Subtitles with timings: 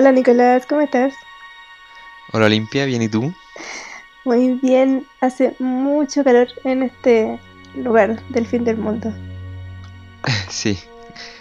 [0.00, 1.12] Hola Nicolás, ¿cómo estás?
[2.32, 3.34] Hola Olimpia, bien y tú?
[4.24, 7.38] Muy bien, hace mucho calor en este
[7.74, 9.12] lugar del fin del mundo.
[10.48, 10.78] Sí,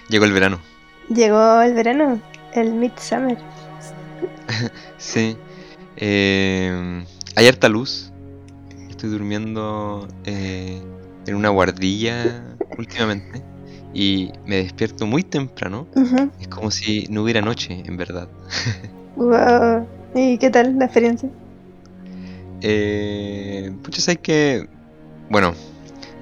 [0.09, 0.59] llegó el verano.
[1.07, 2.19] Llegó el verano,
[2.52, 3.37] el midsummer.
[4.97, 5.37] Sí,
[5.95, 7.05] eh,
[7.37, 8.11] hay harta luz.
[8.89, 10.81] Estoy durmiendo eh,
[11.27, 12.43] en una guardilla
[12.77, 13.41] últimamente
[13.94, 15.88] y me despierto muy temprano.
[16.40, 18.28] Es como si no hubiera noche, en verdad.
[19.16, 19.86] Wow.
[20.16, 21.30] ¿Y qué tal la experiencia?
[22.62, 24.67] Eh, pucha, sabes que,
[25.30, 25.54] bueno,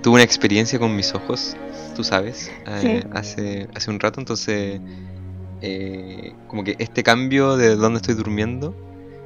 [0.01, 1.55] tuve una experiencia con mis ojos,
[1.95, 4.79] tú sabes, eh, hace, hace un rato, entonces,
[5.61, 8.75] eh, como que este cambio de dónde estoy durmiendo,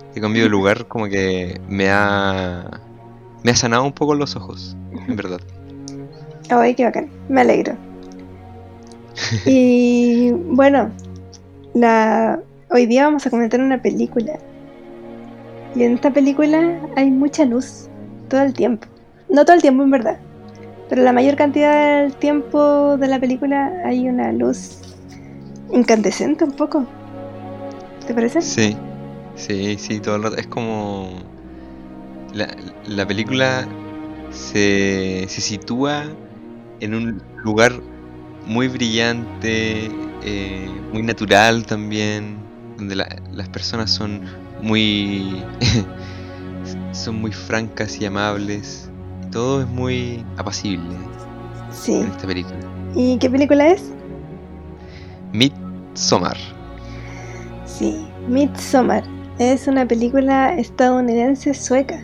[0.08, 2.82] este cambio de lugar, como que me ha,
[3.44, 5.42] me ha sanado un poco los ojos, en verdad.
[6.50, 7.91] Ay, qué bacán, me alegro.
[9.46, 10.92] Y bueno,
[11.74, 12.40] la...
[12.70, 14.40] hoy día vamos a comentar una película.
[15.76, 17.88] Y en esta película hay mucha luz,
[18.28, 18.88] todo el tiempo.
[19.30, 20.20] No todo el tiempo en verdad,
[20.90, 24.82] pero la mayor cantidad del tiempo de la película hay una luz
[25.72, 26.86] incandescente un poco.
[28.06, 28.42] ¿Te parece?
[28.42, 28.76] Sí,
[29.36, 30.36] sí, sí, todo el rato.
[30.36, 31.10] Es como.
[32.34, 32.48] La,
[32.88, 33.68] la película
[34.32, 36.04] se, se sitúa
[36.82, 37.74] en un lugar
[38.46, 39.90] muy brillante,
[40.24, 42.38] eh, muy natural también,
[42.78, 44.22] donde la- las personas son
[44.62, 45.44] muy.
[46.92, 48.90] son muy francas y amables.
[49.32, 50.96] Todo es muy apacible
[51.72, 51.94] Sí.
[51.96, 52.56] en esta película.
[52.96, 53.92] ¿Y qué película es?
[55.32, 56.38] Midsommar.
[57.66, 59.04] Sí, Midsommar.
[59.40, 61.98] Es una película estadounidense sueca.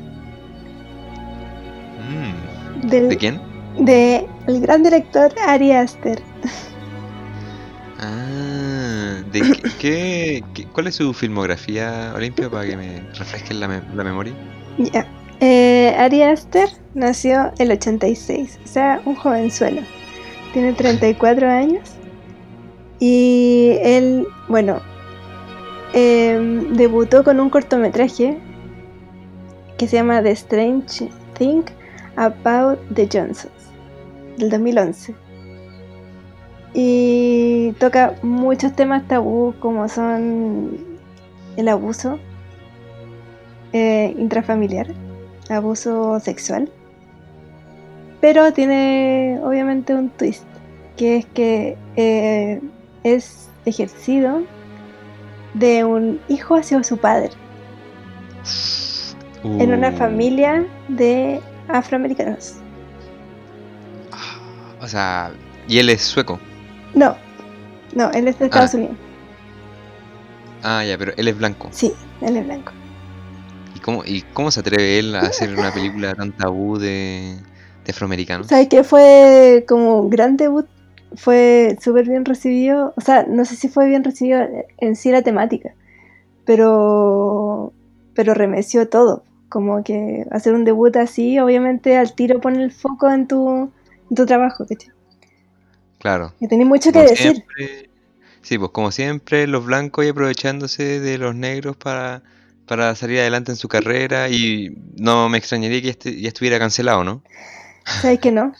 [2.09, 3.42] Mm, Del, ¿De quién?
[3.80, 6.22] De el gran director Ari Aster.
[8.00, 9.42] Ah, ¿de
[9.80, 10.44] qué,
[10.74, 14.34] cuál es su filmografía, Olimpia, para que me refresquen la, me- la memoria?
[14.78, 15.08] Ya.
[15.40, 19.82] Eh, Ari Aster nació el 86, o sea, un jovenzuelo.
[20.54, 21.90] Tiene 34 años.
[23.00, 24.80] Y él, bueno,
[25.94, 28.38] em, debutó con un cortometraje
[29.78, 31.62] que se llama The Strange Thing
[32.16, 33.52] About the Johnsons,
[34.38, 35.16] del 2011.
[36.74, 40.78] Y toca muchos temas tabú como son
[41.56, 42.20] el abuso
[43.74, 44.88] eh, intrafamiliar,
[45.50, 46.70] abuso sexual.
[48.22, 50.46] Pero tiene obviamente un twist,
[50.96, 52.62] que es que eh,
[53.03, 54.42] es ejercido
[55.53, 57.30] de un hijo hacia su padre,
[59.44, 62.56] en una Uh, familia de afroamericanos.
[64.88, 65.34] O sea,
[65.68, 66.40] y él es sueco.
[66.94, 67.18] No,
[67.94, 68.96] no, él es de Estados Unidos.
[70.64, 71.68] Ah, ya, pero él es blanco.
[71.72, 72.72] Sí, él es blanco.
[73.76, 77.36] ¿Y cómo, y cómo se atreve él a hacer una película tan tabú de,
[77.84, 78.47] de afroamericanos?
[78.47, 78.86] ¿Sabes qué?
[78.86, 80.67] Fue como un gran debut,
[81.16, 84.47] fue súper bien recibido, o sea, no sé si fue bien recibido
[84.78, 85.73] en sí la temática,
[86.46, 87.73] pero,
[88.14, 93.11] pero remeció todo, como que hacer un debut así, obviamente al tiro pone el foco
[93.11, 93.70] en tu,
[94.09, 94.92] en tu trabajo, ¿cachai?
[96.00, 96.34] Claro.
[96.40, 97.18] Que tenés mucho que decir.
[97.18, 97.90] siempre,
[98.42, 102.24] sí, pues como siempre, los blancos y aprovechándose de los negros para,
[102.68, 107.04] para salir adelante en su carrera y no me extrañaría que este ya estuviera cancelado,
[107.04, 107.24] ¿no?
[108.02, 108.54] ¿Sabes que no?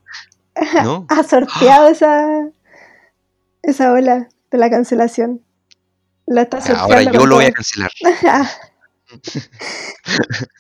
[0.84, 1.06] ¿No?
[1.10, 2.50] Ha sorteado esa,
[3.62, 5.42] esa ola de la cancelación.
[6.26, 7.92] La está Ahora sorteando yo con lo voy a cancelar.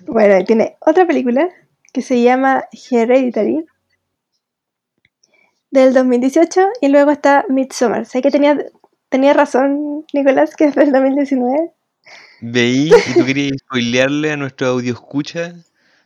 [0.07, 1.49] Bueno, tiene otra película
[1.91, 3.65] que se llama Hereditary
[5.71, 8.05] del 2018 y luego está Midsommar.
[8.05, 8.57] Sé que tenía,
[9.09, 11.71] tenía razón, Nicolás, que es del 2019.
[12.41, 15.53] Veí y tú querías spoilearle a nuestro audio escucha.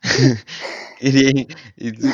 [0.99, 1.47] y,
[1.77, 2.07] y tú,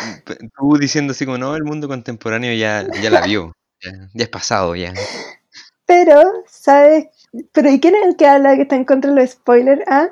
[0.58, 3.54] tú diciendo así como, no, el mundo contemporáneo ya, ya la vio.
[3.82, 4.94] Ya, ya es pasado, ya.
[5.86, 7.08] Pero, ¿sabes?
[7.54, 9.82] Pero ¿y quién es el que habla que está en contra de los spoilers?
[9.88, 10.10] Ah,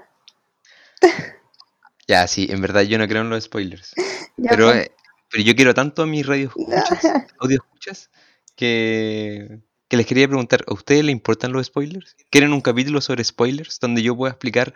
[2.07, 3.93] Ya, sí, en verdad yo no creo en los spoilers.
[4.37, 4.89] ya Pero, pues.
[5.35, 6.87] Pero yo quiero tanto a mis radio escuchas,
[7.41, 8.09] audio escuchas,
[8.55, 9.59] que,
[9.89, 12.15] que les quería preguntar, ¿a ustedes les importan los spoilers?
[12.29, 14.73] ¿Quieren un capítulo sobre spoilers donde yo pueda explicar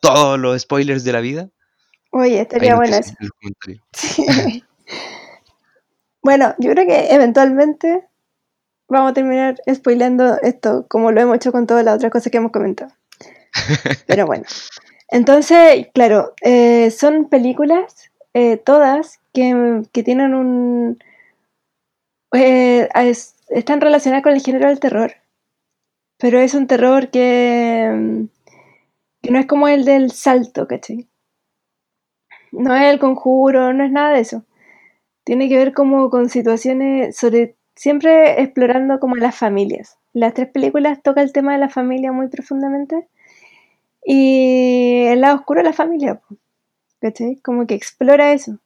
[0.00, 1.50] todos los spoilers de la vida?
[2.10, 3.14] Oye, estaría bueno eso.
[3.92, 4.64] Sí.
[6.20, 8.04] Bueno, yo creo que eventualmente
[8.88, 12.38] vamos a terminar spoileando esto, como lo hemos hecho con todas las otras cosas que
[12.38, 12.92] hemos comentado.
[14.08, 14.46] Pero bueno.
[15.12, 20.98] Entonces, claro, eh, son películas, eh, todas, que, que tienen un...
[22.34, 25.12] eh, es- están relacionadas con el género del terror.
[26.18, 28.26] Pero es un terror que,
[29.22, 31.08] que no es como el del salto, ¿cachai?
[32.52, 34.44] No es el conjuro, no es nada de eso.
[35.24, 39.98] Tiene que ver como con situaciones sobre siempre explorando como las familias.
[40.14, 43.08] Las tres películas toca el tema de la familia muy profundamente
[44.04, 46.20] y el lado oscuro de la familia,
[47.02, 47.36] ¿cachai?
[47.42, 48.58] Como que explora eso.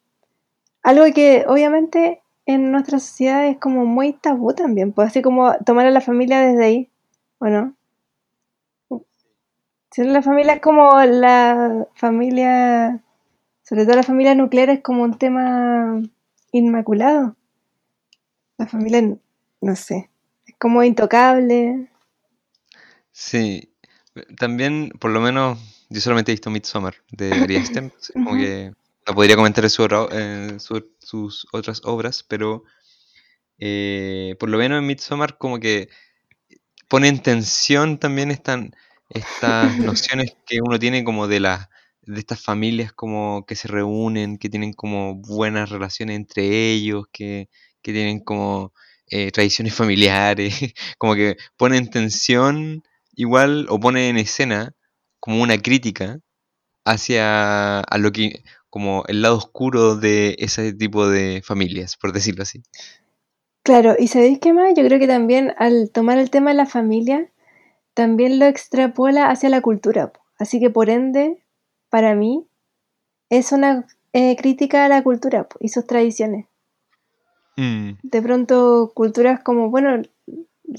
[0.83, 5.87] Algo que obviamente en nuestra sociedad es como muy tabú también, pues así como tomar
[5.87, 6.91] a la familia desde ahí,
[7.39, 7.75] ¿o no?
[9.97, 13.03] La familia es como la familia,
[13.63, 16.03] sobre todo la familia nuclear es como un tema
[16.53, 17.35] inmaculado.
[18.59, 19.17] La familia,
[19.63, 20.11] no sé,
[20.47, 21.89] es como intocable.
[23.11, 23.73] Sí,
[24.39, 28.73] también, por lo menos, yo solamente he visto Midsommar de Ari Aster, como que
[29.07, 29.71] no podría comentar en,
[30.61, 32.65] su su- sus otras obras, pero
[33.59, 35.89] eh, por lo menos en Midsommar como que
[36.89, 38.73] pone en tensión también están
[39.11, 41.69] estas nociones que uno tiene como de las
[42.03, 47.49] de estas familias como que se reúnen, que tienen como buenas relaciones entre ellos, que,
[47.83, 48.73] que tienen como
[49.11, 50.55] eh, tradiciones familiares,
[50.99, 52.85] como que pone en tensión
[53.17, 54.75] igual o pone en escena
[55.21, 56.21] como una crítica
[56.85, 62.43] hacia a lo que como el lado oscuro de ese tipo de familias, por decirlo
[62.43, 62.63] así.
[63.63, 64.75] Claro, y ¿sabéis qué más?
[64.77, 67.31] Yo creo que también al tomar el tema de la familia,
[67.95, 70.13] también lo extrapola hacia la cultura.
[70.39, 71.43] Así que por ende,
[71.89, 72.47] para mí,
[73.31, 76.47] es una eh, crítica a la cultura y sus tradiciones.
[77.57, 80.03] Mm, De pronto, culturas como, bueno,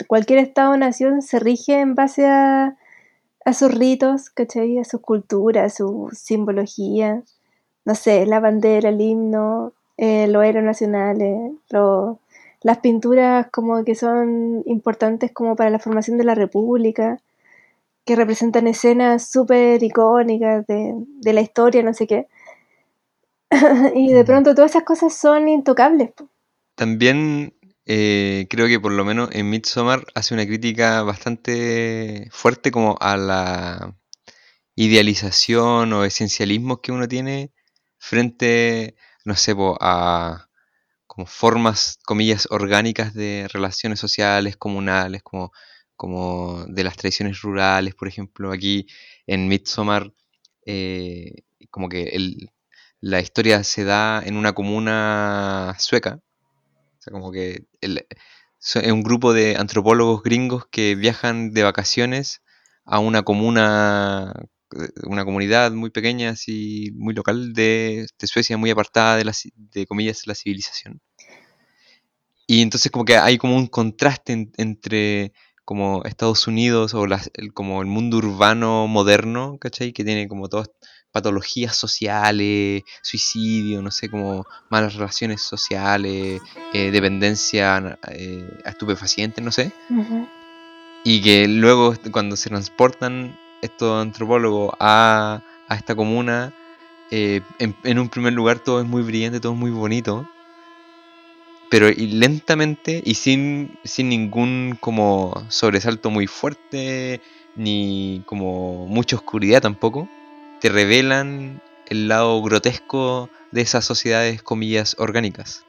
[0.08, 2.78] cualquier estado o nación se rige en base a,
[3.50, 4.78] a sus ritos, ¿cachai?
[4.80, 7.24] A sus culturas, a su simbología.
[7.86, 12.20] No sé, la bandera, el himno, eh, los héroes nacionales, lo-
[12.62, 17.20] las pinturas como que son importantes como para la formación de la república,
[18.06, 22.28] que representan escenas súper icónicas de, de la historia, no sé qué.
[23.96, 26.12] y de pronto todas esas cosas son intocables.
[26.76, 27.54] También
[27.88, 33.18] eh, creo que por lo menos en Midsommar hace una crítica bastante fuerte como a
[33.18, 33.96] la
[34.76, 37.52] idealización o esencialismo que uno tiene
[38.00, 38.96] frente,
[39.26, 40.50] no sé, a
[41.08, 45.52] como formas, comillas, orgánicas de relaciones sociales, comunales, como,
[45.96, 48.88] como de las tradiciones rurales, por ejemplo, aquí
[49.28, 50.14] en Midsommar,
[50.66, 51.34] eh,
[51.72, 52.52] como que el-
[53.02, 56.22] la historia se da en una comuna sueca,
[57.10, 57.66] sea, como que
[58.86, 62.42] es un grupo de antropólogos gringos que viajan de vacaciones
[62.86, 64.34] a una comuna,
[64.76, 69.34] eh, una comunidad muy pequeña, así, muy local de, de Suecia, muy apartada de, la,
[69.56, 71.02] de comillas, la civilización.
[72.48, 75.34] Y entonces como que hay como un contraste en- entre
[75.66, 79.92] como Estados Unidos o el, como el mundo urbano moderno, ¿cachai?
[79.94, 80.70] Que tiene como todas
[81.18, 86.40] patologías sociales, suicidio, no sé, como malas relaciones sociales,
[86.74, 89.72] eh, dependencia eh, a estupefacientes, no sé.
[91.04, 96.54] Y que luego cuando se transportan estos antropólogos a, a esta comuna,
[97.10, 100.28] eh, en, en un primer lugar todo es muy brillante, todo es muy bonito
[101.70, 107.22] pero y lentamente y sin, sin ningún como sobresalto muy fuerte,
[107.56, 110.08] ni como mucha oscuridad tampoco,
[110.60, 115.64] te revelan el lado grotesco de esas sociedades, comillas, orgánicas.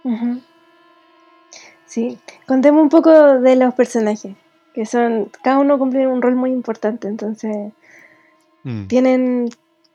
[1.86, 4.36] Sí, contemos un poco de los personajes,
[4.74, 7.72] que son, cada uno cumple un rol muy importante, entonces
[8.68, 9.48] Mm, tienen,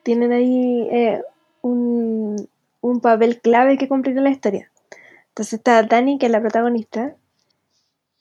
[0.03, 1.21] tienen ahí eh,
[1.61, 2.49] un,
[2.81, 4.71] un papel clave que cumplir en la historia.
[5.29, 7.15] Entonces está Dani, que es la protagonista.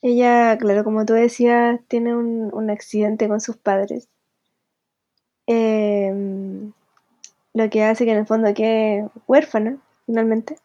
[0.03, 4.09] Ella, claro, como tú decías, tiene un, un accidente con sus padres.
[5.47, 6.73] Em,
[7.55, 10.57] lo que hace que en el fondo quede huérfana, finalmente.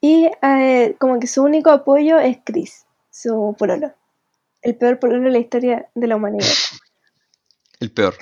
[0.00, 3.92] Y eh, como que su único apoyo es Chris, su pololo.
[4.62, 6.46] El peor pololo de la historia de la humanidad.
[7.80, 8.14] el peor.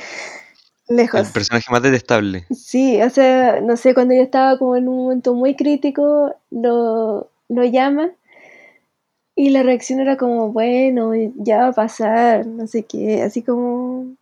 [0.88, 2.47] El personaje más detestable.
[2.50, 7.31] Sí, o sea, no sé, cuando yo estaba como en un momento muy crítico, lo,
[7.49, 8.11] lo llama
[9.35, 14.16] y la reacción era como, bueno, ya va a pasar, no sé qué, así como...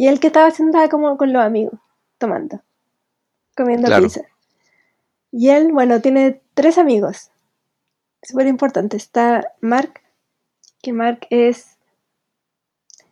[0.00, 1.78] Y él que estaba haciendo estaba como con los amigos,
[2.16, 2.62] tomando,
[3.54, 4.04] comiendo Claro.
[4.04, 4.22] pizza.
[5.30, 7.30] Y él, bueno, tiene tres amigos,
[8.22, 8.96] súper importante.
[8.96, 10.00] Está Mark,
[10.82, 11.76] que Mark es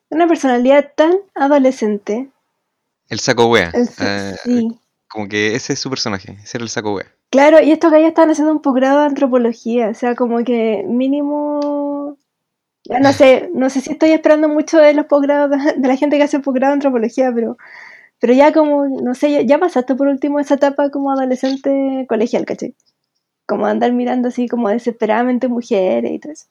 [0.08, 2.30] una personalidad tan adolescente.
[3.10, 3.70] El saco wea.
[3.74, 4.78] El- Eh, sí,
[5.10, 7.12] como que ese es su personaje, ese era el saco wea.
[7.28, 11.77] Claro, y estos gallos están haciendo un posgrado de antropología, o sea, como que mínimo
[12.88, 16.16] Ya no sé, no sé si estoy esperando mucho de los posgrados, de, la gente
[16.16, 17.58] que hace posgrado en antropología, pero,
[18.18, 22.46] pero ya como, no sé, ya, ya pasaste por último esa etapa como adolescente colegial,
[22.46, 22.74] ¿cachai?
[23.46, 26.46] Como andar mirando así como desesperadamente mujeres y todo eso.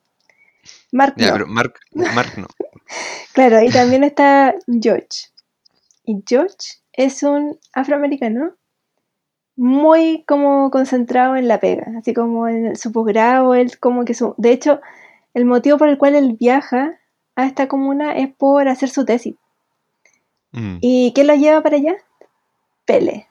[0.92, 1.34] Mark Ya, no.
[1.34, 2.48] pero Mark, Mark no.
[3.34, 5.30] Claro, y también está George.
[6.06, 8.54] Y George es un afroamericano
[9.58, 14.34] muy como concentrado en la pega, así como en su posgrado, él como que su...
[14.38, 14.80] De hecho,
[15.38, 17.00] el motivo por el cual él viaja
[17.36, 19.36] a esta comuna es por hacer su tesis.
[20.52, 20.78] Mm.
[20.82, 21.96] ¿Y qué lo lleva para allá?
[22.86, 23.28] Pele.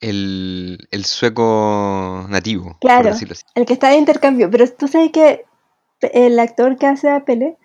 [0.00, 3.44] El, el sueco nativo, por Claro, decirlo así.
[3.54, 4.50] el que está de intercambio.
[4.50, 5.44] Pero tú sabes que
[6.00, 7.56] el actor que hace a Pele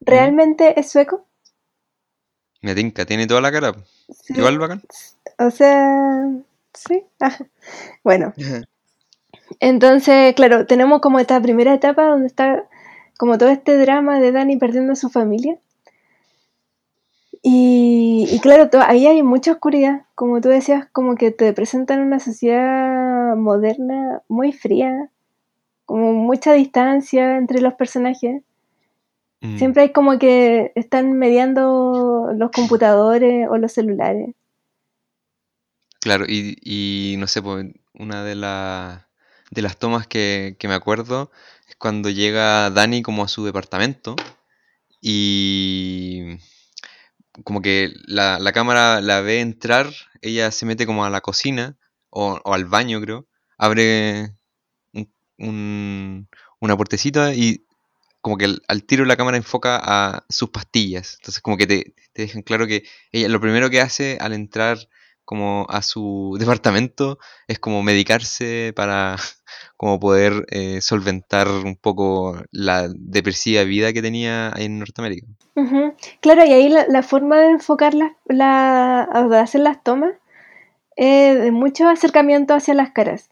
[0.00, 1.26] realmente es sueco.
[2.62, 3.74] Me tinca, tiene toda la cara.
[4.08, 4.32] Sí.
[4.34, 4.82] Igual bacán.
[5.38, 6.24] O sea,
[6.72, 7.04] sí.
[7.20, 7.46] ajá.
[8.02, 8.32] Bueno,
[9.60, 12.64] entonces, claro, tenemos como esta primera etapa donde está
[13.18, 15.58] como todo este drama de Dani perdiendo a su familia.
[17.42, 22.18] Y, y claro, ahí hay mucha oscuridad, como tú decías, como que te presentan una
[22.18, 25.10] sociedad moderna muy fría,
[25.84, 28.42] como mucha distancia entre los personajes.
[29.40, 29.58] Mm.
[29.58, 34.34] Siempre hay como que están mediando los computadores o los celulares.
[36.00, 39.05] Claro, y, y no sé, pues una de, la-
[39.50, 41.30] de las tomas que, que me acuerdo
[41.68, 44.16] es cuando llega Dani como a su departamento
[45.00, 46.38] y
[47.44, 49.90] como que la, la cámara la ve entrar,
[50.22, 51.76] ella se mete como a la cocina
[52.10, 53.26] o, al baño creo,
[53.58, 54.34] abre
[54.92, 56.28] un- un-
[56.60, 57.66] una puertecita y
[58.22, 61.16] como que al, al tiro la cámara enfoca a sus pastillas.
[61.20, 64.78] Entonces como que te, te dejan claro que ella lo primero que hace al entrar
[65.26, 67.18] como a su departamento
[67.48, 69.16] es como medicarse para
[69.76, 75.26] como poder eh, solventar un poco la depresiva vida que tenía ahí en Norteamérica.
[76.20, 80.14] Claro, y ahí la, la forma de enfocar las- la, de hacer las tomas
[80.96, 83.30] es de mucho acercamiento hacia las caras.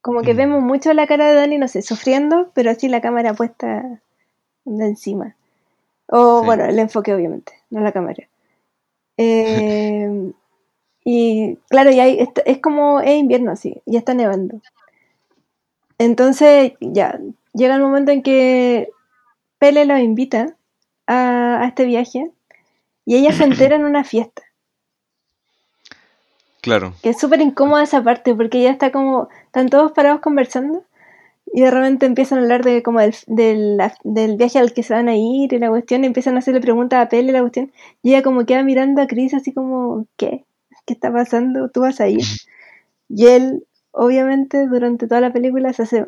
[0.00, 0.36] Como que Mm.
[0.36, 4.00] vemos mucho la cara de Dani, no sé, sufriendo, pero así la cámara puesta
[4.64, 5.36] de encima.
[6.08, 6.46] O Sí.
[6.46, 8.16] bueno, el enfoque obviamente, no la cámara.
[9.18, 10.32] Eh,
[11.08, 14.60] y claro, y está- es como es invierno así, ya está nevando.
[15.98, 17.20] Entonces ya
[17.54, 18.88] llega el momento en que
[19.60, 20.56] Pele los invita
[21.06, 22.32] a, a este viaje
[23.04, 24.42] y ella se entera en una fiesta.
[26.60, 30.82] Claro, Que es súper incómoda esa parte porque ella está como, están todos parados conversando
[31.54, 34.92] y de repente empiezan a hablar de como del, del, del viaje al que se
[34.92, 37.42] van a ir y la cuestión y empiezan a hacerle preguntas a Pele y la
[37.42, 37.70] cuestión
[38.02, 40.45] y ella como queda mirando a Chris así como, ¿qué?
[40.86, 41.70] ¿Qué está pasando?
[41.70, 42.24] ¿Tú vas a ir?
[43.08, 46.06] Y él, obviamente, durante toda la película se hace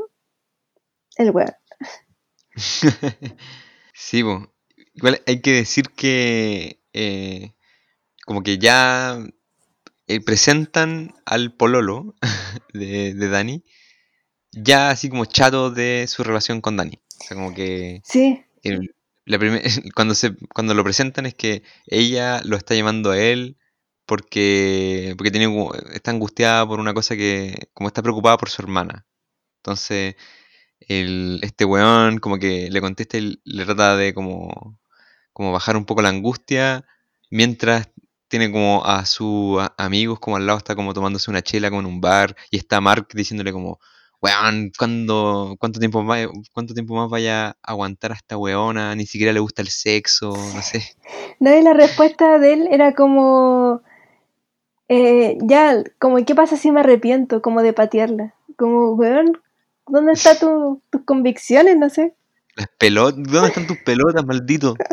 [1.16, 1.52] el weón.
[3.94, 4.52] sí, po.
[4.94, 7.52] Igual hay que decir que eh,
[8.26, 9.18] como que ya
[10.08, 12.14] eh, presentan al pololo
[12.74, 13.64] de, de Dani
[14.52, 16.98] ya así como chato de su relación con Dani.
[17.20, 18.94] O sea, como que Sí, el-
[19.26, 19.62] la primer-
[19.94, 23.58] cuando, se, cuando lo presentan es que ella lo está llamando a él
[24.08, 25.54] porque, porque tiene,
[25.92, 29.06] está angustiada por una cosa que, como está preocupada por su hermana.
[29.58, 30.16] Entonces,
[30.80, 34.78] el, este weón como que le contesta y le trata de como,
[35.32, 36.86] como bajar un poco la angustia,
[37.30, 37.90] mientras
[38.28, 41.86] tiene como a sus amigos como al lado, está como tomándose una chela como en
[41.86, 43.78] un bar, y está Mark diciéndole como,
[44.22, 48.94] weón, ¿cuándo, cuánto, tiempo más, ¿cuánto tiempo más vaya a aguantar a esta weona?
[48.94, 50.96] Ni siquiera le gusta el sexo, no sé.
[51.40, 53.82] no, y la respuesta de él era como,
[54.88, 57.42] eh, ya, como, ¿qué pasa si me arrepiento?
[57.42, 58.34] Como de patearla.
[58.56, 59.38] Como, weón,
[59.86, 61.76] ¿dónde están tu, tus convicciones?
[61.76, 62.14] No sé.
[62.56, 64.74] Las pelotas, ¿dónde están tus pelotas, maldito?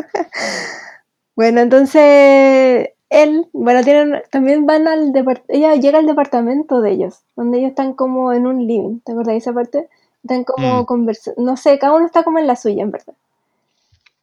[1.34, 7.20] Bueno, entonces él, bueno, tienen, también van al departamento, ella llega al departamento de ellos,
[7.36, 9.88] donde ellos están como en un living, ¿te acuerdas de esa parte?
[10.22, 10.84] Están como Mm.
[10.86, 13.12] conversando, no sé, cada uno está como en la suya, en verdad.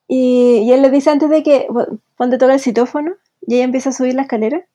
[0.07, 3.13] Y, y él le dice antes de que, bueno, ponte toca el citófono,
[3.45, 4.65] y ella empieza a subir la escalera.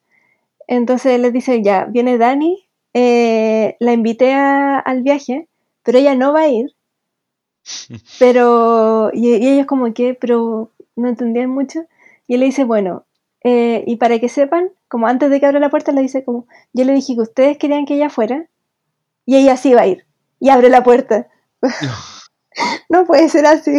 [0.69, 5.49] Entonces les dice, ya, viene Dani, eh, la invité a- al viaje,
[5.85, 6.75] pero ella no va a ir.
[8.19, 11.81] Pero, y, y ellos como que, pero no entendían mucho.
[12.27, 13.07] Y él le dice, bueno,
[13.45, 16.47] eh, y para que sepan, como antes de que abra la puerta, le dice como,
[16.73, 18.47] yo le dije que ustedes querían que ella fuera,
[19.27, 20.07] y ella sí va a ir.
[20.41, 21.29] Y abre la puerta.
[22.91, 23.73] no puede ser así.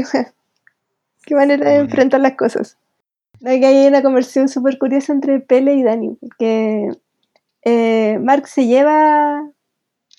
[1.26, 2.79] Qué manera de enfrentar las cosas.
[3.42, 6.90] Que hay una conversión súper curiosa entre Pele y Dani, porque
[7.64, 9.50] eh, Mark se lleva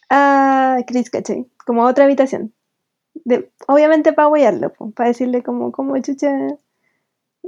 [0.09, 1.47] a Chris, ¿cachai?
[1.67, 2.53] Como a otra habitación.
[3.25, 6.31] De, obviamente para apoyarlo, para decirle como, como chucha,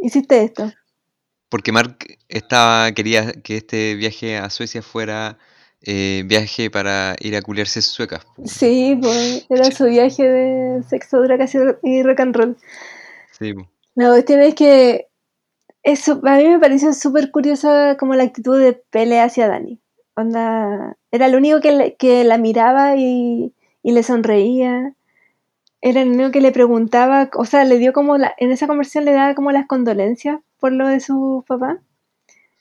[0.01, 0.71] hiciste esto.
[1.49, 1.97] Porque Mark
[2.29, 5.39] estaba, quería que este viaje a Suecia fuera
[5.83, 8.27] eh, viaje para ir a culiarse suecas.
[8.45, 12.57] Sí, pues era su viaje de sexo, drogas y- rock and roll.
[13.39, 13.55] Sí.
[13.95, 15.09] La cuestión es que
[15.83, 19.81] eso, a mí me pareció súper curiosa como la actitud de Pele hacia Dani.
[20.15, 24.95] Onda, era el único que, le- que la miraba y, y le sonreía.
[25.81, 29.05] Era el único que le preguntaba, o sea, le dio como, la, en esa conversación
[29.05, 31.81] le daba como las condolencias por lo de su papá.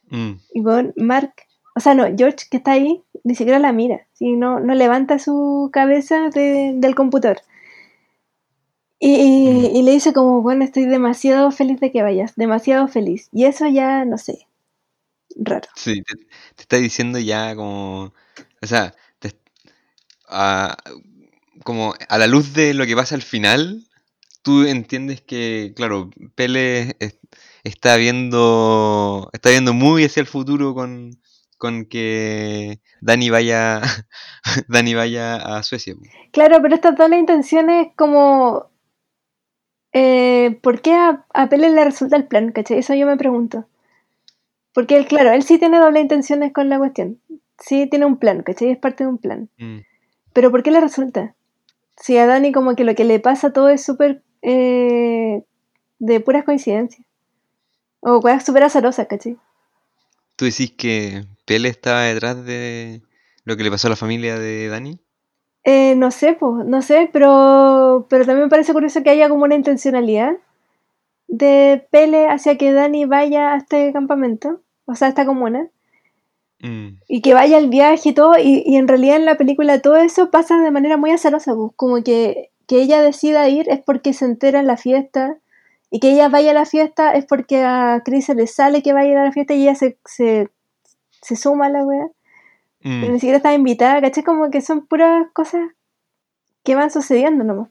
[0.10, 1.34] Mm, Y bueno, Mark,
[1.76, 4.34] o sea, no, George que está ahí, ni siquiera la mira, ¿sí?
[4.34, 7.38] no, no levanta su cabeza de- del computador.
[9.02, 9.76] Y, Mm.
[9.78, 13.30] y le dice como, bueno, estoy demasiado feliz de que vayas, demasiado feliz.
[13.34, 14.48] Y eso ya, no sé,
[15.36, 15.68] raro.
[15.76, 18.14] sí, te, te está diciendo ya como.
[18.62, 19.36] O sea, te-
[20.30, 20.78] a,
[21.64, 23.86] como a la luz de lo que pasa al final,
[24.44, 27.20] tú entiendes que, claro, Pele es-
[27.64, 29.30] está viendo.
[29.34, 31.20] Está viendo muy hacia el futuro con,
[31.58, 33.82] con que Dani vaya.
[34.70, 35.96] Dani vaya a Suecia.
[36.32, 38.71] Claro, pero estas todas las intenciones como...
[39.94, 42.52] eh, ¿Por qué a, a Pele le resulta el plan?
[42.52, 42.80] ¿Cachai?
[42.80, 43.66] Eso yo me pregunto.
[44.74, 47.20] Porque él, claro, él sí tiene doble intenciones con la cuestión.
[47.60, 48.72] Sí tiene un plan, ¿cachai?
[48.72, 49.50] Es parte de un plan.
[49.58, 49.80] Mm,
[50.34, 51.36] Pero ¿por qué le resulta?
[51.98, 55.44] Si a Dani como que lo que le pasa todo es súper eh,
[56.00, 57.06] de puras coincidencias.
[58.00, 59.38] O cosas súper azarosas, ¿cachai?
[60.36, 63.02] ¿Tú decís que Pele estaba detrás de
[63.44, 65.00] lo que le pasó a la familia de Dani?
[65.64, 69.44] Eh, no sé, pues, no sé, pero, pero también me parece curioso que haya como
[69.44, 70.34] una intencionalidad
[71.28, 75.70] de Pele hacia que Dani vaya a este campamento, o sea, a esta comuna,
[76.62, 79.82] Mm, y que vaya al viaje y todo, y, y en realidad en la película
[79.82, 83.80] todo eso pasa de manera muy azarosa, pues, como que, que ella decida ir es
[83.84, 85.38] porque se entera en la fiesta,
[85.90, 88.94] y que ella vaya a la fiesta es porque a Chris se le sale que
[88.94, 90.50] vaya a la fiesta y ella se, se,
[91.22, 92.08] se suma a la wea,
[92.84, 93.02] mm.
[93.02, 94.24] pero ni siquiera está invitada, ¿cachai?
[94.24, 95.70] Como que son puras cosas
[96.64, 97.70] que van sucediendo nomás.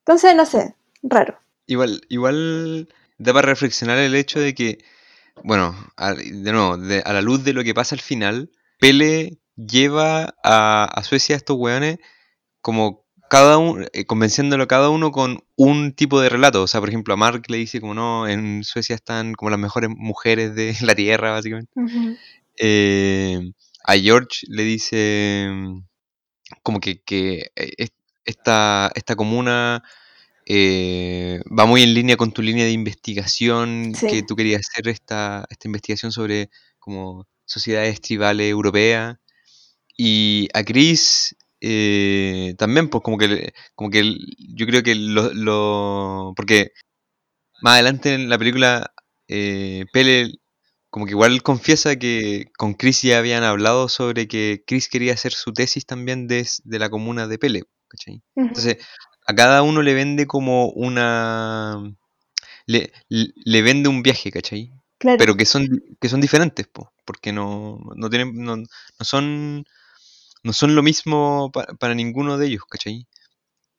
[0.00, 1.38] Entonces, no sé, raro.
[1.66, 4.78] Igual, igual da para reflexionar el hecho de que,
[5.44, 8.50] bueno, a- de nuevo, de- a la luz de lo que pasa al final,
[8.80, 11.98] Pele lleva a, a Suecia a estos weones
[12.60, 16.62] como cada uno, convenciéndolo a cada uno con un tipo de relato.
[16.62, 19.58] O sea, por ejemplo, a Mark le dice como no, en Suecia están como las
[19.58, 21.70] mejores mujeres de la tierra, básicamente.
[21.74, 22.16] Ujú.
[22.56, 23.52] Eh,
[23.88, 25.48] a George le dice
[26.62, 27.92] como que, que, eh, es-
[28.24, 29.82] esta, esta comuna
[30.50, 34.06] eh, va muy en línea con tu línea de investigación, Sí.
[34.06, 39.16] que tú querías hacer esta, esta investigación sobre como sociedades tribales europeas.
[39.96, 44.14] Y a Chris eh, también, pues como que, como que
[44.54, 46.72] yo creo que lo, lo- Porque
[47.62, 48.92] más adelante en la película,
[49.28, 50.32] eh, Pele
[50.90, 55.32] como que igual confiesa que con Chris ya habían hablado sobre que Chris quería hacer
[55.32, 58.22] su tesis también de, de la comuna de Pele, ¿cachai?
[58.48, 58.78] Entonces,
[59.26, 61.82] a cada uno le vende como una...
[62.66, 64.72] Le, le- le vende un viaje, ¿cachai?
[64.98, 65.68] Claro, Pero que son,
[66.00, 68.34] que son diferentes, po, porque no, no tienen...
[68.36, 68.66] No, no
[69.00, 69.64] son...
[70.44, 73.06] No son lo mismo pa- para ninguno de ellos, ¿cachai?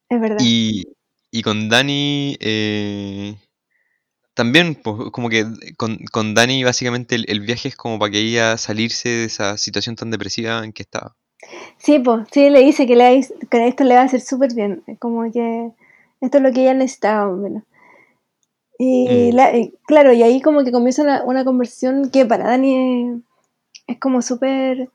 [0.09, 0.37] es verdad.
[0.37, 0.85] Y,
[1.31, 2.37] y con Dani...
[2.39, 3.35] eh,
[4.39, 8.19] también, pues, como que con, con Dani básicamente el, el viaje es como para que
[8.19, 11.13] ella salirse de esa situación tan depresiva en que estaba.
[11.77, 14.81] Sí, pues, sí, le dice que, le, que esto le va a hacer súper bien.
[14.97, 15.71] Como que
[16.21, 17.63] esto es lo que ella necesitaba, menos.
[18.77, 19.35] Y Mm.
[19.35, 23.17] la- y claro, y ahí como que comienza una, una conversación que para Dani es,
[23.87, 24.89] es como súper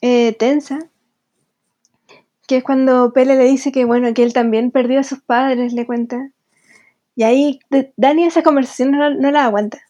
[0.00, 0.80] eh, tensa.
[2.48, 5.72] Que es cuando Pele le dice que, bueno, que él también perdió a sus padres,
[5.72, 6.32] le cuenta.
[7.16, 7.60] Y ahí
[7.96, 9.80] Dani esa conversación no, no la aguanta.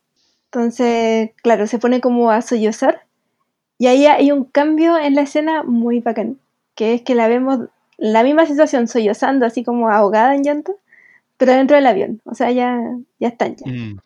[0.47, 3.05] Entonces, claro, se pone como a sollozar.
[3.79, 6.39] Y ahí hay un cambio en la escena muy bacán.
[6.75, 10.79] Que es que la vemos la misma situación, sollozando, así como ahogada en llanto,
[11.37, 12.23] pero dentro del avión.
[12.25, 12.79] O sea, ya,
[13.19, 13.71] ya están ya.
[13.71, 13.99] Mm,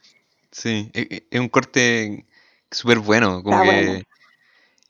[0.52, 2.26] Sí, e- e- es un corte
[2.70, 4.02] súper bueno, como Está que bueno.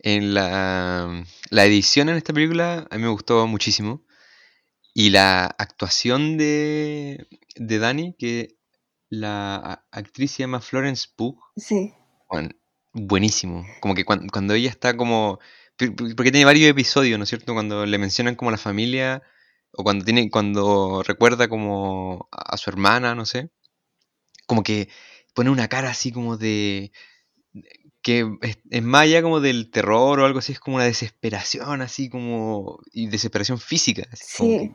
[0.03, 4.01] en la, la edición en esta película a mí me gustó muchísimo.
[4.95, 7.27] Y la actuación de,
[7.57, 8.57] de Dani, que
[9.09, 11.93] la actriz se llama Florence Pugh, Sí,
[12.29, 12.51] Bueno,
[12.93, 13.67] buenísimo.
[13.81, 15.39] Como que cuan- cuando, ella está como...
[15.77, 17.55] por- por- Porque tiene varios episodios, ¿no es cierto?
[17.55, 19.23] Cuando le mencionan como la familia,
[19.73, 23.51] o cuando tiene, cuando recuerda como a su hermana, no sé.
[24.47, 24.89] Como que
[25.35, 26.93] pone una cara así como de...
[28.03, 31.83] que es, es más allá como del terror o algo así, es como una desesperación
[31.83, 32.79] así como...
[32.93, 34.07] y desesperación física.
[34.13, 34.73] así sí.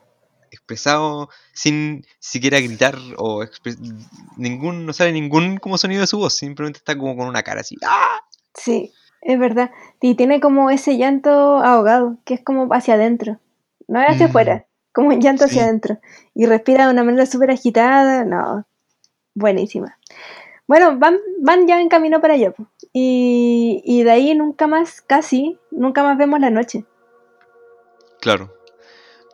[0.51, 3.43] expresado sin siquiera gritar o
[4.37, 7.61] ningún, no sale ningún como sonido de su voz, simplemente está como con una cara
[7.61, 7.75] así.
[7.85, 8.19] ¡ah!
[8.53, 9.71] Sí, es verdad.
[10.01, 13.39] Y tiene como ese llanto ahogado, que es como hacia adentro.
[13.87, 14.29] No es hacia Mm.
[14.29, 15.99] afuera, como un llanto hacia adentro.
[16.33, 18.23] Y respira de una manera súper agitada.
[18.23, 18.65] No,
[19.33, 19.97] buenísima.
[20.67, 22.53] Bueno, van, van ya en camino para allá.
[22.91, 26.85] Y, y de ahí nunca más, casi, nunca más vemos la noche.
[28.19, 28.51] Claro.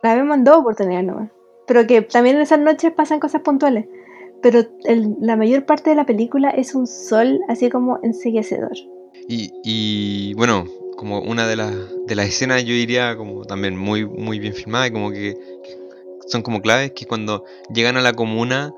[0.02, 1.30] La vemos en dos oportunidades nomás.
[1.66, 3.86] Pero que también en esas noches pasan cosas puntuales.
[4.42, 8.72] Pero el- la mayor parte de la película es un sol así como enseguecedor.
[9.28, 10.64] Y, y, bueno,
[10.96, 11.72] como una de las,
[12.06, 15.78] de las escenas yo diría como también muy, muy bien filmada y como que, que
[16.28, 18.74] son como claves que cuando llegan a la comuna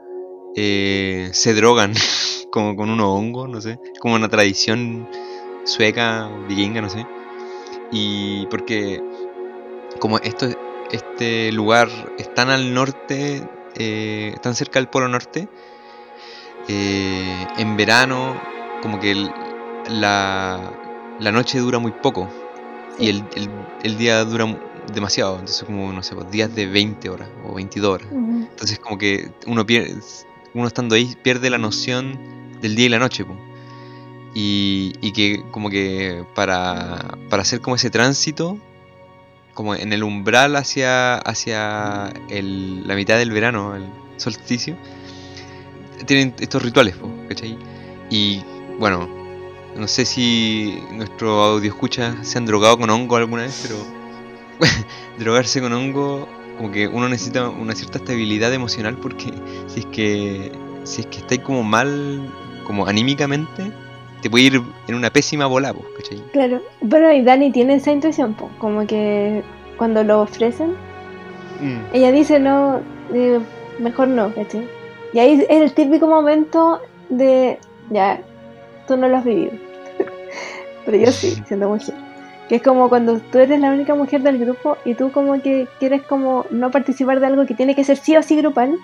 [0.54, 1.94] eh, se drogan
[2.54, 5.08] como con unos hongos, no sé, como una tradición
[5.64, 7.04] sueca, vikinga, no sé.
[7.90, 9.02] Y porque
[9.98, 10.46] como esto,
[10.92, 13.42] este lugar es tan al norte,
[13.74, 15.48] eh, tan cerca del Polo Norte,
[16.68, 18.40] eh, en verano
[18.82, 19.32] como que el-
[19.88, 20.72] la,
[21.18, 22.28] la noche dura muy poco
[22.98, 23.50] y el, el-
[23.82, 24.46] el día dura
[24.92, 28.08] demasiado, entonces como, no sé, pues, días de 20 horas o 22 horas.
[28.50, 29.96] Entonces como que uno pierde,
[30.54, 32.16] uno estando ahí pierde la noción
[32.60, 33.24] del día y la noche.
[34.34, 38.58] Y, y que como que para, para hacer como ese tránsito,
[39.54, 43.84] como en el umbral hacia, hacia el- la mitad del verano, el
[44.16, 44.76] solsticio,
[46.06, 47.56] tienen estos rituales, po, ¿cachai?
[48.10, 48.42] Y
[48.78, 49.08] bueno,
[49.76, 53.76] no sé si nuestro audio escucha se han drogado con hongo alguna vez, pero
[55.18, 59.32] drogarse con hongo como que uno necesita una cierta estabilidad emocional porque
[59.68, 60.52] si es que
[60.84, 62.28] si es que estáis como mal
[62.64, 63.70] como anímicamente
[64.22, 66.18] te puede ir en una pésima bola, po, ¿cachai?
[66.32, 69.42] Claro, bueno, y Dani tiene esa intuición, po, como que
[69.76, 70.74] cuando lo ofrecen,
[71.92, 72.80] ella dice no,
[73.12, 73.38] eh,
[73.78, 74.66] mejor no, ¿cachai?
[75.12, 77.58] Y ahí es el típico momento de,
[77.90, 78.20] ya,
[78.88, 79.52] tú no lo has vivido,
[80.84, 81.94] pero yo sí, siendo mujer.
[82.48, 85.66] Que es como cuando tú eres la única mujer del grupo y tú como que
[85.80, 88.76] quieres como no participar de algo que tiene que ser sí o sí grupal.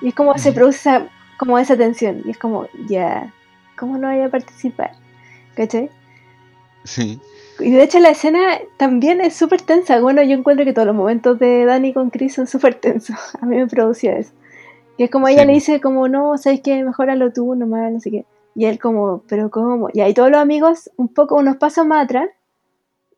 [0.00, 2.22] Y es como se produce esa- como esa tensión.
[2.24, 3.32] Y es como, ya,
[3.78, 4.92] ¿cómo no voy a participar?
[5.54, 5.90] ¿Cachai?
[6.84, 7.20] Sí.
[7.58, 10.00] Y de hecho la escena también es súper tensa.
[10.00, 13.16] Bueno, yo encuentro que todos los momentos de Dani con Chris son súper tensos.
[13.40, 14.32] A mí me producía eso.
[14.98, 16.82] Y es como ella Sí, le dice como, no, ¿sabes qué?
[16.82, 18.24] Mejóralo tú nomás, no sé qué.
[18.54, 19.88] Y él como, pero ¿cómo?
[19.92, 22.30] Y ahí todos los amigos, un poco, unos pasos más atrás,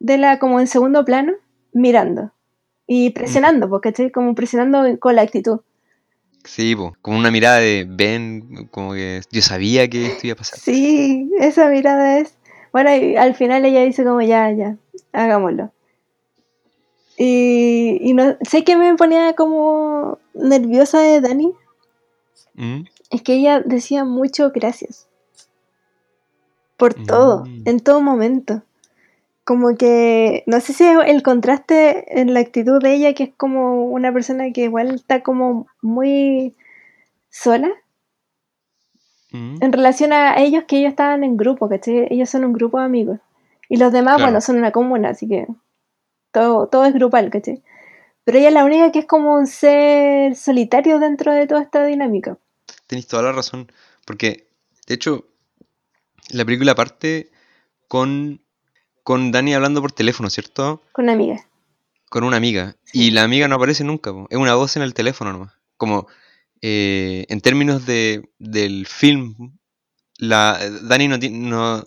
[0.00, 1.34] de la, como en segundo plano,
[1.72, 2.32] mirando.
[2.86, 4.10] Y presionando, porque ¿cachai?
[4.10, 5.60] Como presionando con la actitud.
[6.44, 10.36] Sí, po, como una mirada de ven, como que yo sabía que esto iba a
[10.36, 10.58] pasar.
[10.58, 12.34] Sí, esa mirada es.
[12.72, 14.76] Bueno, y al final ella dice como ya, ya,
[15.12, 15.72] hagámoslo.
[17.16, 21.52] Y, y no sé que me ponía como nerviosa de Dani,
[22.54, 22.82] ¿Mm?
[23.10, 25.08] es que ella decía mucho gracias.
[26.76, 27.62] Por todo, Mm.
[27.64, 28.62] en todo momento.
[29.48, 33.30] Como que, no sé si es el contraste en la actitud de ella, que es
[33.34, 36.54] como una persona que igual está como muy
[37.30, 37.70] sola,
[39.32, 39.62] ¿Mm?
[39.62, 42.08] en relación a ellos que ellos estaban en grupo, ¿cachai?
[42.10, 43.20] Ellos son un grupo de amigos.
[43.70, 44.24] Y los demás, Claro.
[44.32, 45.46] bueno, son una comuna, así que
[46.30, 47.62] todo, todo es grupal, ¿cachai?
[48.24, 51.86] Pero ella es la única que es como un ser solitario dentro de toda esta
[51.86, 52.36] dinámica.
[52.86, 53.72] Tenéis toda la razón,
[54.04, 54.46] porque
[54.86, 55.24] de hecho
[56.32, 57.30] la película parte
[57.88, 58.42] con,
[59.08, 60.82] con Dani hablando por teléfono, ¿cierto?
[60.92, 61.40] Con amigas.
[62.10, 62.76] Con una amiga.
[62.92, 65.54] Y la amiga no aparece nunca, po, es una voz en el teléfono nomás.
[65.78, 66.08] Como
[66.60, 69.56] eh, en términos de, del film,
[70.18, 71.38] la, Dani no tiene...
[71.38, 71.82] No,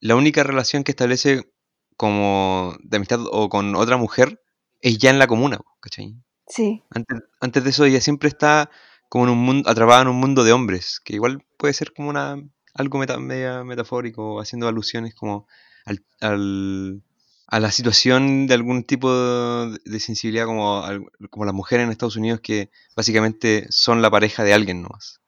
[0.00, 1.50] la única relación que establece
[1.96, 4.42] como de amistad o con otra mujer
[4.82, 6.14] es ya en la comuna, po, ¿cachai?
[6.46, 8.68] Sí, Antes, antes de eso ella siempre está
[9.08, 12.10] como en un mundo, atrapada en un mundo de hombres, que igual puede ser como
[12.10, 12.36] una
[12.74, 15.46] algo meta- media metafórico, haciendo alusiones como
[15.84, 17.02] al,
[17.46, 20.82] a la situación de algún tipo de, sensibilidad como,
[21.30, 25.20] como las mujeres en Estados Unidos que básicamente son la pareja de alguien nomás.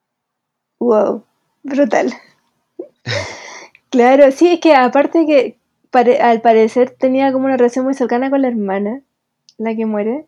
[0.79, 1.25] wow,
[1.63, 2.13] brutal.
[3.91, 5.59] claro, sí, es que aparte que
[6.21, 9.03] al parecer tenía como una relación muy cercana con la hermana,
[9.59, 10.27] la que muere,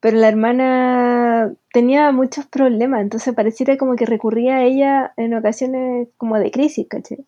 [0.00, 6.08] pero la hermana tenía muchos problemas, entonces pareciera como que recurría a ella en ocasiones
[6.16, 7.26] como de crisis, ¿cachai?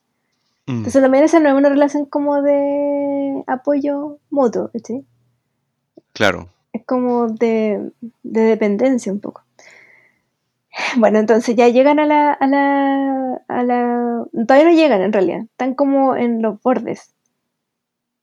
[0.70, 5.04] Mm, Entonces también esa no es una relación como de apoyo mutuo, ¿cachai?
[6.12, 6.48] claro.
[6.72, 7.90] Es como de,
[8.22, 9.42] de dependencia un poco.
[10.96, 14.24] Bueno, entonces ya llegan a la, a la, a la...
[14.46, 15.40] Todavía no llegan en realidad.
[15.42, 17.12] Están como en los bordes.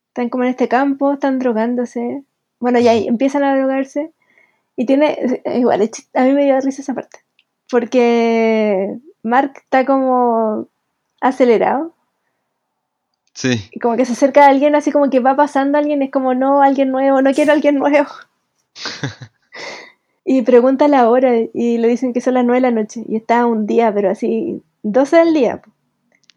[0.08, 2.24] Están como en este campo, están drogándose.
[2.58, 4.12] Bueno, ya empiezan a drogarse.
[4.76, 7.18] Y tiene, igual, a mí me dio risa esa parte.
[7.70, 10.68] Porque Mark está como
[11.20, 11.92] acelerado.
[13.38, 16.34] Sí, como que se acerca a alguien, así como que va pasando alguien, es como,
[16.34, 18.08] no, alguien nuevo, no quiero alguien nuevo.
[20.24, 23.04] y pregunta la hora y le dicen que son las 9 de la noche.
[23.06, 25.62] Y está un día, pero así, 12 del día.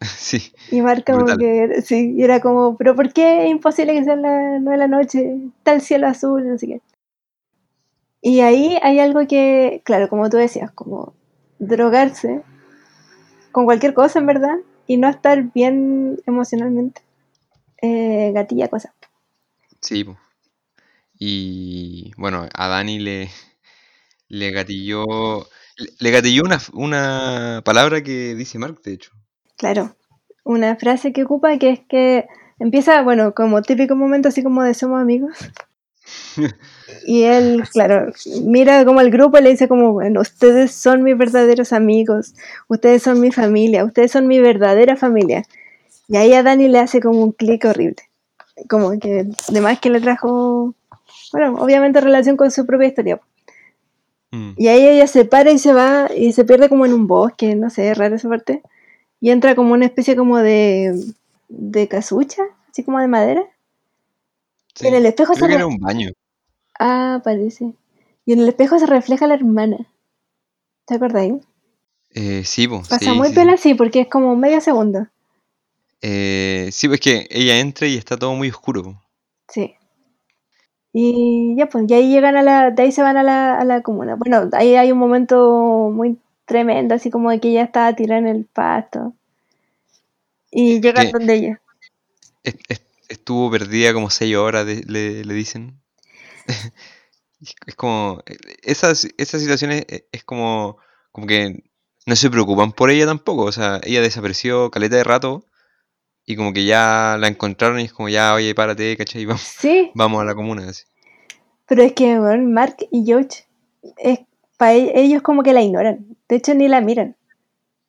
[0.00, 0.52] sí.
[0.70, 4.22] Y Mark como que, sí, y era como, pero ¿por qué es imposible que sean
[4.22, 5.38] las 9 de la noche?
[5.58, 6.80] Está el cielo azul, no sé qué.
[8.20, 11.14] Y ahí hay algo que, claro, como tú decías, como
[11.58, 12.42] drogarse
[13.50, 14.58] con cualquier cosa, en verdad,
[14.92, 17.00] y no estar bien emocionalmente.
[17.80, 18.92] Eh, gatilla cosas.
[19.80, 20.04] Sí.
[21.18, 23.30] Y bueno, a Dani le,
[24.28, 25.06] le gatilló.
[25.78, 29.12] Le, le gatilló una, una palabra que dice Mark, de hecho.
[29.56, 29.96] Claro,
[30.44, 32.26] una frase que ocupa que es que
[32.58, 35.38] empieza, bueno, como típico momento así como de somos amigos.
[37.06, 38.12] Y él, claro,
[38.44, 42.34] mira como el grupo le dice como, bueno, ustedes son mis verdaderos amigos,
[42.68, 45.44] ustedes son mi familia, ustedes son mi verdadera familia.
[46.08, 47.96] Y ahí a Dani le hace como un clic horrible.
[48.68, 50.74] Como que además que le trajo,
[51.32, 53.20] bueno, obviamente relación con su propia historia.
[54.30, 57.06] Mm, Y ahí ella se para y se va y se pierde como en un
[57.06, 58.62] bosque, no sé, es rara esa parte.
[59.20, 60.94] Y entra como una especie como de,
[61.48, 63.44] de casucha, así como de madera.
[64.74, 64.86] Sí.
[64.88, 66.10] En el espejo Creo se que re- era un baño.
[66.78, 67.72] Ah, parece.
[68.26, 69.86] Y en el espejo se refleja la hermana.
[70.86, 71.34] ¿Te acordáis?
[72.10, 73.54] Eh, sí, po, Pasa sí, muy sí, pela sí.
[73.54, 75.08] así porque es como medio segundo.
[76.02, 78.82] Eh, sí, pues que ella entra y está todo muy oscuro.
[78.82, 79.00] po.
[79.48, 79.76] Sí.
[80.94, 83.64] Y ya pues, y ahí llegan a la, de ahí se van a la, a
[83.64, 84.14] la comuna.
[84.16, 88.28] Bueno, ahí hay un momento muy tremendo, así como de que ella estaba tirada en
[88.28, 89.12] el pasto.
[90.52, 91.60] Y llegan que- donde ella.
[93.12, 95.80] Estuvo perdida como seis horas, de- le, le dicen.
[97.66, 98.22] Es- como.
[98.26, 100.78] eh, Esas, esas situaciones eh, es como.
[101.10, 101.62] Como que
[102.06, 103.42] no se preocupan por ella tampoco.
[103.42, 105.44] O sea, ella desapareció caleta de rato.
[106.24, 109.24] Y como que ya la encontraron y es como ya, oye, párate, ¿cachai?
[109.26, 110.68] Vamos, Sí, vamos a la comuna.
[110.68, 110.84] así.
[111.66, 113.44] pero es que bueno, Mark y George,
[113.98, 114.20] es,
[114.56, 116.16] para ellos como que la ignoran.
[116.28, 117.16] De hecho, ni la miran.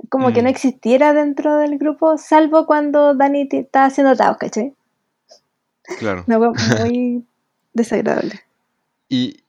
[0.10, 0.46] Como que Mm.
[0.46, 4.74] no existiera dentro del grupo, salvo cuando Dani está haciendo taos, ¿cachai?
[6.00, 6.24] Claro.
[6.28, 6.40] Una
[6.80, 7.26] muy
[7.74, 8.42] desagradable.
[9.10, 9.44] Y,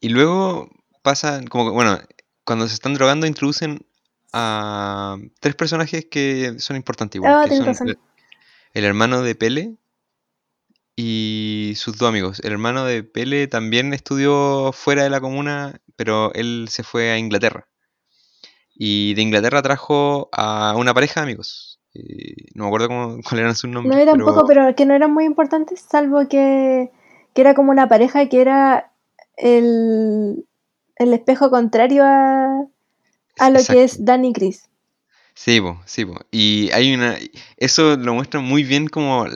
[0.00, 0.70] y luego
[1.02, 1.98] pasa, como que, bueno,
[2.44, 3.84] cuando se están drogando introducen
[4.32, 7.88] a tres personajes que son importantes igual, Ah, que tienes son razón.
[7.88, 7.98] el,
[8.74, 9.74] el hermano de Pele
[10.96, 12.40] y sus dos amigos.
[12.44, 17.18] El hermano de Pele también estudió fuera de la comuna, pero él se fue a
[17.18, 17.66] Inglaterra.
[18.74, 21.69] Y de Inglaterra trajo a una pareja de amigos.
[21.94, 24.86] Eh, no me acuerdo cómo, cuáles eran sus No, nombres, yo pero tampoco, pero que
[24.86, 26.90] no eran muy importantes, salvo que,
[27.34, 28.92] que era como una pareja que era
[29.36, 30.46] el,
[30.96, 32.66] el espejo contrario a,
[33.38, 34.68] a lo que es Dani y Chris.
[35.34, 36.20] Sí, po, sí, po.
[36.30, 37.16] Y hay una.
[37.56, 39.26] Eso lo muestra muy bien como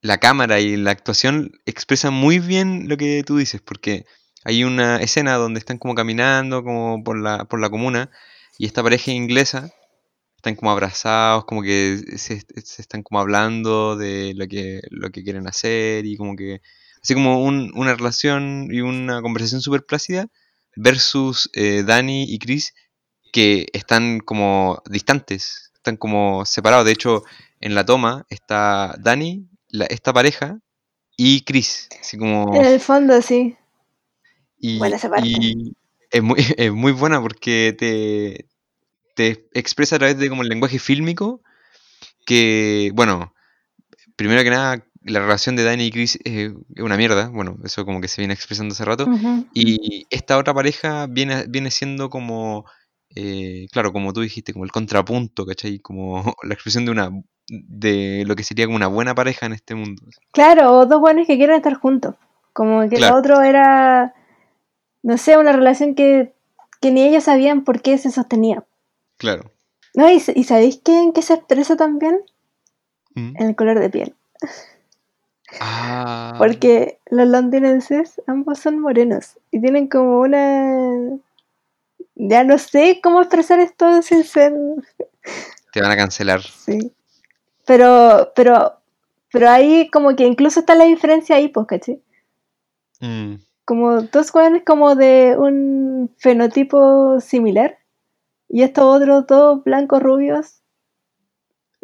[0.00, 4.06] la cámara y la actuación expresan muy bien lo que tú dices, porque
[4.44, 8.10] hay una escena donde están como caminando como por la, por la comuna
[8.58, 9.72] y esta pareja inglesa
[10.46, 15.24] están como abrazados, como que se, se están como hablando de lo que, lo que
[15.24, 16.60] quieren hacer y como que.
[17.02, 20.28] Así como un- una relación y una conversación súper plácida
[20.76, 22.74] versus eh, Danny y Chris
[23.32, 26.86] que están como distantes, están como separados.
[26.86, 27.22] De hecho,
[27.60, 30.60] en la toma está Dani, la- esta pareja,
[31.16, 31.88] y Chris.
[32.00, 32.54] Así como.
[32.54, 33.56] En el fondo, sí.
[34.60, 35.28] Buena esa parte.
[35.28, 35.76] y
[36.10, 38.46] es, muy, es muy buena porque te,
[39.16, 41.40] te expresa a través de como el lenguaje fílmico
[42.26, 43.32] que, bueno,
[44.16, 47.28] primero que nada, la relación de Dani y Chris es una mierda.
[47.28, 49.06] Bueno, eso como que se viene expresando hace rato.
[49.54, 52.64] Y esta otra pareja viene, viene siendo como,
[53.14, 55.78] eh, claro, como tú dijiste, como el contrapunto, ¿cachai?
[55.78, 57.10] Como la expresión de una
[57.48, 60.02] de lo que sería como una buena pareja en este mundo.
[60.32, 62.16] Claro, o dos buenos que quieren estar juntos.
[62.52, 63.14] Como que Claro.
[63.14, 64.14] lo otro era,
[65.04, 66.34] no sé, una relación que,
[66.80, 68.64] que ni ellos sabían por qué se sostenía.
[69.16, 69.50] Claro.
[69.94, 72.20] No, y, ¿y sabéis qué, en qué se expresa también?
[73.14, 73.34] Mm.
[73.38, 74.14] En el color de piel.
[75.60, 81.18] Ah, Porque los londinenses ambos son morenos y tienen como una...
[82.14, 84.52] Ya no sé cómo expresar esto sin ser...
[85.72, 86.42] te van a cancelar.
[86.42, 86.92] Sí.
[87.66, 88.80] Pero, pero,
[89.30, 92.00] pero ahí como que incluso está la diferencia ahí, pues, ¿caché?
[93.00, 97.78] Mm, Como dos jóvenes como de un fenotipo similar
[98.48, 100.62] y estos otros dos blancos rubios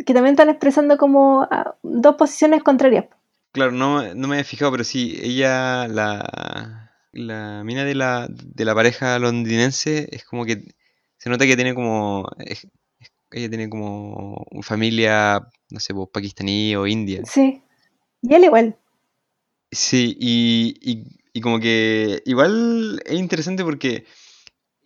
[0.04, 3.06] que también están expresando como ah, dos posiciones contrarias.
[3.52, 8.64] Claro, no, no me he fijado, pero sí, ella, la, la mina de la, de
[8.64, 10.62] la pareja londinense es como que
[11.18, 12.26] se nota que tiene como.
[12.38, 12.66] es-
[12.98, 17.20] es- ella tiene como una familia, no sé, pues, pakistaní o india.
[17.24, 17.62] Sí.
[18.22, 18.76] Y él igual.
[19.70, 24.04] Sí, y, y, y como que igual es interesante porque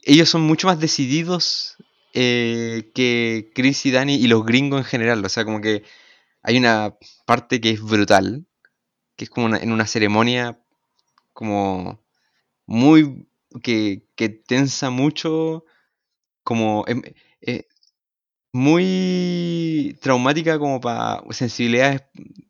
[0.07, 1.79] ellos son mucho más decididos
[2.15, 5.25] eh, que Chris y Danny y los gringos en general.
[5.27, 5.85] O sea, como que
[6.43, 8.47] hay una parte que es brutal,
[9.17, 10.61] que es como una- en una ceremonia
[11.35, 12.03] como
[12.67, 13.29] muy...
[13.63, 15.65] que, que tensa mucho,
[16.45, 16.85] como...
[16.89, 17.03] em-
[17.43, 17.67] eh,
[18.53, 22.03] muy traumática como para sensibilidades,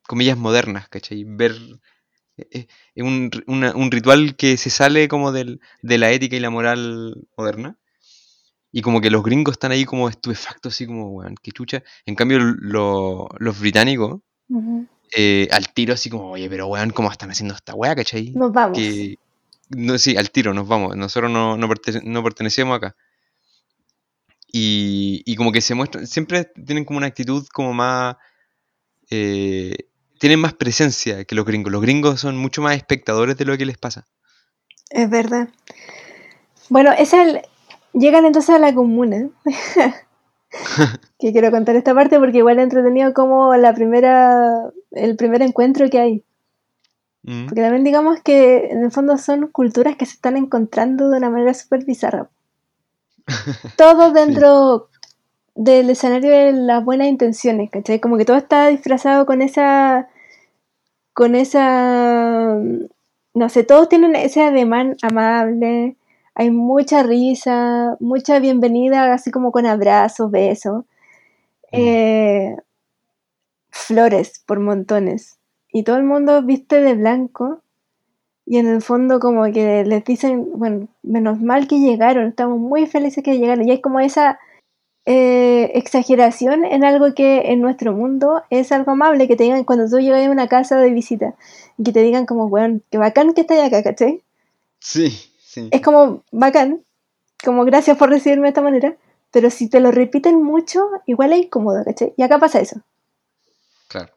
[0.06, 1.24] comillas, modernas, ¿cachai?
[1.26, 1.52] Ver
[2.96, 6.50] un, ri- una- un ritual que se sale como del, de la ética y la
[6.50, 7.76] moral moderna.
[8.72, 11.82] Y como que los gringos están ahí como estupefactos, así como, weón, qué chucha.
[12.04, 14.20] En cambio, lo- los británicos,
[14.50, 14.86] Ujú.
[15.16, 18.32] eh, al tiro, así como, oye, pero weón, ¿cómo están haciendo esta weá, cachai?
[18.32, 18.78] Nos vamos.
[18.78, 19.18] Que,
[19.70, 20.94] no, sí, al tiro, nos vamos.
[20.94, 22.94] Nosotros no, no, pertene- no pertenecemos acá.
[24.52, 28.16] Y, y como que se muestran, siempre tienen como una actitud como más...
[29.10, 29.74] eh,
[30.18, 31.72] tienen más presencia que los gringos.
[31.72, 34.06] Los gringos son mucho más espectadores de lo que les pasa.
[34.90, 35.48] Es verdad.
[36.68, 37.42] Bueno, esa el-
[37.92, 39.28] llegan entonces a la comuna.
[41.18, 45.88] que quiero contar esta parte porque igual es entretenido como la primera, el primer encuentro
[45.90, 46.24] que hay.
[47.22, 51.18] Mm, Porque también digamos que en el fondo son culturas que se están encontrando de
[51.18, 52.30] una manera súper bizarra.
[53.76, 54.88] Todo dentro
[55.56, 57.98] del escenario de las buenas intenciones, ¿cachai?
[57.98, 60.08] Como que todo está disfrazado con esa.
[61.14, 62.56] con esa.
[63.34, 65.96] no sé, todos tienen ese ademán amable.
[66.34, 70.84] Hay mucha risa, mucha bienvenida, así como con abrazos, besos.
[71.72, 71.78] Mm.
[71.78, 72.56] Eh,
[73.70, 75.38] flores por montones.
[75.72, 77.62] Y todo el mundo viste de blanco.
[78.44, 82.86] Y en el fondo como que les dicen, bueno, menos mal que llegaron, estamos muy
[82.86, 83.66] felices que llegaron.
[83.66, 84.38] Y hay como esa
[85.06, 89.88] eh, exageración en algo que en nuestro mundo es algo amable, que te digan cuando
[89.88, 91.34] tú llegas a una casa de visita,
[91.78, 94.22] y que te digan como, bueno, qué bacán que estáis acá, ¿cachai?
[94.80, 95.68] Sí, sí.
[95.70, 96.80] Es como bacán,
[97.44, 98.96] como gracias por recibirme de esta manera,
[99.30, 102.12] pero si te lo repiten mucho, igual es incómodo, ¿cachai?
[102.16, 102.80] Y acá pasa eso.
[103.88, 104.12] Claro.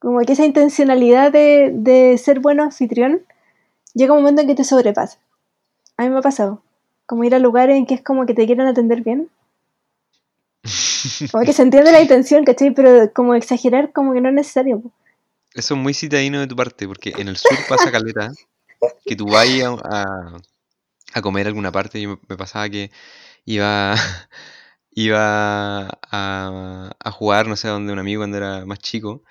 [0.00, 3.22] Como que esa intencionalidad de, de ser bueno anfitrión
[3.94, 5.18] llega un momento en que te sobrepasa.
[5.96, 6.62] A mí me ha pasado.
[7.06, 9.28] Como ir a lugares en que es como que te quieren atender bien.
[11.32, 12.72] Como que se entiende la intención, ¿cachai?
[12.72, 14.82] Pero como exagerar como que no es necesario.
[15.54, 18.30] Eso es muy citadino de tu parte, porque en el sur pasa caleta
[19.06, 20.38] que tú vayas a, a-
[21.14, 22.90] a comer alguna parte y me, pasaba que
[23.46, 23.94] iba,
[24.92, 29.22] iba a, a jugar, no sé, a donde un amigo cuando era más chico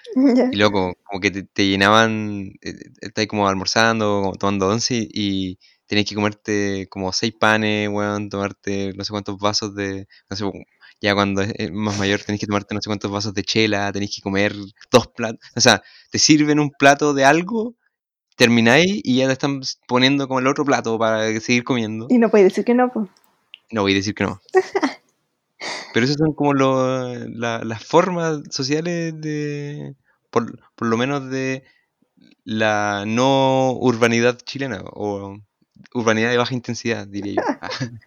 [0.52, 5.10] y loco, como que te, te llenaban, eh, estáis como almorzando, como tomando once y,
[5.54, 10.36] y tenías que comerte como seis panes, weón, tomarte no sé cuántos vasos de, no
[10.38, 10.46] sé,
[11.02, 13.92] ya cuando es es más mayor tenés que tomarte no sé cuántos vasos de chela,
[13.92, 14.54] tenés que comer
[14.92, 17.76] dos platos, o sea, te sirven un plato de algo,
[18.38, 22.08] termináis y ya te están poniendo como el otro plato para seguir comiendo.
[22.10, 23.10] Y no puedes decir que no, pues.
[23.72, 24.42] No voy a decir que no.
[25.94, 29.96] Pero esas son como lo- la- las formas sociales de,
[30.30, 31.64] por, por lo menos de
[32.46, 35.38] la no urbanidad chilena o
[35.94, 37.42] urbanidad de baja intensidad, diría yo.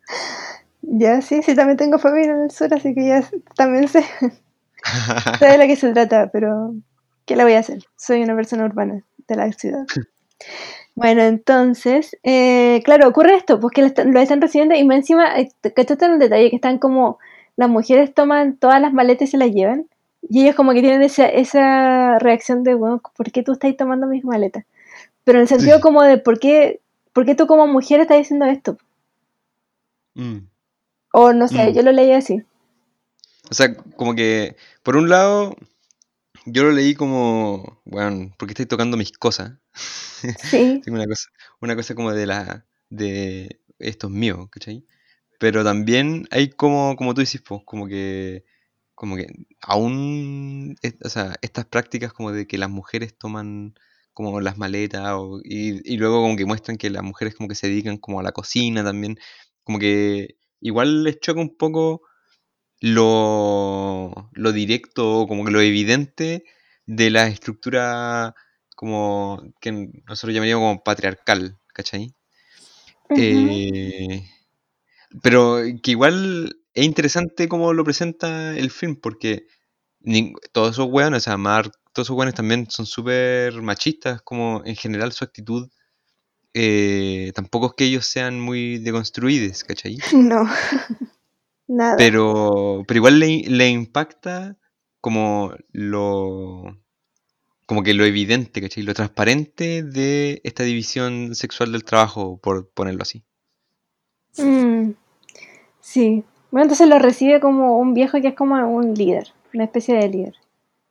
[0.87, 4.03] Ya, sí, sí, también tengo familia en el sur, así que ya también sé,
[5.39, 6.75] sé de la que se trata, pero
[7.25, 7.85] ¿qué le voy a hacer?
[7.97, 9.85] Soy una persona urbana de la ciudad.
[10.97, 14.99] Bueno, entonces, eh, claro, ocurre esto, pues que lo están, lo están recibiendo y más
[14.99, 16.51] encima, eh, ¿cachaste en el detalle?
[16.51, 17.19] Que están como,
[17.57, 19.87] las mujeres toman todas las maletas y se las llevan,
[20.23, 24.07] y ellos como que tienen esa, esa reacción de, bueno, ¿por qué tú estás tomando
[24.07, 24.67] mis maletas?
[25.25, 25.83] Pero en el sentido Sí.
[25.83, 26.81] como de, ¿por qué,
[27.13, 28.77] ¿por qué tú como mujer estás diciendo esto?
[30.15, 30.47] Mm.
[31.21, 31.75] O no sé, Mm.
[31.75, 32.45] yo lo leí así.
[33.51, 35.57] O sea, como que, por un lado,
[36.47, 39.55] yo lo leí como, bueno, ¿por qué estáis tocando mis cosas?
[40.83, 41.29] Sí, una cosa,
[41.61, 44.87] una cosa como de la, de esto es mío, ¿cachai?
[45.39, 48.45] Pero también hay como, como tú dices, pues, como que,
[48.95, 49.27] como que
[49.63, 53.75] aún, o sea, estas prácticas como de que las mujeres toman
[54.15, 57.55] como las maletas o- y, y luego como que muestran que las mujeres como que
[57.57, 59.19] se dedican como a la cocina también,
[59.65, 62.03] como que igual les choca un poco
[62.81, 66.45] lo, lo directo o como que lo evidente
[66.87, 68.35] de la estructura
[68.77, 69.73] como que
[70.07, 72.15] nosotros llamaríamos como patriarcal, ¿cachai?
[73.17, 74.25] Eh,
[75.23, 79.47] pero que igual es interesante cómo lo presenta el film, porque
[80.01, 84.63] nin- todos esos weones, o sea, Mark, todos esos weones también son súper machistas, como
[84.65, 85.71] en general su actitud
[86.55, 89.99] eh, tampoco es que ellos sean muy deconstruidos, ¿cachai?
[90.15, 90.49] No.
[91.67, 91.97] Nada.
[91.97, 94.57] Pero, pero igual le, le impacta
[95.01, 96.77] como lo
[97.67, 98.83] como que lo evidente, ¿cachai?
[98.83, 103.25] Lo transparente de esta división sexual del trabajo, por ponerlo así.
[104.37, 104.91] Mm,
[105.81, 106.25] sí.
[106.51, 110.09] Bueno, entonces lo recibe como un viejo que es como un líder, una especie de
[110.09, 110.35] líder,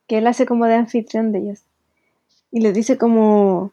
[0.08, 1.64] que él hace como de anfitrión de ellos.
[2.50, 3.72] Y les dice como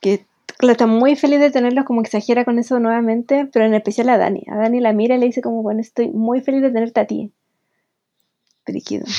[0.00, 0.24] que
[0.58, 4.18] claro, está muy feliz de tenerlos, como exagera con eso nuevamente, pero en especial a
[4.18, 4.44] Dani.
[4.48, 7.06] A Dani la mira y le dice como, bueno, estoy muy feliz de tenerte a
[7.06, 7.32] ti.
[8.64, 9.04] Periquido.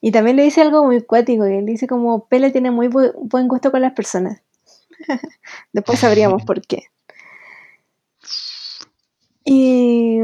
[0.00, 3.14] Y también le dice algo muy cuático, y le dice como, Pele tiene muy bu-
[3.20, 4.42] buen gusto con las personas.
[5.72, 6.84] Después sabríamos por qué.
[9.44, 10.18] Y,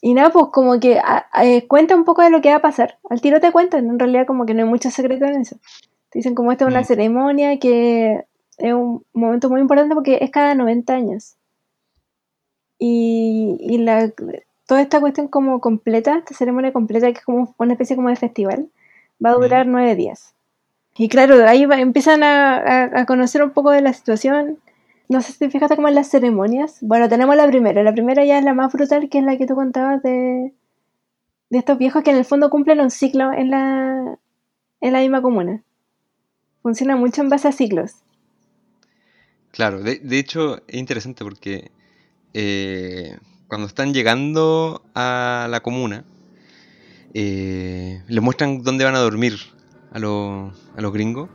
[0.00, 2.56] y nada, pues como que a- a- eh, cuenta un poco de lo que va
[2.56, 2.98] a pasar.
[3.08, 5.56] Al tiro te cuentan, en realidad como que no hay mucho secreto en eso.
[6.10, 6.84] Te dicen como esta es una Mm.
[6.84, 8.24] ceremonia que
[8.62, 11.36] es un momento muy importante porque es cada 90 años.
[12.78, 14.10] Y, y la,
[14.66, 18.16] toda esta cuestión como completa, esta ceremonia completa, que es como una especie como de
[18.16, 18.68] festival,
[19.24, 20.34] va a durar nueve días.
[20.96, 24.58] Y claro, ahí va- empiezan a, a- a conocer un poco de la situación.
[25.08, 26.78] No sé si te fijaste como en las ceremonias.
[26.82, 27.82] Bueno, tenemos la primera.
[27.84, 30.54] La primera ya es la más brutal, que es la que tú contabas de,
[31.50, 34.18] de estos viejos que en el fondo cumplen un ciclo en la,
[34.80, 35.62] en la misma comuna.
[36.62, 37.96] Funciona mucho en base a ciclos.
[39.52, 41.70] Claro, de, de hecho es interesante porque
[42.34, 43.16] eh,
[43.48, 46.04] cuando están llegando a la comuna,
[47.14, 49.34] eh, les muestran dónde van a dormir
[49.92, 51.28] a, los- a los gringos.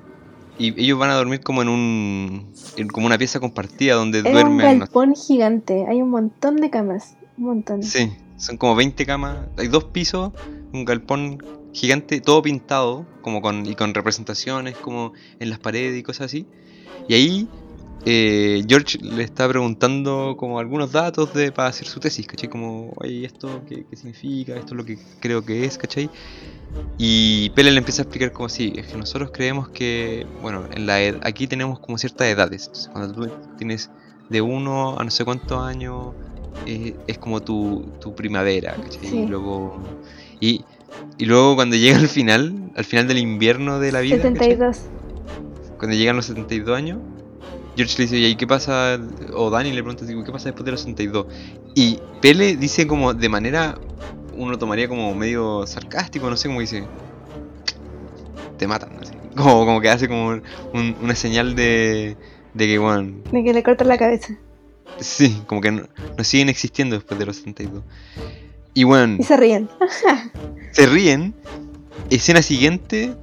[0.57, 2.47] Y ellos van a dormir como en un
[2.77, 4.59] en como una pieza compartida donde un duermen.
[4.71, 5.85] sé, galpón gigante.
[5.87, 7.15] Hay un montón de camas.
[7.37, 7.83] Un montón.
[7.83, 10.31] Sí, son como 20 camas, hay dos pisos,
[10.73, 11.37] un galpón
[11.73, 16.47] gigante, todo pintado, como con, y con representaciones como en las paredes y cosas así.
[17.07, 17.49] Y ahí
[18.05, 22.49] eh, George le está preguntando como algunos datos de, para hacer su tesis, ¿cachai?
[22.49, 24.55] Como, oye, ¿esto qué, qué significa?
[24.55, 26.09] ¿Esto es lo que creo que es, ¿cachai?
[26.97, 30.85] Y Pele le empieza a explicar como sí, es que nosotros creemos que, bueno, en
[30.85, 32.67] la ed- aquí tenemos como ciertas edades.
[32.67, 33.89] Entonces, cuando tú tienes
[34.29, 36.13] de uno a no sé cuántos años,
[36.65, 39.05] eh, es como tu, tu primavera, ¿cachai?
[39.05, 39.19] Sí.
[39.19, 39.81] Y luego,
[40.39, 40.63] y,
[41.17, 44.33] y luego cuando llega al final, al final del invierno de la vida, ¿cachai?
[44.33, 44.81] 72.
[45.77, 46.99] cuando llegan los 72 años,
[47.77, 48.99] George le dice, ¿y qué pasa?
[49.33, 51.27] O Dani le pregunta, ¿qué pasa después de los 62?
[51.75, 53.77] Y Pele dice como de manera,
[54.35, 56.83] uno tomaría como medio sarcástico, no sé cómo dice,
[58.57, 59.13] te matan, así.
[59.35, 60.29] Como, como que hace como
[60.73, 62.17] un- una señal de,
[62.53, 64.35] de que, bueno, De que le cortan la cabeza.
[64.99, 65.83] sí, como que no,
[66.17, 67.83] no siguen existiendo después de los 62.
[68.73, 69.69] Y bueno, Y se ríen.
[70.71, 71.33] se ríen.
[72.09, 73.13] Escena siguiente,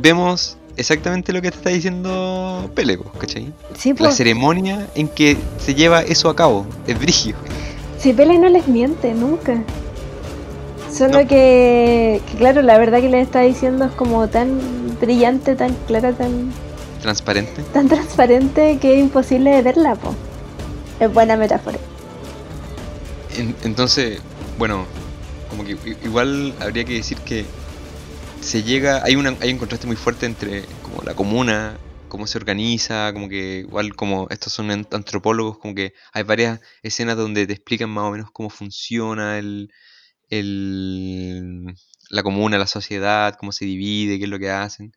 [0.00, 3.52] vemos exactamente lo que te está diciendo Pele, ¿cachai?
[3.76, 4.16] Sí, La pues.
[4.16, 6.66] ceremonia en que se lleva eso a cabo.
[6.86, 7.34] Es brigio.
[7.98, 9.62] Si Pele no les miente, nunca.
[10.92, 11.28] Solo No.
[11.28, 14.60] que, que, claro, la verdad que les está diciendo es como tan
[15.00, 16.52] brillante, tan clara, tan,
[17.00, 17.62] Transparente.
[17.72, 20.14] tan transparente que es imposible de verla, po.
[21.00, 21.78] Es buena metáfora.
[23.36, 24.20] En- entonces,
[24.58, 24.84] bueno,
[25.48, 27.44] como que igual habría que decir que
[28.42, 33.12] se llega, hay, hay un contraste muy fuerte entre como la comuna, cómo se organiza,
[33.12, 37.54] como que igual como estos son an- antropólogos, como que hay varias escenas donde te
[37.54, 39.70] explican más o menos cómo funciona el,
[40.30, 41.66] el,
[42.10, 44.92] la comuna, la sociedad, cómo se divide, qué es lo que hacen.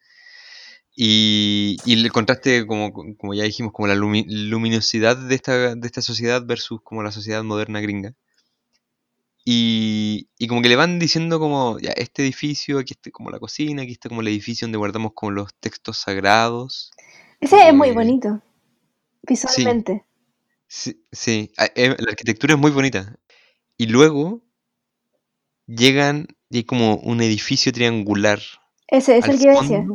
[0.96, 5.88] Y, y el contraste, como, como ya dijimos, como la lumi- luminosidad de esta, de
[5.88, 8.14] esta sociedad versus como la sociedad moderna gringa.
[9.48, 13.40] Y, y como que le van diciendo como, ya, este edificio, aquí está como la
[13.40, 16.92] cocina, aquí está como el edificio donde guardamos como los textos sagrados.
[17.40, 18.42] Ese es muy bonito.
[19.22, 20.04] Visualmente.
[20.68, 23.16] Sí, sí, eh, la arquitectura es muy bonita.
[23.78, 24.42] Y luego
[25.68, 28.40] llegan y hay como un edificio triangular
[28.88, 29.86] Ese es el que yo decía.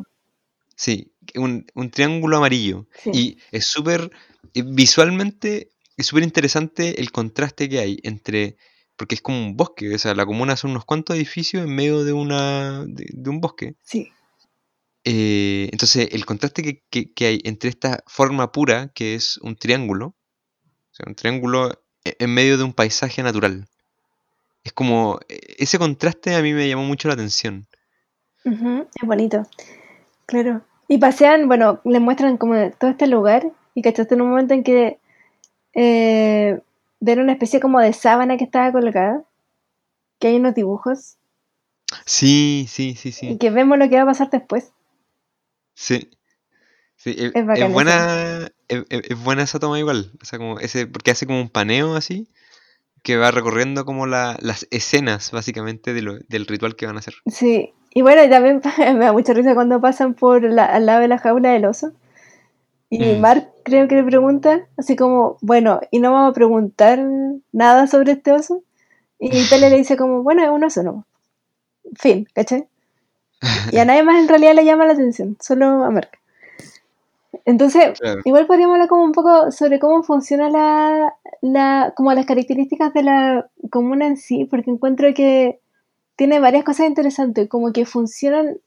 [0.77, 2.87] Sí, un, un triángulo amarillo.
[3.03, 3.11] Sí.
[3.13, 4.11] Y es súper,
[4.55, 8.57] eh, visualmente, es súper interesante el contraste que hay entre,
[9.01, 12.05] porque es como un bosque, o sea, la comuna son unos cuantos edificios en medio
[12.05, 13.75] de, una, de, de un bosque.
[13.83, 14.13] Sí.
[15.05, 19.57] Eh, entonces, el contraste que, que- que hay entre esta forma pura, que es un
[19.57, 21.71] triángulo, o sea, un triángulo
[22.05, 23.67] e- en medio de un paisaje natural.
[24.65, 27.67] Es como, e- ese contraste a mí me llamó mucho la atención.
[28.45, 29.47] Ujú, Es bonito.
[30.27, 30.61] Claro.
[30.89, 34.63] Y pasean, bueno, les muestran como todo este lugar y cachaste en un momento en
[34.65, 34.99] que
[35.75, 36.61] eh,
[37.01, 39.25] ven una especie como de sábana que estaba colgada,
[40.19, 41.17] que hay unos dibujos
[42.07, 43.39] Sí, sí, sí, y sí.
[43.39, 44.73] que vemos lo que va a pasar después.
[45.75, 46.11] Sí.
[46.97, 50.13] Sí, es, Es bacán buena, es, es- es buena esa toma igual.
[50.21, 52.29] O sea, como ese, porque hace como un paneo así,
[53.03, 57.01] que va recorriendo como la- las escenas, básicamente, de lo- del ritual que van a
[57.01, 57.15] hacer.
[57.27, 58.61] Sí, y bueno, y también
[58.99, 61.93] me da mucha risa cuando pasan por la, al lado de la jaula del oso.
[62.91, 63.21] Y Mm.
[63.21, 66.99] Mark creo que le pregunta, así como, bueno, ¿y no vamos a preguntar
[67.53, 68.63] nada sobre este oso?
[69.19, 71.07] Y Tele le dice como, bueno, es un oso, no.
[71.95, 72.67] Fin, ¿cachai?
[73.73, 76.11] Y a nadie más en realidad le llama la atención, solo a Mark.
[77.45, 78.21] Entonces, Claro.
[78.25, 83.03] igual podríamos hablar como un poco sobre cómo funciona la, la, como las características de
[83.05, 85.61] la comuna en sí, porque encuentro que
[86.17, 88.59] tiene varias cosas interesantes, como que funcionan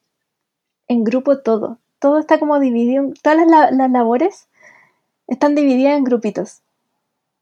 [0.87, 1.79] en grupo todo.
[2.03, 4.47] Todo está como dividido, todas las, la- las labores
[5.27, 6.61] están divididas en grupitos.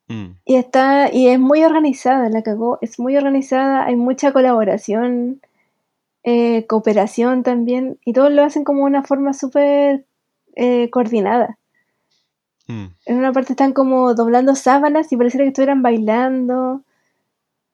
[0.08, 5.42] Mm, Y está, y es muy organizada, la cagó, es muy organizada, hay mucha colaboración,
[6.24, 10.06] eh, cooperación también, y todos lo hacen como una forma súper
[10.56, 11.58] eh, coordinada.
[12.68, 12.86] mm.
[13.08, 16.84] En una parte están como doblando sábanas y pareciera que estuvieran bailando.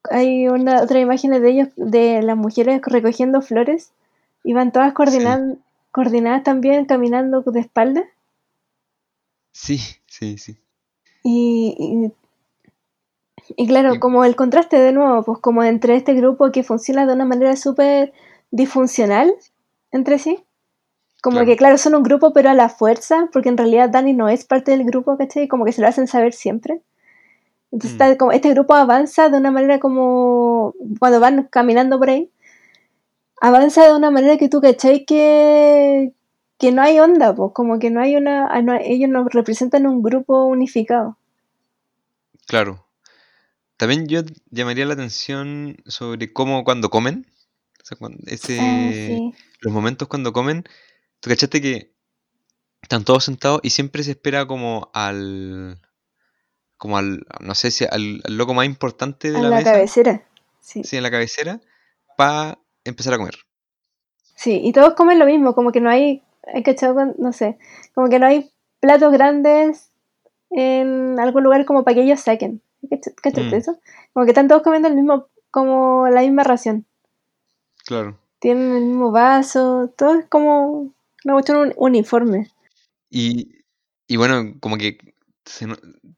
[0.10, 3.92] Hay una otra imagen de ellos, de las mujeres recogiendo flores,
[4.44, 5.58] y van todas coordinadas,
[5.98, 8.04] coordinadas también, caminando de espalda.
[9.52, 10.58] Sí, sí, sí.
[11.24, 12.14] Y,
[13.58, 16.64] y, y claro, Y- como el contraste de nuevo, pues como entre este grupo que
[16.64, 18.14] funciona de una manera súper
[18.52, 19.34] disfuncional
[19.92, 20.44] entre sí.
[21.24, 21.48] Como Claro.
[21.48, 24.46] que claro, son un grupo pero a la fuerza, porque en realidad Dani no es
[24.46, 25.48] parte del grupo, ¿cachai?
[25.48, 26.82] Como que se lo hacen saber siempre.
[27.72, 28.04] Entonces Mm.
[28.04, 32.30] está como, este grupo avanza de una manera como cuando van caminando por ahí,
[33.42, 35.06] avanza de una manera que tú, ¿cachai?
[35.06, 36.14] Que,
[36.58, 39.86] que no hay onda, pues como que no hay una, ah, no- ellos no representan
[39.88, 41.18] un grupo unificado.
[42.48, 42.86] Claro.
[43.78, 47.28] También yo llamaría la atención sobre cómo cuando comen.
[47.82, 49.34] O sea, cuando- ese, Ah, sí.
[49.62, 50.64] los momentos cuando comen.
[51.20, 51.94] ¿Tú cachaste que
[52.82, 55.80] están todos sentados y siempre se espera como al.
[56.78, 57.26] como al.
[57.40, 59.72] no sé si al, al loco más importante de A la, la mesa?
[59.74, 60.24] cabecera.
[60.60, 60.84] Sí.
[60.84, 61.60] Sí, en la cabecera.
[62.18, 62.58] Para
[62.90, 63.36] empezar a comer.
[64.36, 66.24] Sí, y todos comen lo mismo, como que no hay,
[66.54, 67.58] hay cachado con- no sé,
[67.94, 69.92] como que no hay platos grandes
[70.52, 72.62] en algún lugar como para que ellos saquen.
[72.90, 73.60] ¿Cach- ¿Cachaste Mm.
[73.60, 73.80] eso?
[74.14, 76.86] Como que están todos comiendo el mismo, como la misma ración.
[77.86, 78.20] Claro.
[78.40, 80.94] Tienen el mismo vaso, todo es como
[81.26, 82.52] una cuestión un- uniforme.
[83.10, 83.50] Y,
[84.08, 84.98] y bueno, como que
[85.46, 85.66] se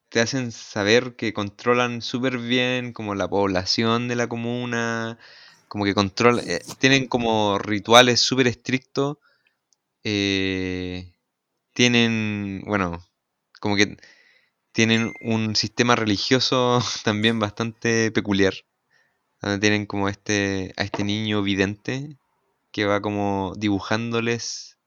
[0.10, 5.18] te hacen saber que controlan súper bien como la población de la comuna,
[5.70, 9.18] como que controlan, eh, tienen como rituales súper estrictos,
[10.04, 11.14] eh,
[11.74, 13.06] tienen, bueno,
[13.62, 13.98] como que
[14.74, 18.54] tienen un sistema religioso también bastante peculiar,
[19.42, 22.18] donde tienen como este, a este niño vidente
[22.72, 24.78] que va como dibujándoles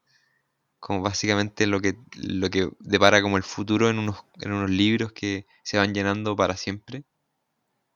[0.79, 5.11] como básicamente lo que, lo que depara como el futuro en unos, en unos libros
[5.13, 7.05] que se van llenando para siempre.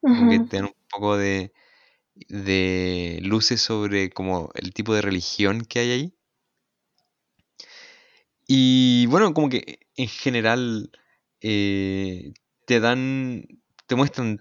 [0.09, 0.47] Como que Ujú.
[0.47, 1.53] te dan un poco de,
[2.29, 6.13] de luces sobre como el tipo de religión que hay ahí.
[8.47, 10.91] Y bueno, como que en general
[11.41, 12.33] eh,
[12.65, 13.45] te dan,
[13.87, 14.39] te muestran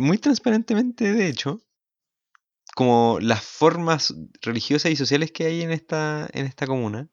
[0.00, 1.62] muy transparentemente, de hecho,
[2.74, 7.08] como las formas religiosas y sociales que hay en esta, en esta comuna.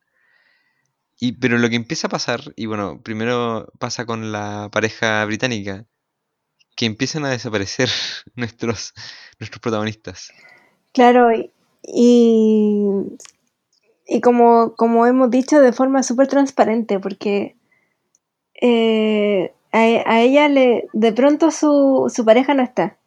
[1.20, 5.86] Y, pero lo que empieza a pasar, y bueno, primero pasa con la pareja británica,
[6.76, 7.90] que empiezan a desaparecer
[8.36, 8.94] nuestros,
[9.40, 10.32] nuestros protagonistas.
[10.94, 11.52] Claro, y,
[11.84, 12.86] y,
[14.08, 17.56] y como, como hemos dicho, de forma súper transparente, porque
[18.62, 22.98] eh, a, a ella le, de pronto su, su pareja no está.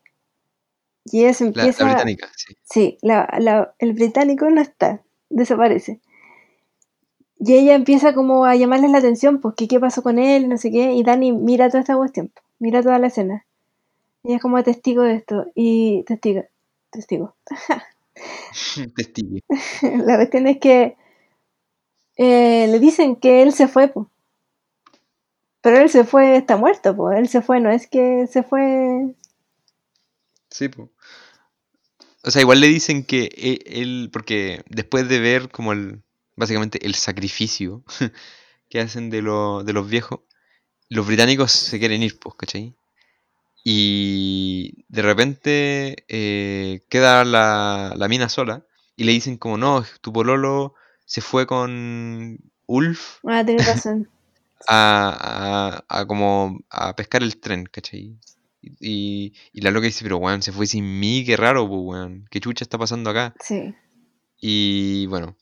[1.06, 2.54] Y ella se La, la empieza, británica, sí.
[2.64, 6.00] sí, la, la- el británico no está, desaparece.
[7.38, 10.56] Y ella empieza como a llamarles la atención, pues que qué pasó con él, no
[10.56, 13.46] sé qué, y Dani mira toda esta cuestión, mira toda la escena.
[14.24, 16.44] Y ella es como testigo de esto, y testigo,
[16.90, 17.36] testigo.
[18.96, 19.38] Testigo.
[20.06, 20.96] La cuestión es que
[22.16, 24.10] eh, le dicen que él se fue, po.
[25.60, 29.14] pero él se fue, está muerto, pues él se fue, no es que se fue.
[30.50, 30.90] Sí, po.
[32.24, 36.02] O sea, igual le dicen que e- él, porque después de ver como el,
[36.36, 37.84] básicamente el sacrificio
[38.70, 40.20] que hacen de, lo- de los viejos,
[40.90, 42.74] los británicos se quieren ir, pues, ¿cachai?
[43.64, 50.12] Y de repente eh, queda la, la mina sola y le dicen como, no, tu
[50.12, 50.74] pololo
[51.06, 54.08] se fue con Ulf Ah, tienes razón.
[54.68, 58.18] a, a, a como a pescar el tren, ¿cachai?
[58.62, 62.26] Y, y la loca dice, pero weón, se fue sin mí, qué raro, pues weón,
[62.30, 63.34] qué chucha está pasando acá.
[63.40, 63.74] Sí.
[64.40, 65.36] Y bueno,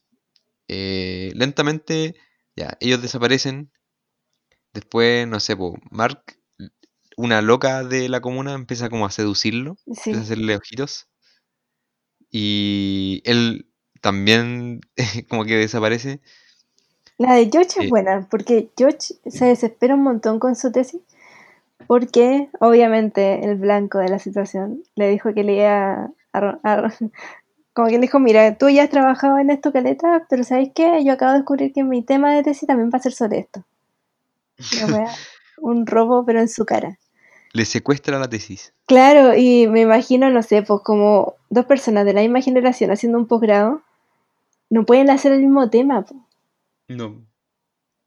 [0.67, 2.15] eh, lentamente
[2.55, 3.71] Ya, ellos desaparecen.
[4.73, 6.23] Después, no sé, po, Mark,
[7.17, 9.91] una loca de la comuna, empieza como a seducirlo, Sí.
[10.11, 11.07] empieza a hacerle ojitos.
[12.29, 13.67] Y él
[14.01, 14.81] también
[15.29, 16.19] como que desaparece.
[17.17, 17.89] La de George es Eh.
[17.89, 21.01] buena, porque George se desespera un montón con su tesis,
[21.87, 26.59] porque obviamente el blanco de la situación le dijo que le iba a...
[27.73, 31.03] como que le dijo, mira, tú ya has trabajado en esto, Caleta, pero ¿sabes qué?
[31.03, 33.63] Yo acabo de descubrir que mi tema de tesis también va a ser sobre esto.
[35.57, 36.99] Un robo, pero en su cara.
[37.53, 38.73] Le secuestra la tesis.
[38.87, 43.19] Claro, y me imagino, no sé, pues como dos personas de la misma generación haciendo
[43.19, 43.83] un posgrado,
[44.69, 46.03] no pueden hacer el mismo tema.
[46.03, 46.27] po.
[46.87, 47.25] No.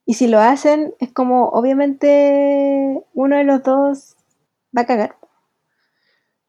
[0.05, 4.17] Y si lo hacen, es como, obviamente, uno de los dos
[4.77, 5.17] va a cagar.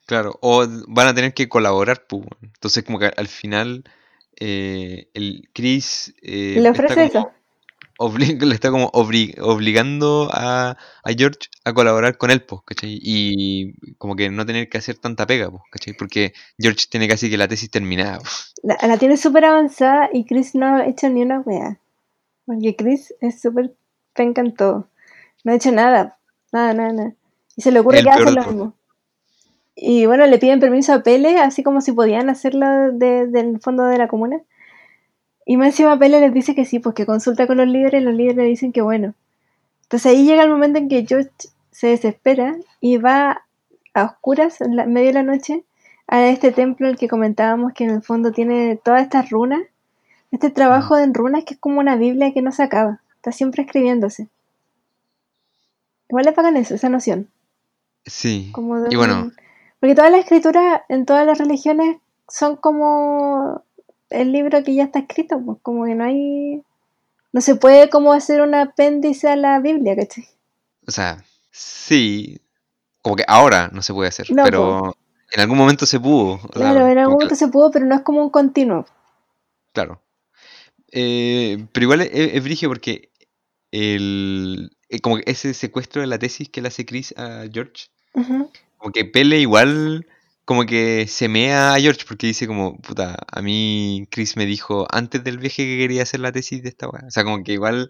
[0.08, 2.24] Claro, o van a tener que colaborar, pues.
[2.42, 3.84] Entonces, como que al final,
[4.40, 7.37] eh, el Chris eh, Le ofrece como
[8.18, 10.72] le está como obli- obligando a,
[11.04, 13.00] a George a colaborar con él, pues, ¿cachai?
[13.02, 15.94] Y como que no tener que hacer tanta pega, pues, ¿cachai?
[15.94, 18.20] Porque George tiene casi que la tesis terminada.
[18.20, 18.54] pues.
[18.64, 21.80] La, la tiene súper avanzada y Chris no ha hecho ni una wea.
[22.46, 23.74] Porque Chris es súper
[24.14, 24.88] penca en todo.
[25.44, 26.18] No ha hecho nada.
[26.52, 27.14] Nada, nada, nada.
[27.56, 28.74] Y se le ocurre El que hace lo mismo.
[29.76, 33.84] Y bueno, le piden permiso a Pele, así como si podían hacerlo de- del fondo
[33.86, 34.42] de la comuna.
[35.50, 38.06] Y más encima Pele les dice que sí, pues que consulta con los líderes y
[38.06, 39.14] los líderes le dicen que bueno.
[39.84, 41.32] Entonces ahí llega el momento en que George
[41.72, 43.44] se desespera y va
[43.94, 45.64] a oscuras, en, la- medio de la noche,
[46.08, 49.62] a este templo el que comentábamos que en el fondo tiene todas estas runas.
[50.32, 53.00] Este trabajo en runas que es como una Biblia que no se acaba.
[53.16, 54.28] Está siempre escribiéndose.
[56.10, 57.30] Igual le pagan eso, esa noción.
[58.06, 58.50] Sí.
[58.54, 59.34] Como de Y bueno, un-
[59.80, 63.62] Porque todas las escrituras en todas las religiones son como
[64.10, 66.62] el libro que ya está escrito, pues como que no hay...
[67.34, 70.26] No se puede como hacer un apéndice a la Biblia, ¿cachai?
[70.88, 72.40] o sea, sí.
[73.02, 74.96] Como que ahora no se puede hacer, No, pero
[75.32, 76.40] en algún momento se pudo.
[76.40, 78.86] sea, Claro, en algún como que- momento se pudo, pero no es como un continuo.
[79.74, 80.02] Claro.
[80.92, 83.10] Eh, pero igual es, es brigio porque
[83.72, 87.88] el, eh, como que ese secuestro de la tesis que le hace Chris a George,
[88.78, 90.08] como que Pele igual
[90.48, 94.88] como que se mea a George porque dice como, puta, a mí Chris me dijo
[94.90, 97.04] antes del viaje que quería hacer la tesis de esta weá.
[97.06, 97.90] O sea, como que igual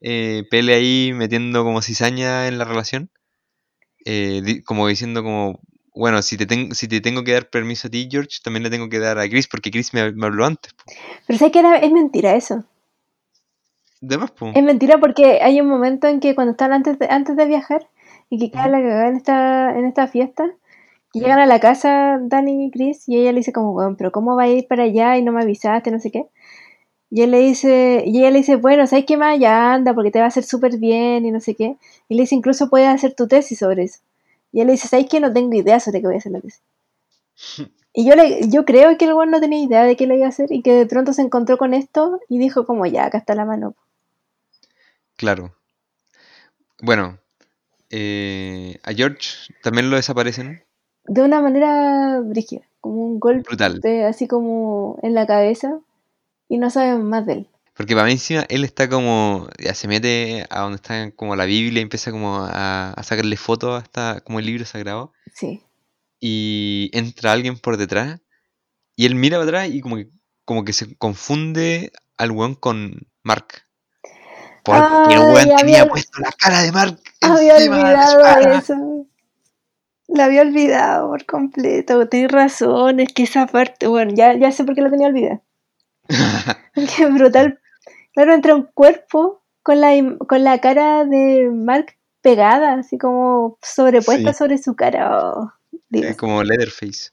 [0.00, 3.10] eh, Pele ahí metiendo como cizaña en la relación,
[4.04, 5.60] eh, di- como diciendo como,
[5.94, 8.70] bueno, si te, ten- si te tengo que dar permiso a ti, George, también le
[8.70, 10.72] tengo que dar a Chris porque Chris me, me habló antes.
[10.74, 10.84] po.
[11.26, 12.64] Pero sé que era, es mentira eso.
[14.00, 14.46] De más, po.
[14.54, 17.88] Es mentira porque hay un momento en que cuando están antes de, antes de viajar
[18.30, 18.68] y que Ujú.
[18.68, 20.54] la cagada en esta, en esta fiesta,
[21.20, 24.36] llegan a la casa Dani y Chris y ella le dice como, bueno, pero ¿cómo
[24.36, 26.26] va a ir para allá y no me avisaste, no sé qué?
[27.10, 29.38] Y él le dice, y ella le dice, bueno, ¿sabes qué más?
[29.38, 31.76] Ya anda, porque te va a hacer súper bien y no sé qué.
[32.08, 34.00] Y le dice, incluso puedes hacer tu tesis sobre eso.
[34.52, 35.20] Y él le dice, ¿sabes qué?
[35.20, 36.62] No tengo idea sobre qué voy a hacer la tesis.
[37.98, 40.26] Y yo, le, yo creo que el güey no tenía idea de qué lo iba
[40.26, 43.16] a hacer y que de pronto se encontró con esto y dijo como, ya, acá
[43.16, 43.74] está la mano.
[45.16, 45.54] Claro.
[46.82, 47.18] Bueno,
[47.88, 50.62] eh, a George también lo desaparecen.
[51.08, 53.80] De una manera brígida, como un golpe Brutal.
[54.08, 55.78] así como en la cabeza
[56.48, 57.48] y no saben más de él.
[57.74, 61.44] Porque para mí encima él está como, ya se mete a donde está como la
[61.44, 65.12] Biblia y empieza como a, a sacarle fotos hasta como el libro sagrado.
[65.34, 65.62] Sí.
[66.18, 68.20] Y entra alguien por detrás
[68.96, 70.08] y él mira para atrás y como que,
[70.46, 73.46] como que se confunde al weón con Mark.
[74.64, 78.58] Porque el weón tenía había- puesto la cara de Mark Había encima de olvidado cara.
[78.58, 79.06] eso.
[80.08, 82.08] La había olvidado por completo.
[82.08, 85.42] Tienes razón, es que esa parte, bueno, ya, ya sé por qué la tenía olvidada.
[86.96, 87.58] Qué brutal.
[88.14, 89.90] Claro, entra un cuerpo con la,
[90.28, 94.38] con la cara de Mark pegada, así como sobrepuesta Sí.
[94.38, 95.20] sobre su cara.
[95.20, 95.52] Oh,
[96.16, 97.10] como Leatherface.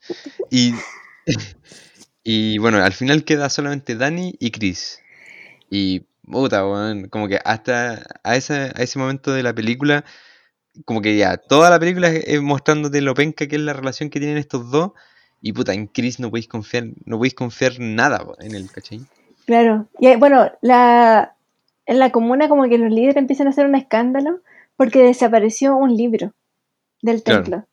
[0.49, 0.73] Y,
[2.23, 4.99] y bueno, al final queda solamente Danny y Chris.
[5.69, 10.05] Y puta, weón, como que hasta a ese, a ese momento de la película,
[10.85, 14.19] como que ya, toda la película es, mostrándote lo penca que es la relación que
[14.19, 14.91] tienen estos dos.
[15.41, 19.01] Y puta, en Chris no podéis confiar, no podéis confiar nada en él, ¿cachai?
[19.45, 19.87] Claro.
[19.99, 21.35] Y eh, bueno, la,
[21.85, 24.39] en la comuna como que los líderes empiezan a hacer un escándalo
[24.77, 26.33] porque desapareció un libro
[27.01, 27.43] del Claro.
[27.43, 27.67] templo.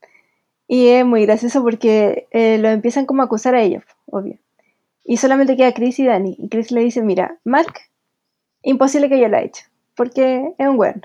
[0.67, 4.39] Y es muy gracioso porque eh, lo empiezan como a acusar a ellos, obvio.
[5.05, 6.37] Y solamente queda Chris y Danny.
[6.39, 7.73] Y Chris le dice, mira, Mark,
[8.63, 9.65] imposible que yo lo haya hecho.
[9.97, 11.03] Porque es un weón.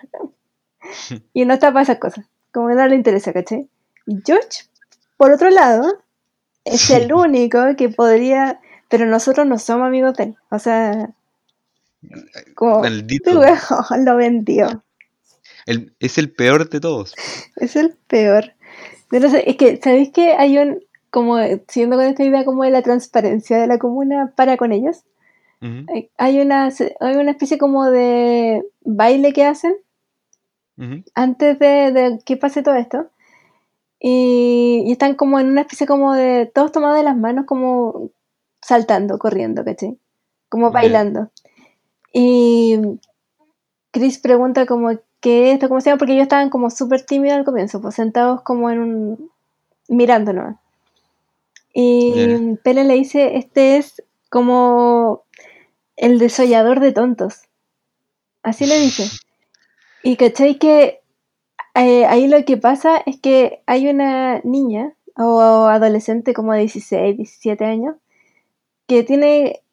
[1.34, 2.26] y no está para esas cosas.
[2.52, 3.70] Como que no le interesa, ¿cachai?
[4.08, 4.64] Y George,
[5.18, 6.00] por otro lado,
[6.64, 8.60] es el único que podría...
[8.88, 10.36] Pero nosotros no somos amigos de él.
[10.52, 11.10] O sea,
[12.56, 13.32] Como, Maldito.
[13.40, 14.84] weón lo vendió.
[15.66, 17.16] El- es el peor de todos.
[17.56, 18.54] Es el peor.
[19.10, 22.82] Pero es que, ¿sabéis que hay un, como, siguiendo con esta idea como de la
[22.84, 25.04] transparencia de la comuna para con ellos?
[25.62, 26.70] Ujú, Hay- Hay una,
[27.00, 29.76] hay una especie como de baile que hacen
[31.14, 33.08] antes de, de que pase todo esto.
[34.00, 38.12] Y, y están como en una especie como de, todos tomados de las manos, como
[38.62, 39.98] saltando, corriendo, ¿cachai?
[40.50, 41.30] Como bailando.
[42.14, 42.78] Y
[43.92, 44.90] Chris pregunta como,
[45.22, 45.70] ¿qué es esto?
[45.70, 46.00] ¿Cómo se llama?
[46.00, 49.32] Porque ellos estaban como súper tímidos al comienzo, pues sentados como en un...
[49.88, 50.56] mirándonos.
[51.74, 52.40] Y Ya.
[52.64, 55.24] Pele le dice, este es como
[55.96, 57.42] el desollador de tontos.
[58.44, 59.10] Así le dice.
[60.06, 61.02] Y cachai que
[61.74, 67.18] eh, ahí lo que pasa es que hay una niña o adolescente como de 16,
[67.18, 67.96] 17 años
[68.86, 69.64] que tiene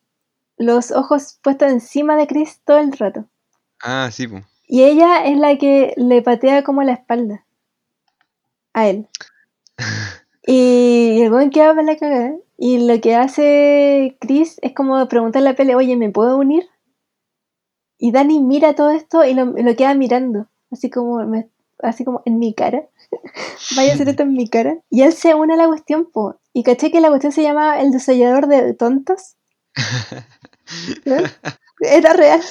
[0.57, 3.27] los ojos puestos encima de Chris todo el rato.
[3.83, 4.41] Ah, sí, po.
[4.67, 7.45] Y ella es la que le patea como la espalda
[8.73, 9.09] a él.
[10.45, 12.35] Y el buen queda para la cagada.
[12.59, 16.69] Y lo que hace Chris es como preguntarle a Pele, oye, ¿me puedo unir?
[18.05, 21.49] Y Dani mira todo esto y lo, lo queda mirando, así como, me-
[21.79, 22.89] así como en mi cara.
[23.77, 24.77] Vaya a hacer esto en mi cara.
[24.91, 26.41] Y él se une a la cuestión, po.
[26.53, 29.37] Y caché que la cuestión se llama el desollador de tontos.
[31.05, 31.15] ¿No?
[31.79, 32.43] Era real.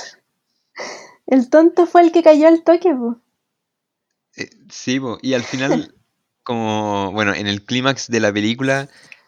[1.28, 3.18] El tonto fue el que cayó al toque, po.
[4.38, 5.18] Eh, sí, po.
[5.22, 5.94] Y al final,
[6.44, 8.88] como, bueno, en el clímax de la película,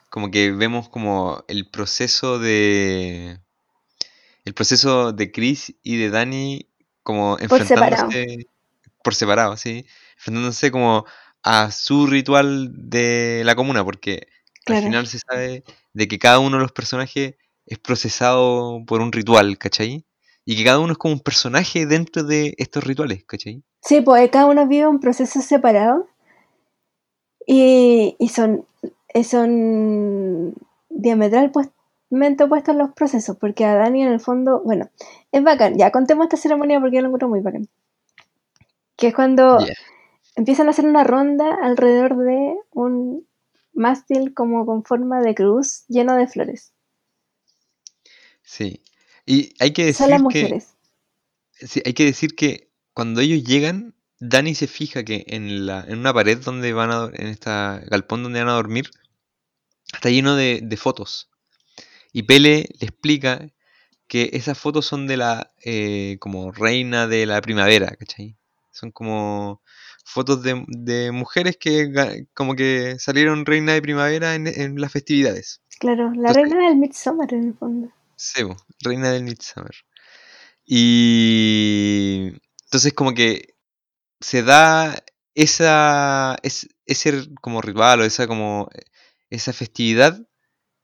[0.09, 3.39] como que vemos como el proceso de...
[4.45, 6.67] El proceso de Chris y de Danny
[7.03, 8.03] como Por separado.
[8.05, 8.47] enfrentándose
[9.03, 9.85] por separado, sí.
[10.17, 11.05] Enfrentándose como
[11.43, 14.27] a su ritual de la comuna, porque
[14.65, 14.79] Claro.
[14.79, 15.63] al final se sabe
[15.93, 17.35] de que cada uno de los personajes
[17.65, 20.05] es procesado por un ritual, ¿cachai?
[20.45, 23.61] Y que cada uno es como un personaje dentro de estos rituales, ¿cachai?
[23.81, 26.07] Sí, pues cada uno vive un proceso separado
[27.45, 29.23] y, y son, eh,
[32.13, 34.89] son diametralmente opuestos los procesos, porque a Dani en el fondo, bueno,
[35.31, 37.67] es bacán, ya contemos esta ceremonia porque yo la encuentro muy bacán.
[38.95, 39.57] Que es cuando
[40.35, 43.27] empiezan a hacer una ronda alrededor de un
[43.73, 46.73] mástil como con forma de cruz lleno de flores.
[48.43, 48.83] Sí.
[49.25, 50.75] Y hay que Son decir las que mujeres.
[51.53, 55.99] sí, hay que decir que cuando ellos llegan, Dani se fija que en la en
[55.99, 58.91] una pared donde van a en esta galpón donde van a dormir
[59.93, 61.32] está lleno de, de fotos.
[62.13, 63.45] Y Pele le explica
[64.07, 68.37] que esas fotos son de la eh, como reina de la primavera, ¿cachai?
[68.71, 69.61] Son como
[70.05, 75.61] fotos de, de mujeres que como que salieron reina de primavera en, en las festividades.
[75.79, 77.91] Claro, la Entonces- reina del Midsommar en el fondo.
[78.15, 79.73] Sebo, reina del Midsummer.
[80.65, 82.31] Y
[82.65, 83.55] entonces como que
[84.19, 85.03] se da
[85.35, 88.69] esa es- ese como ritual o esa como
[89.29, 90.19] esa festividad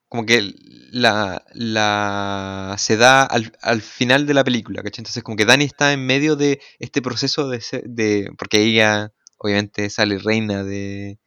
[0.09, 0.53] como que
[0.91, 5.01] la, la se da al, al final de la película, ¿cachai?
[5.01, 9.11] Entonces como que Dani está en medio de este proceso de, ser- de porque ella
[9.37, 11.19] obviamente sale reina de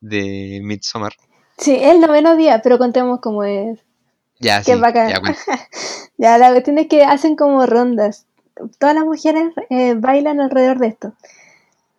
[0.00, 1.12] de Midsommar.
[1.58, 3.78] Sí, es el noveno día, pero contemos cómo es.
[4.38, 5.10] Ya, Qué sí, bacán.
[5.10, 5.36] ya, bueno.
[6.16, 8.26] Ya, la cuestión es que hacen como rondas.
[8.78, 11.12] Todas las mujeres eh, bailan alrededor de esto.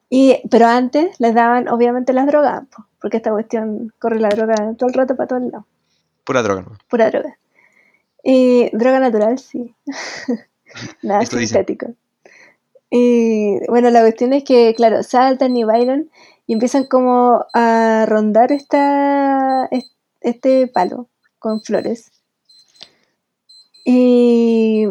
[0.10, 4.56] Y, pero antes les daban, obviamente, las drogas, po, porque esta cuestión corre la droga
[4.78, 5.66] todo el rato para todos lados.
[6.24, 6.78] Pura droga, ¿no?
[6.90, 7.38] Pura droga.
[8.24, 9.76] Y droga natural, sí.
[11.02, 11.94] Nada sintético.
[12.90, 16.10] Y bueno, la cuestión es que, claro, saltan y bailan
[16.48, 21.08] y empiezan como a rondar esta, es- este palo
[21.40, 22.12] con flores.
[23.86, 24.88] Y,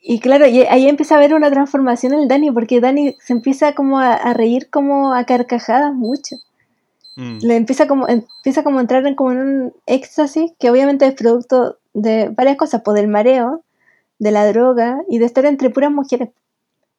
[0.00, 3.32] y claro, y ahí empieza a haber una transformación en el Dani, porque Dani se
[3.32, 6.36] empieza como a, a reír como a carcajadas mucho.
[7.16, 7.38] Mm.
[7.42, 11.14] Le empieza como, empieza como a entrar en como en un éxtasis, que obviamente es
[11.14, 13.62] producto de varias cosas, pues del mareo,
[14.18, 16.30] de la droga y de estar entre puras mujeres.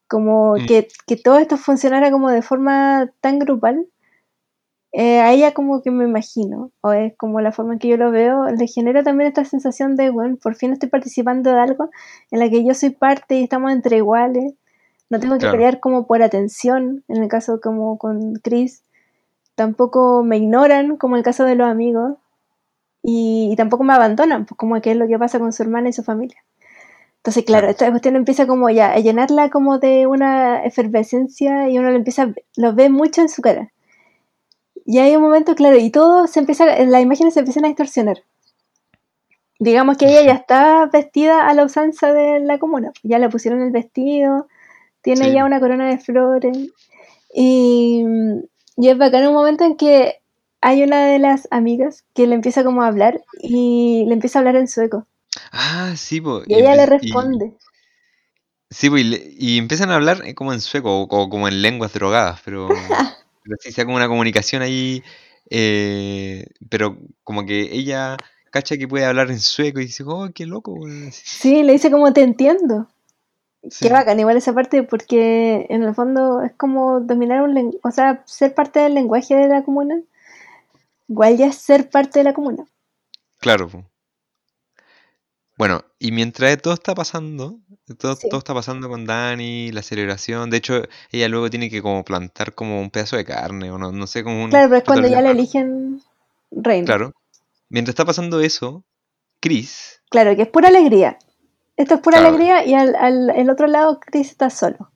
[0.07, 0.65] Como Mm.
[0.67, 3.87] que, que todo esto funcionara como de forma tan grupal.
[4.93, 7.97] eh, a ella como que me imagino, o es como la forma en que yo
[7.97, 11.89] lo veo, le genera también esta sensación de, bueno, por fin estoy participando de algo
[12.31, 14.53] en la que yo soy parte y estamos entre iguales.
[15.09, 15.53] No tengo que Claro.
[15.57, 18.81] pelear como por atención, en el caso como con Chris.
[19.57, 22.15] Tampoco me ignoran, como el caso de los amigos.
[23.03, 25.89] Y, y tampoco me abandonan, pues como que es lo que pasa con su hermana
[25.89, 26.43] y su familia.
[27.17, 31.89] Entonces, claro, esta cuestión empieza como ya a llenarla como de una efervescencia y uno
[31.91, 33.71] lo empieza, lo ve mucho en su cara.
[34.85, 38.23] Y hay un momento, claro, y todo se empieza, las imágenes se empiezan a distorsionar.
[39.59, 42.91] digamos que ella ya está vestida a la usanza de la comuna.
[43.03, 44.47] Ya le pusieron el vestido,
[45.01, 45.33] tiene Sí.
[45.33, 46.57] ya una corona de flores.
[47.33, 48.05] Y,
[48.77, 50.21] y es bacán un momento en que
[50.61, 54.41] hay una de las amigas que le empieza como a hablar y le empieza a
[54.41, 55.05] hablar en sueco.
[55.51, 56.43] Ah, sí, po.
[56.47, 57.53] Y ella le y- responde.
[58.69, 62.41] sí, po, y, empiezan a hablar eh, como en sueco o, como en lenguas drogadas,
[62.43, 62.69] pero,
[63.43, 65.03] pero sí, sea como una comunicación ahí,
[65.49, 68.17] eh, pero como que ella
[68.51, 71.11] cacha que puede hablar en sueco y dice, oh, qué loco, weón".
[71.11, 72.87] Sí, le dice como te entiendo.
[73.69, 73.87] Sí.
[73.87, 77.91] Qué bacán, igual esa parte, porque en el fondo es como dominar un lenguaje, o
[77.91, 80.01] sea, ser parte del lenguaje de la comuna.
[81.07, 82.65] Igual ya es ser parte de la comuna.
[83.39, 83.69] Claro.
[85.57, 87.57] Bueno, y mientras todo está pasando,
[87.97, 88.29] todo, Sí.
[88.29, 92.53] todo está pasando con Dani, la celebración, de hecho, ella luego tiene que como plantar
[92.53, 95.07] como un pedazo de carne, o no, no sé, como un Claro, pero es cuando
[95.07, 96.01] ya le eligen
[96.51, 96.85] reina.
[96.85, 97.13] Claro.
[97.69, 98.83] Mientras está pasando eso,
[99.39, 101.17] Chris, Claro, que es pura alegría.
[101.77, 102.17] Esto es pura Claro.
[102.17, 104.91] alegría y al, al el otro lado Chris está solo.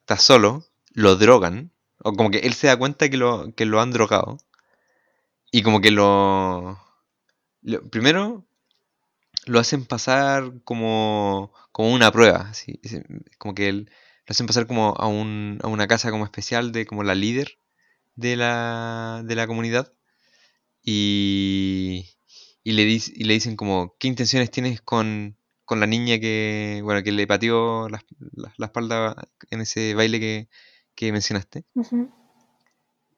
[0.00, 1.70] está solo, lo drogan,
[2.02, 4.38] o como que él se da cuenta que lo, que lo han drogado,
[5.50, 6.78] y como que lo,
[7.62, 8.46] lo- primero
[9.46, 12.80] lo hacen pasar como, como una prueba, así,
[13.38, 13.90] como que él,
[14.26, 17.58] lo hacen pasar como a, un, a una casa como especial de como la líder
[18.16, 19.94] de la, de la comunidad,
[20.82, 22.10] y,
[22.64, 25.37] y, le, y le dicen como, ¿qué intenciones tienes con,
[25.68, 28.02] con la niña que, bueno, que le pateó la,
[28.32, 30.48] la- la espalda en ese baile que,
[30.96, 31.64] que mencionaste?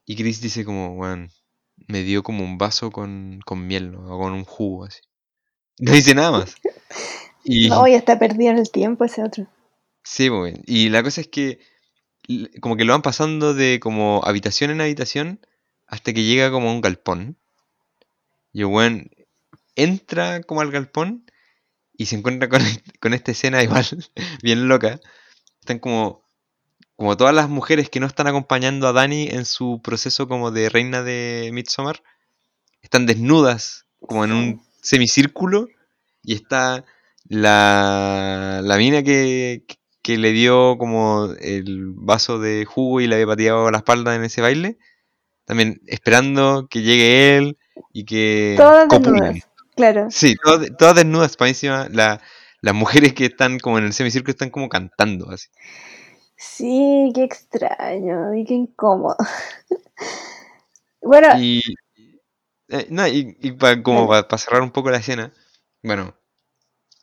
[0.05, 1.29] Y Chris dice como, bueno,
[1.89, 4.17] me dio como un vaso con, con miel, ¿no?
[4.17, 5.01] O con un jugo, así.
[5.79, 6.55] No dice nada más.
[7.45, 9.47] Y, No, ya está perdido en el tiempo ese otro.
[10.05, 11.61] sí, pues, y la cosa es que
[12.61, 15.41] como que lo van pasando de como habitación en habitación
[15.87, 17.37] hasta que llega como a un galpón.
[18.53, 19.11] Y el weón
[19.77, 21.30] entra como al galpón
[22.01, 22.63] y se encuentra con,
[23.01, 23.85] con esta escena igual,
[24.43, 25.01] bien loca.
[25.61, 26.23] Están como,
[26.97, 30.71] como todas las mujeres que no están acompañando a Dani en su proceso como de
[30.71, 32.03] reina de Midsommar,
[32.81, 35.69] están desnudas como en un semicírculo
[36.23, 36.87] y está
[37.29, 39.67] la, la mina que,
[40.01, 44.25] que le dio como el vaso de jugo y le había pateado la espalda en
[44.25, 44.79] ese baile,
[45.45, 47.59] también esperando que llegue él
[47.93, 49.50] y que Todas desnudas.
[49.81, 50.11] Claro.
[50.11, 50.35] Sí,
[50.79, 52.21] todas, desnudas, para encima la,
[52.63, 55.49] las mujeres que están como en el semicírculo están como cantando así.
[56.37, 59.17] Sí, qué extraño y qué incómodo.
[61.03, 61.61] bueno, Y,
[62.69, 65.33] eh, no, y, y pa- como para cerrar un poco la escena,
[65.83, 66.17] bueno,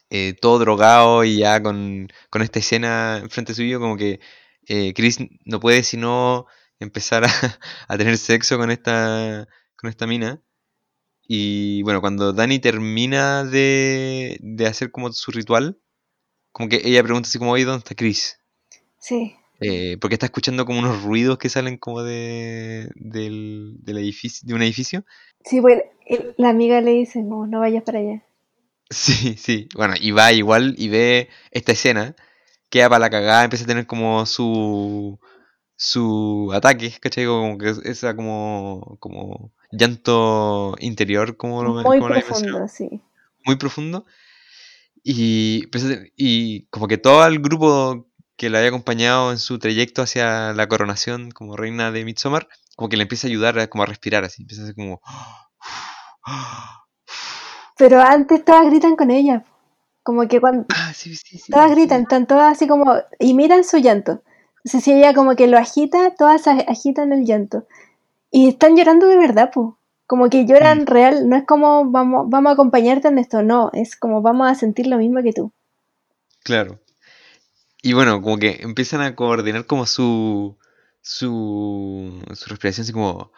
[0.10, 4.20] eh, todo drogado y ya con, con esta escena enfrente suyo, como que
[4.68, 6.48] eh, Chris no puede sino
[6.80, 7.30] empezar a,
[7.88, 9.48] a tener sexo con esta,
[9.78, 10.42] con esta mina.
[11.28, 15.80] Y bueno, cuando Dani termina de, de hacer como su ritual,
[16.54, 18.40] como que ella pregunta así como, oye, ¿dónde está Chris?
[19.00, 19.36] sí.
[19.60, 24.54] Eh, porque está escuchando como unos ruidos que salen como de, del, del edificio, de
[24.54, 25.04] un edificio.
[25.44, 25.62] Sí,
[26.06, 28.22] el- la amiga le dice, no, no vayas para allá.
[28.90, 29.68] Sí, sí.
[29.76, 32.16] Bueno, y va igual y ve esta escena,
[32.70, 35.20] queda para la cagada, empieza a tener como su
[35.78, 37.26] su ataque, ¿cachai?
[37.26, 43.02] Como que es- esa como como llanto interior, como lo, Muy como profundo, sí.
[43.46, 44.06] muy profundo.
[45.04, 49.58] Y, a tener- y como que todo el grupo que la había acompañado en su
[49.60, 53.68] trayecto hacia la coronación como reina de Midsommar, como que le empieza a ayudar a,
[53.68, 55.02] como a respirar así, empieza a hacer como
[57.78, 59.44] Pero antes todas gritan con ella.
[60.04, 61.52] Como que cuando Ah, sí, sí, sí.
[61.52, 64.24] todas gritan, están todas así como, imitan su llanto.
[64.68, 67.66] Entonces si ella como que lo agita, todas ag- agitan el llanto.
[68.32, 69.70] Y están llorando de verdad, pues.
[70.08, 70.88] Como que lloran Mm.
[70.88, 74.56] real, no es como vamos, vamos a acompañarte en esto, no, es como vamos a
[74.56, 75.54] sentir lo mismo que tú.
[76.44, 76.80] Claro.
[77.82, 80.58] Y bueno, como que empiezan a coordinar como su
[81.02, 83.32] su, su respiración así como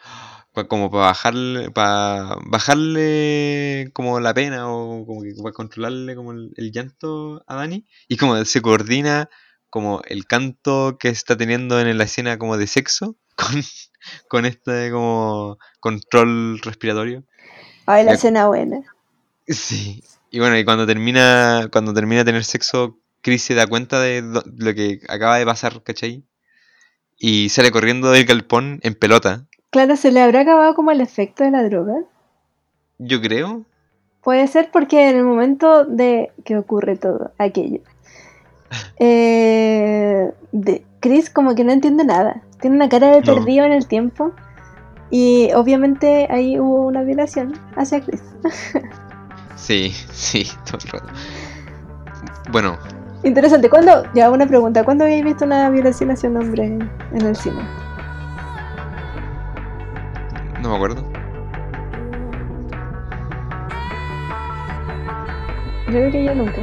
[0.68, 6.52] como para bajarle para bajarle como la pena o como que para controlarle como el,
[6.56, 9.30] el llanto a Dani y como se coordina
[9.70, 13.62] como el canto que está teniendo en la escena como de sexo con,
[14.28, 17.24] con este como control respiratorio.
[17.86, 18.82] Ay, la Ya- escena buena.
[19.46, 20.02] Sí.
[20.30, 24.22] Y bueno, y cuando termina, cuando termina de tener sexo, Chris se da cuenta de
[24.22, 26.22] lo que acaba de pasar, ¿cachai?
[27.18, 29.46] Y sale corriendo del galpón en pelota.
[29.70, 31.94] Claro, se le habrá acabado como el efecto de la droga.
[32.98, 33.64] Yo creo.
[34.22, 37.80] Puede ser porque en el momento de que ocurre todo aquello,
[38.98, 42.42] eh, de Chris como que no entiende nada.
[42.60, 43.34] Tiene una cara de No.
[43.34, 44.32] perdido en el tiempo.
[45.10, 48.22] Y obviamente ahí hubo una violación hacia Chris.
[49.56, 51.06] Sí, sí, todo el rato.
[52.50, 52.78] Bueno,
[53.22, 53.68] Interesante.
[53.68, 54.04] ¿Cuándo?
[54.14, 54.82] Ya, una pregunta.
[54.84, 57.60] ¿Cuándo habéis visto una violación hacia un hombre en el cine?
[60.62, 61.02] no me acuerdo.
[65.86, 66.62] Yo creo que yo nunca.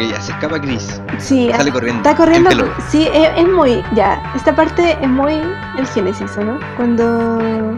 [0.00, 1.00] Que ya se escapa Chris.
[1.18, 1.98] Sí, Sale ah, corriendo.
[2.02, 2.50] Está corriendo.
[2.50, 2.72] en pelo.
[2.88, 3.82] Sí, es, es muy.
[3.94, 5.34] Ya, esta parte es muy
[5.78, 6.58] el Génesis, ¿o ¿no?
[6.76, 7.76] Cuando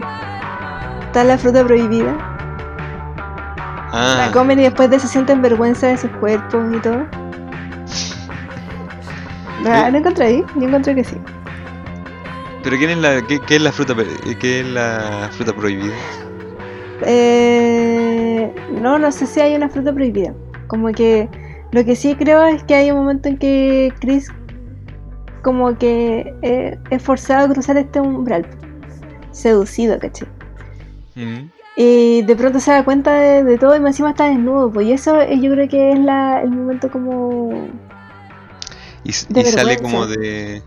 [1.05, 2.15] está la fruta prohibida.
[3.91, 7.05] Ah, La comen y después de se sienten vergüenza de sus cuerpos y todo.
[9.65, 10.43] Ah, ¿No encontré ahí?
[10.55, 11.17] Yo encontré que sí.
[12.63, 13.93] pero ¿quién es la, qué, qué es la fruta,
[14.39, 15.93] qué es la fruta prohibida?
[17.01, 20.33] Eh, no, no sé si hay una fruta prohibida.
[20.67, 21.29] Como que
[21.73, 24.31] lo que sí creo es que hay un momento en que Chris
[25.41, 28.45] como que eh, es forzado a cruzar este umbral.
[29.31, 30.27] Seducido, ¿cachai?
[31.15, 31.49] Mm.
[31.75, 34.71] Y de pronto se da cuenta de, de todo y más encima está desnudo.
[34.71, 37.67] Pues y eso eh, yo creo que es la, el momento como...
[39.03, 40.63] Y, sale como de.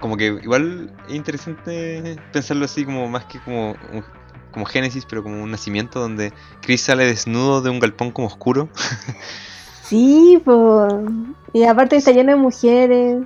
[0.00, 4.04] Como que igual es interesante pensarlo así, como más que como, un-
[4.50, 6.32] como Génesis, pero como un nacimiento donde
[6.62, 8.68] Chris sale desnudo de un galpón como oscuro.
[9.88, 10.92] Sí, pues...
[11.52, 13.22] Y aparte está lleno de mujeres.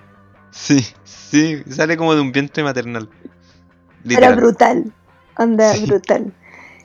[0.51, 3.09] Sí, sí, sale como de un vientre maternal.
[4.05, 4.37] Pero Literal.
[4.37, 4.93] brutal.
[5.39, 5.87] Onda Sí.
[5.87, 6.33] brutal.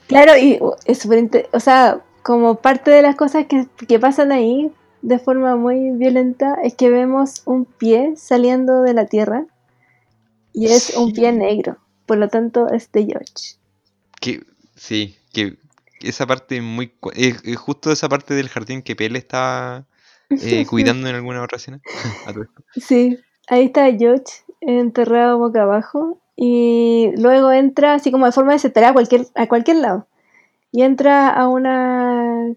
[0.08, 4.72] Claro, y es súper O sea, como parte de las cosas que, que pasan ahí
[5.02, 9.46] de forma muy violenta es que vemos un pie saliendo de la tierra
[10.54, 11.78] y es un pie negro.
[12.06, 13.58] Por lo tanto, es de George.
[14.22, 14.44] Que,
[14.76, 15.58] sí, que
[16.02, 16.94] esa parte muy...
[17.56, 19.86] justo esa parte del jardín que Pele estaba
[20.30, 21.82] eh, cuidando en alguna otra escena.
[22.76, 28.92] Sí, ahí está George enterrado boca abajo y luego entra así como de forma desesperada
[28.92, 30.08] a cualquier, a cualquier lado.
[30.72, 32.54] Y entra a una,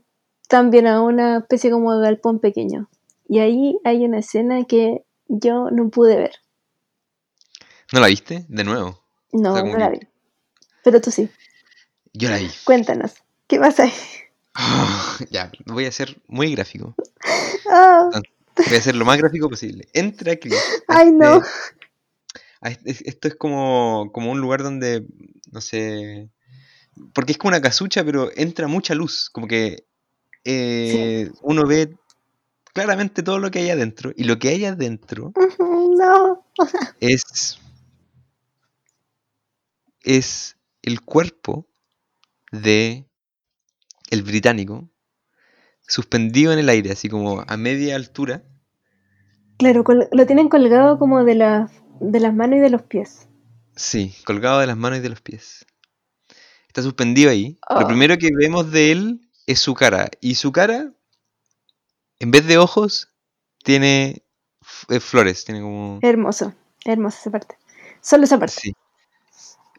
[0.49, 2.91] también a una especie como de galpón pequeño.
[3.29, 6.33] Y ahí hay una escena que yo no pude ver.
[7.93, 8.45] ¿No la viste?
[8.49, 8.99] De nuevo.
[9.33, 10.01] No, O sea, como no la vi.
[10.83, 11.31] Pero tú sí.
[12.13, 12.51] Yo la vi.
[12.65, 13.15] Cuéntanos.
[13.51, 13.93] ¿Qué pasa ahí?
[15.31, 16.95] ya, voy a ser muy gráfico.
[17.69, 18.09] Ah,
[18.57, 19.89] Voy a ser lo más gráfico posible.
[19.93, 20.55] Entra Chris.
[20.87, 21.39] Ay, no.
[21.39, 21.49] este-
[22.61, 25.05] a este- es- esto es como, como un lugar donde,
[25.51, 26.31] no sé,
[27.13, 29.85] porque es como una casucha, pero entra mucha luz, como que
[30.45, 31.97] eh, uno ve
[32.73, 35.33] claramente todo lo que hay adentro, y lo que hay adentro
[35.99, 36.47] no.
[37.01, 37.59] es,
[40.03, 41.67] es el cuerpo
[42.53, 43.07] de
[44.11, 44.89] el británico
[45.81, 48.45] suspendido en el aire, así como a media altura.
[49.59, 53.29] Claro, lo tienen colgado como de, las de las manos y de los pies.
[53.77, 55.67] Sí, colgado de las manos y de los pies.
[56.69, 57.59] Está suspendido ahí.
[57.69, 57.81] Oh.
[57.81, 60.09] Lo primero que vemos de él es su cara.
[60.21, 60.93] Y su cara,
[62.21, 63.09] en vez de ojos,
[63.65, 64.23] tiene
[64.89, 65.45] eh, flores.
[65.45, 65.99] Tiene como.
[66.03, 66.55] Hermoso.
[66.85, 67.59] Hermosa esa parte.
[68.01, 68.55] Solo esa parte.
[68.61, 68.73] Sí.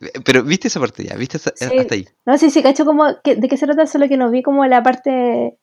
[0.01, 1.77] Eh, Pero viste esa parte ya, viste hasta, Sí.
[1.77, 2.07] hasta ahí.
[2.25, 4.65] No, sí, sí, cacho como que, de qué se trata, solo que no vi como
[4.65, 5.57] la parte...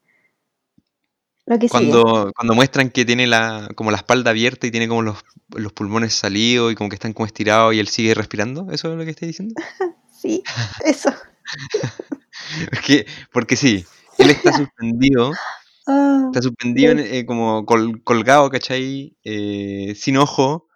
[1.47, 1.91] Lo que sigue.
[1.91, 5.19] Cuando, cuando muestran que tiene la, como la espalda abierta y tiene como los,
[5.57, 8.99] los pulmones salidos y como que están como estirados y él sigue respirando, ¿eso es
[8.99, 9.55] lo que estoy diciendo?
[10.21, 10.43] Sí,
[10.85, 11.13] eso.
[12.71, 13.85] Porque, porque sí,
[14.19, 15.33] él está suspendido
[15.91, 19.17] Ah, Está suspendido, en, eh, como col- colgado, ¿cachai?
[19.25, 20.69] Eh, sin ojo,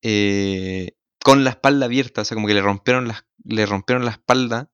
[0.00, 0.92] eh,
[1.24, 4.70] con la espalda abierta, o sea, como que le rompieron, las, le rompieron la espalda,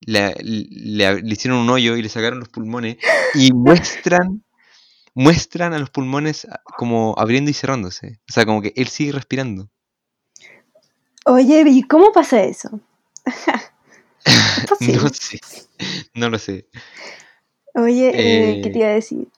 [0.00, 2.98] le, le- le hicieron un hoyo y le sacaron los pulmones
[3.34, 4.44] y muestran,
[5.14, 8.20] muestran a los pulmones a- como abriendo y cerrándose.
[8.28, 9.68] O sea, como que él sigue respirando.
[11.26, 12.80] Oye, ¿y cómo pasa eso?
[14.80, 14.88] Es.
[15.02, 15.40] No sé,
[16.14, 16.66] no lo sé.
[17.74, 19.28] Oye, eh, ¿qué Eh, te iba a decir?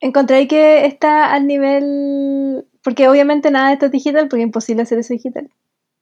[0.00, 2.66] Encontré que está al nivel...
[2.82, 5.50] Porque obviamente nada de esto es digital, porque es imposible hacer eso digital.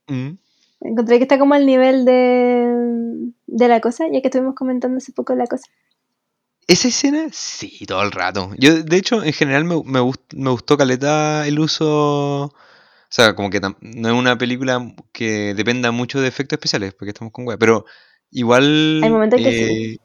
[0.09, 0.31] Mm.
[0.83, 5.13] Encontré que está como al nivel de, de la cosa, ya que estuvimos comentando hace
[5.13, 5.67] poco la cosa.
[6.67, 8.51] Esa escena, sí, todo el rato.
[8.57, 12.45] Yo, de hecho, en general me, me, gust- me gustó Caleta el uso.
[12.45, 12.53] O
[13.13, 17.33] sea, como que no es una película que dependa mucho de efectos especiales, porque estamos
[17.33, 17.59] con web.
[17.59, 17.85] Pero
[18.31, 19.01] igual.
[19.03, 19.93] Hay momentos que sí.
[19.95, 19.97] eh,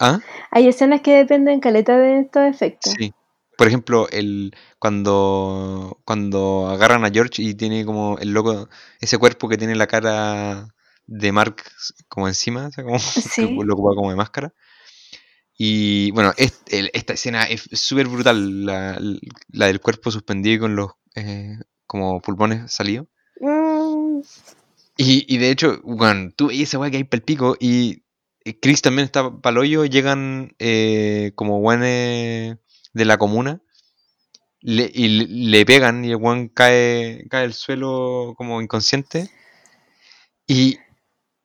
[0.00, 0.20] ¿Ah?
[0.52, 2.94] Hay escenas que dependen caleta de estos efectos.
[2.96, 3.12] Sí.
[3.58, 8.68] Por ejemplo, el cuando cuando agarran a George y tiene como el loco,
[9.00, 10.68] ese cuerpo que tiene la cara
[11.06, 11.56] de Mark
[12.08, 13.42] como encima, o sea, como Sí.
[13.46, 14.54] que lo ocupa como de máscara.
[15.56, 19.00] Y bueno, es- el- esta escena es súper brutal, la,
[19.52, 23.08] la del cuerpo suspendido y con los eh, como pulmones salidos.
[23.40, 24.20] Mm,
[24.96, 28.04] Y, y de hecho, bueno, tú veías esa weá que hay el pico y
[28.44, 32.58] eh, Chris también está pa'l hoyo, llegan eh, como weones
[32.92, 33.60] de la comuna
[34.60, 39.30] le- y le, pegan y el weón cae, cae al suelo como inconsciente.
[40.46, 40.78] Y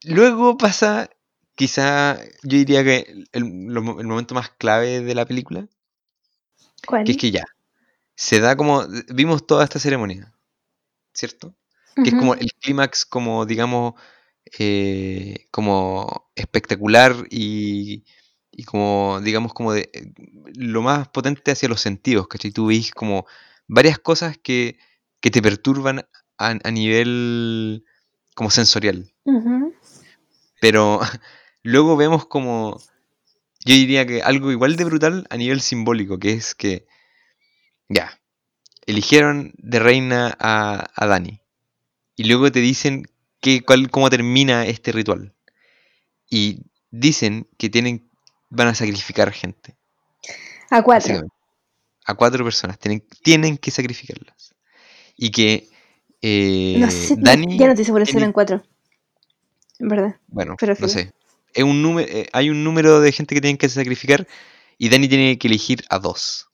[0.04, 1.10] luego pasa,
[1.56, 5.68] quizá yo diría que el, lo el momento más clave de la película,
[6.86, 7.06] ¿Cuál?
[7.06, 7.46] que es que ya,
[8.16, 10.34] se da como, vimos toda esta ceremonia,
[11.14, 11.56] ¿cierto?
[11.96, 13.94] que es como el clímax, como digamos,
[14.58, 18.04] eh, como espectacular y,
[18.56, 20.14] y como, digamos, como de eh,
[20.56, 22.52] lo más potente hacia los sentidos, ¿cachai?
[22.52, 23.26] Tú veis como
[23.68, 24.78] varias cosas que,
[25.20, 26.06] que te perturban
[26.38, 27.86] a, a nivel
[28.36, 29.12] como sensorial,
[30.62, 31.00] pero
[31.64, 32.80] luego vemos como,
[33.66, 36.88] yo diría que algo igual de brutal a nivel simbólico, que es que,
[37.90, 38.20] ya,
[38.86, 41.42] eligieron de reina a, a Dani.
[42.16, 43.08] Y luego te dicen
[43.42, 45.34] que, cuál, cómo termina este ritual.
[46.30, 48.10] Y dicen que tienen,
[48.54, 49.76] van a sacrificar gente.
[50.70, 51.22] A cuatro.
[52.06, 52.78] A cuatro personas.
[52.78, 54.54] Tienen, tienen que sacrificarlas.
[55.18, 55.70] Y que
[56.22, 57.58] eh, No sé, Dani.
[57.58, 58.64] ya no estoy segura si eran cuatro.
[59.80, 60.16] En verdad.
[60.28, 61.14] bueno, pero no sé.
[61.54, 64.28] Es un número, eh, hay un número de gente que tienen que sacrificar.
[64.78, 66.48] Y Dani tiene que elegir a dos.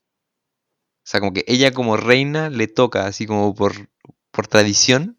[1.04, 3.90] O sea, como que ella como reina le toca, así como por,
[4.32, 5.18] por tradición,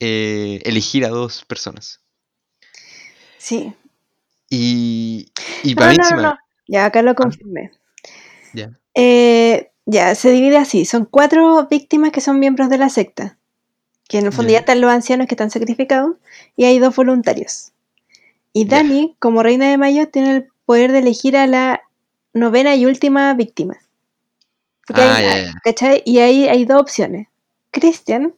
[0.00, 2.00] eh, elegir a dos personas.
[3.38, 3.74] Sí.
[4.50, 5.32] Y,
[5.62, 6.38] y No, para mí no, no, no.
[6.68, 7.70] Ya, acá lo confirmé.
[8.52, 8.70] Ya.
[8.94, 10.84] Eh, ya, se divide así.
[10.84, 13.38] Son cuatro víctimas que son miembros de la secta.
[14.08, 14.54] Que en el fondo Ya.
[14.54, 16.16] ya están los ancianos que están sacrificados.
[16.56, 17.72] Y hay dos voluntarios.
[18.52, 18.78] Y Ya.
[18.78, 21.80] Dani, como reina de Mayo, tiene el poder de elegir a la
[22.34, 23.76] novena y última víctima.
[24.86, 25.54] Porque Ah, hay- ya, ya.
[25.62, 26.02] ¿cachai?
[26.04, 27.28] Y ahí hay dos opciones.
[27.70, 28.34] Christian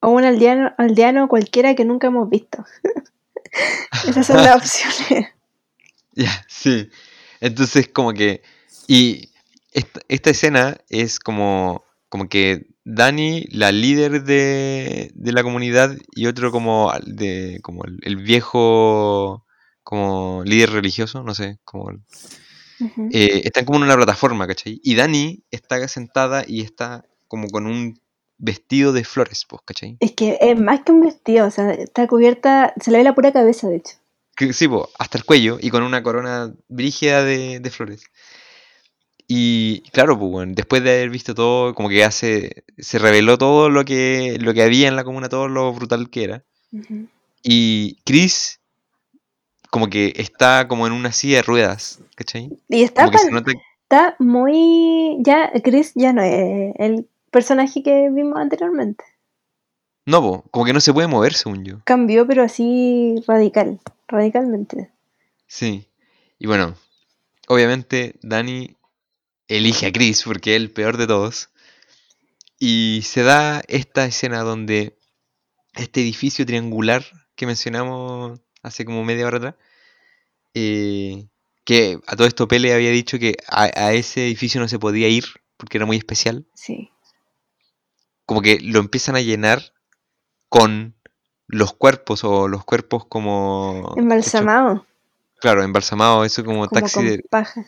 [0.00, 2.64] o un aldeano, aldeano cualquiera que nunca hemos visto.
[4.08, 5.28] Esas son las opciones.
[6.18, 6.88] Ya, sí.
[7.40, 8.42] Entonces, como que.
[8.88, 9.30] Y
[9.72, 11.84] esta, esta escena es como.
[12.08, 17.58] Como que Dani, la líder de, de la comunidad, y otro como de.
[17.62, 19.44] como el, el viejo.
[19.82, 22.00] como líder religioso, no sé, como el-
[23.12, 24.80] eh, están como en una plataforma, ¿cachai?
[24.82, 28.00] Y Dani está sentada y está como con un
[28.38, 29.96] vestido de flores, pues, ¿cachai?
[30.00, 33.14] Es que es más que un vestido, o sea, está cubierta, se le ve la
[33.14, 33.96] pura cabeza, de hecho.
[34.36, 38.04] Que, sí, po, hasta el cuello y con una corona brígida de, de flores.
[39.28, 43.70] Y claro, pues, bueno, después de haber visto todo, como que hace, se reveló todo
[43.70, 46.44] lo que, lo que había en la comuna, todo lo brutal que era.
[47.42, 48.60] Y Chris,
[49.70, 52.50] como que está como en una silla de ruedas, ¿cachai?
[52.68, 53.52] Y está, Como que se pal- nota,
[53.82, 55.16] está muy...
[55.20, 59.04] Ya, Chris ya no es el personaje que vimos anteriormente.
[60.06, 61.80] no, po, como que no se puede mover, según yo.
[61.84, 64.90] Cambió, pero así radical, radicalmente.
[65.46, 65.86] Sí.
[66.38, 66.74] Y bueno,
[67.48, 68.76] obviamente Dani
[69.48, 71.50] elige a Chris porque es el peor de todos.
[72.58, 74.96] Y se da esta escena donde
[75.74, 77.04] este edificio triangular
[77.34, 79.54] que mencionamos hace como media hora atrás,
[80.54, 81.26] eh,
[81.64, 85.08] que a todo esto Pele había dicho que a, a ese edificio no se podía
[85.08, 85.24] ir
[85.58, 86.90] porque era muy especial, Sí.
[88.26, 89.72] Como que lo empiezan a llenar
[90.48, 90.94] con
[91.48, 93.82] los cuerpos o los cuerpos como...
[93.82, 94.86] hechos- Embalsamado,
[95.40, 97.64] claro, embalsamados, eso como, como taxi con de, paja.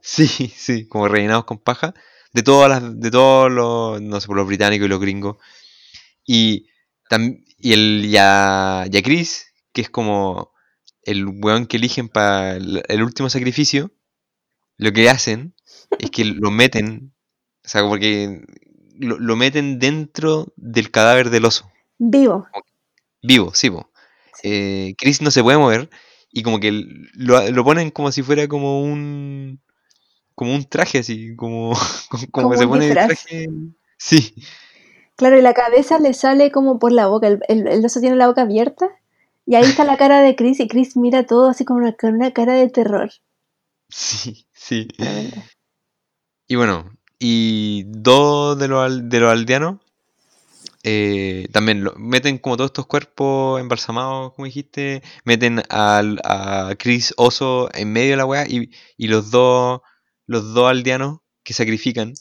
[0.00, 1.94] Sí, sí, como rellenados con paja.
[2.32, 5.36] De todas las, de todos los, no sé, por los británicos y los gringos.
[6.24, 6.68] Y,
[7.10, 10.52] tam- y el ya, ya Chris, que es como
[11.04, 13.90] el weón que eligen para el, el último sacrificio,
[14.78, 15.54] lo que hacen
[15.98, 17.12] es que lo meten,
[17.64, 18.40] o sea, porque
[19.02, 21.70] lo, lo meten dentro del cadáver del oso.
[21.98, 22.46] Vivo.
[23.22, 23.90] Vivo, sí, po.
[24.34, 24.48] Sí.
[24.50, 25.90] Eh, Chris no se puede mover
[26.32, 26.72] y como que
[27.14, 29.60] lo, lo ponen como si fuera como un
[30.34, 31.72] como un traje así, como
[32.32, 33.48] como, se pone el traje.
[33.98, 34.34] Sí,
[35.14, 37.28] Claro, y la cabeza le sale como por la boca.
[37.28, 38.88] El, el, el oso tiene la boca abierta.
[39.46, 40.58] Y ahí está la cara de Chris.
[40.58, 43.10] Y Chris mira todo así como una- con una cara de terror.
[43.88, 44.88] sí, sí.
[46.48, 46.90] Y bueno,
[47.24, 49.76] y dos de los de los aldeanos
[50.84, 57.14] eh, también lo, meten como todos estos cuerpos embalsamados, como dijiste, meten al, a Chris
[57.16, 59.80] Oso en medio de la weá y, y los dos
[60.26, 62.14] los dos aldeanos que sacrifican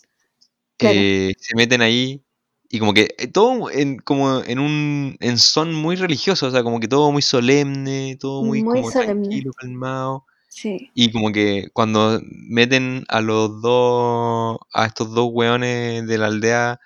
[0.77, 0.99] Claro.
[0.99, 2.23] eh, se meten ahí
[2.69, 6.63] y como que eh, todo en, como en un en son muy religioso, o sea,
[6.63, 9.27] como que todo muy solemne, todo muy, Muy como solemne.
[9.27, 10.25] tranquilo, calmado.
[10.51, 10.91] Sí.
[10.93, 12.19] Y como que cuando
[12.49, 16.79] meten a los dos, a estos dos weones de la aldea,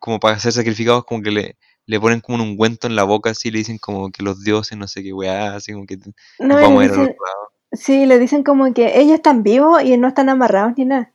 [0.00, 3.30] como para ser sacrificados, como que le, le ponen como un ungüento en la boca,
[3.30, 5.98] así le dicen como que los dioses, no sé qué weá, así como que
[6.38, 7.52] No, vamos a ir otro lado.
[7.72, 11.12] sí, le dicen como que ellos están vivos y no están amarrados ni nada.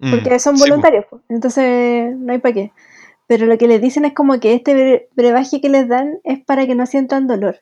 [0.00, 0.66] Mm, Porque son sí, po.
[0.70, 1.20] voluntarios, po.
[1.28, 2.72] entonces no hay para qué.
[3.28, 6.44] Pero lo que les dicen es como que este bre- brebaje que les dan es
[6.44, 7.60] para que no sientan dolor.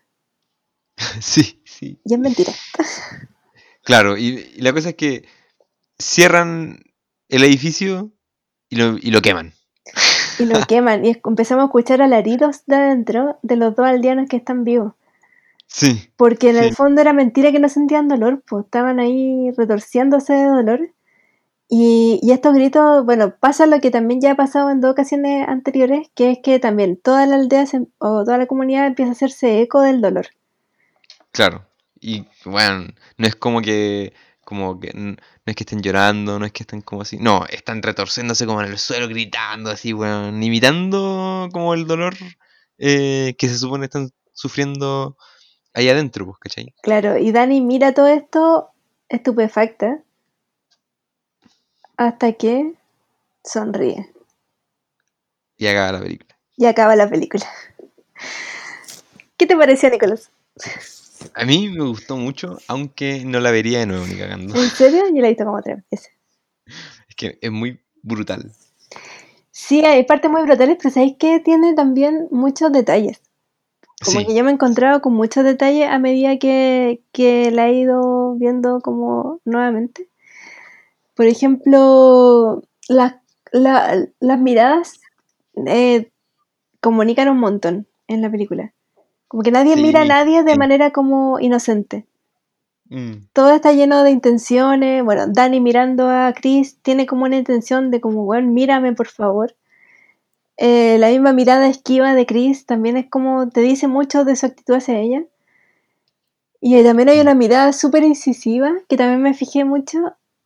[1.21, 2.01] Sí, sí.
[2.05, 2.53] Y es mentira.
[3.85, 5.25] Claro, y, y la cosa es que
[5.99, 6.79] cierran
[7.29, 8.13] el edificio
[8.69, 9.55] y lo, y lo queman.
[10.39, 11.05] Y lo queman.
[11.05, 14.95] Y empezamos a escuchar alaridos de adentro de los dos aldeanos que están vivos.
[15.67, 20.33] Sí, Porque en el fondo era mentira que no sentían dolor, pues estaban ahí retorciéndose
[20.33, 20.81] de dolor.
[21.69, 25.47] Y, y estos gritos, bueno, pasa lo que también ya ha pasado en dos ocasiones
[25.49, 29.13] anteriores, que es que también toda la aldea se- o toda la comunidad empieza a
[29.13, 30.27] hacerse eco del dolor.
[31.33, 31.67] Claro.
[32.01, 34.13] Y bueno, no es como que,
[34.45, 37.83] como que, no es que estén llorando, no es que estén como así, no, están
[37.83, 42.15] retorciéndose como en el suelo, gritando así, weón, imitando como el dolor
[42.79, 45.17] eh, que se supone están sufriendo
[45.75, 46.75] ahí adentro, pues, ¿cachai?
[46.83, 48.71] Claro, y Dani mira todo esto
[49.09, 50.03] estupefacta
[51.97, 52.73] hasta que
[53.45, 54.11] sonríe
[55.57, 56.37] Y acaba la película.
[56.57, 57.47] y acaba la película.
[59.37, 60.31] ¿Qué te pareció, Nicolás?
[61.35, 64.55] A mí me gustó mucho, aunque no la vería de nuevo ni cagando.
[64.55, 65.05] ¿En serio?
[65.15, 66.11] Yo la he visto como tres veces.
[67.09, 68.51] Es que es muy brutal.
[69.51, 73.21] Sí, hay partes muy brutales, pero ¿sabéis que tiene también muchos detalles?
[74.03, 77.69] Como Sí, que yo me he encontrado con muchos detalles a medida que, que la
[77.69, 80.09] he ido viendo como nuevamente.
[81.15, 83.17] Por ejemplo, las,
[83.53, 85.01] la- las miradas
[85.67, 86.11] eh,
[86.81, 88.73] comunican un montón en la película.
[89.33, 90.59] Como que nadie Sí, mira a nadie de sí.
[90.59, 92.05] manera como inocente.
[92.91, 95.03] Mm, Todo está lleno de intenciones.
[95.03, 99.57] Bueno, Dani mirando a Chris tiene como una intención de como, bueno, mírame por favor.
[100.59, 104.45] Eh, la misma mirada esquiva de Chris también es como, te dice mucho de su
[104.45, 105.25] actitud hacia ella.
[106.61, 109.99] Y también hay una mirada súper incisiva, que también me fijé mucho,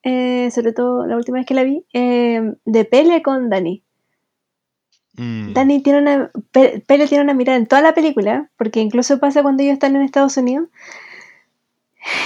[0.04, 3.82] eh, sobre todo la última vez que la vi, eh, de Pele con Dani.
[5.16, 9.18] Mm, Dani tiene una, Pe- Pele tiene una mirada en toda la película, porque incluso
[9.18, 10.68] pasa cuando ellos están en Estados Unidos,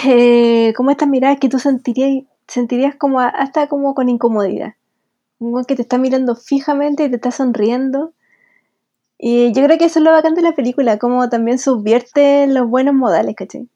[0.07, 4.75] eh, como estas miradas que tú sentirías, sentirías como hasta como con incomodidad.
[5.39, 8.13] Weón que te está mirando fijamente y te está sonriendo.
[9.19, 12.69] Y yo creo que eso es lo bacán de la película, como también subvierte los
[12.69, 13.69] buenos modales, ¿cachai?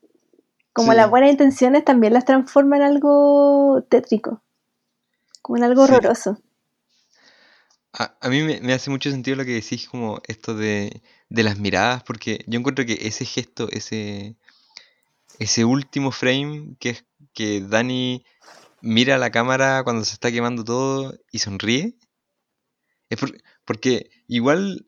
[0.73, 0.97] Como Sí.
[0.97, 4.43] las buenas intenciones también las transforma en algo tétrico,
[5.43, 5.93] como en algo Sí.
[5.93, 6.39] horroroso.
[7.95, 11.01] A, a mí me, me hace mucho sentido lo que decís, como esto de,
[11.31, 14.37] de las miradas, porque yo encuentro que ese gesto, ese,
[15.39, 18.25] ese último frame, que es que Dani
[18.83, 21.97] mira a la cámara cuando se está quemando todo y sonríe,
[23.11, 24.87] es por- porque igual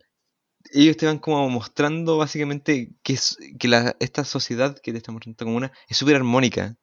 [0.72, 5.12] ellos te van como mostrando básicamente que, es, que la, esta sociedad que te está
[5.12, 6.76] mostrando como una es súper armónica.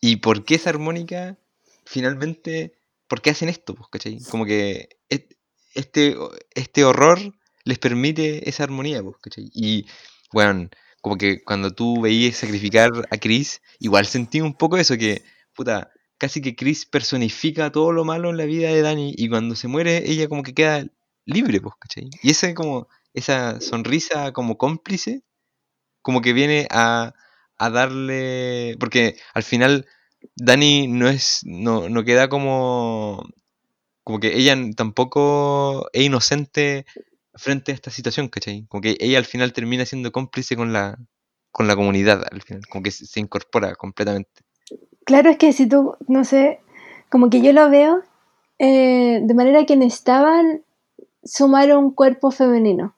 [0.00, 1.38] ¿Y por qué es armónica?
[1.84, 2.72] Finalmente,
[3.08, 3.74] ¿por qué hacen esto?
[3.74, 4.20] Pues, ¿cachai?
[4.30, 6.16] Como que este,
[6.54, 7.18] este horror
[7.64, 9.50] les permite esa armonía, pues, ¿cachai?
[9.52, 9.86] Y,
[10.32, 10.68] bueno,
[11.00, 15.22] como que cuando tú veías sacrificar a Chris, igual sentí un poco eso, que,
[15.54, 19.54] puta, casi que Chris personifica todo lo malo en la vida de Dani y cuando
[19.54, 20.86] se muere ella como que queda
[21.26, 21.74] libre, pues.
[22.22, 25.22] Y esa como, esa sonrisa como cómplice,
[26.02, 27.14] como que viene a,
[27.58, 29.86] a darle, porque al final
[30.36, 33.28] Dani no es, no, no queda como,
[34.06, 36.86] como que ella tampoco es inocente
[37.34, 38.64] frente a esta situación, ¿cachai?
[38.68, 40.96] Como que ella al final termina siendo cómplice con la,
[41.50, 44.30] con la comunidad, al final, como que se, incorpora completamente.
[45.04, 46.60] Claro, es que si tú, no sé,
[47.10, 48.04] como que yo lo veo
[48.60, 50.62] eh, de manera que necesitaban
[51.24, 52.94] sumar un cuerpo femenino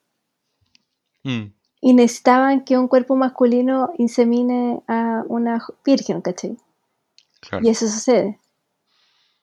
[1.24, 6.58] Mm, y necesitaban que un cuerpo masculino insemine a una virgen, ¿cachai?
[7.40, 7.64] claro.
[7.64, 8.38] Y eso sucede.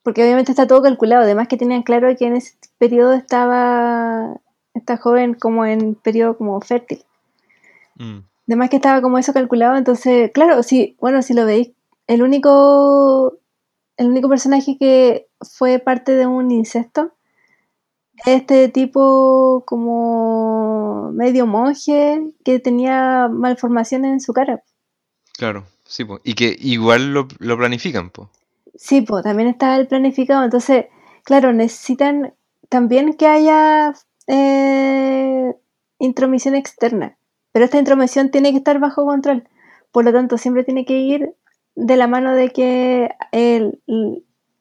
[0.06, 4.40] Porque obviamente está todo calculado, además que tenían claro que en ese periodo estaba
[4.76, 7.04] esta joven como en periodo como fértil.
[7.96, 11.72] Mm, Además que estaba como eso calculado, entonces, claro, sí, bueno, si lo veis,
[12.06, 13.40] el único,
[13.98, 17.14] el único personaje que fue parte de un incesto,
[18.18, 24.62] es este tipo como medio monje que tenía malformaciones en su cara.
[25.34, 26.20] claro, sí, po.
[26.24, 28.30] Y que igual lo, lo planifican, pues.
[28.76, 30.86] Sí, pues también está el planificado, entonces,
[31.24, 32.34] claro, necesitan
[32.70, 33.94] también que haya
[34.28, 35.54] eh,
[36.00, 37.18] intromisión externa,
[37.52, 39.48] pero esta intromisión tiene que estar bajo control,
[39.92, 41.34] por lo tanto siempre tiene que ir
[41.76, 43.82] de la mano de que el,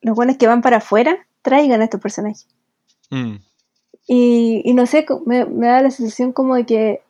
[0.00, 2.46] los buenos que van para afuera traigan a estos personajes.
[3.10, 3.36] Mm,
[4.06, 7.02] Y, y no sé, me, me da la sensación como de que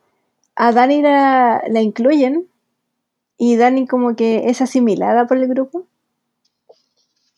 [0.55, 2.47] a Dani la, la incluyen
[3.37, 5.85] y Dani como que es asimilada por el grupo.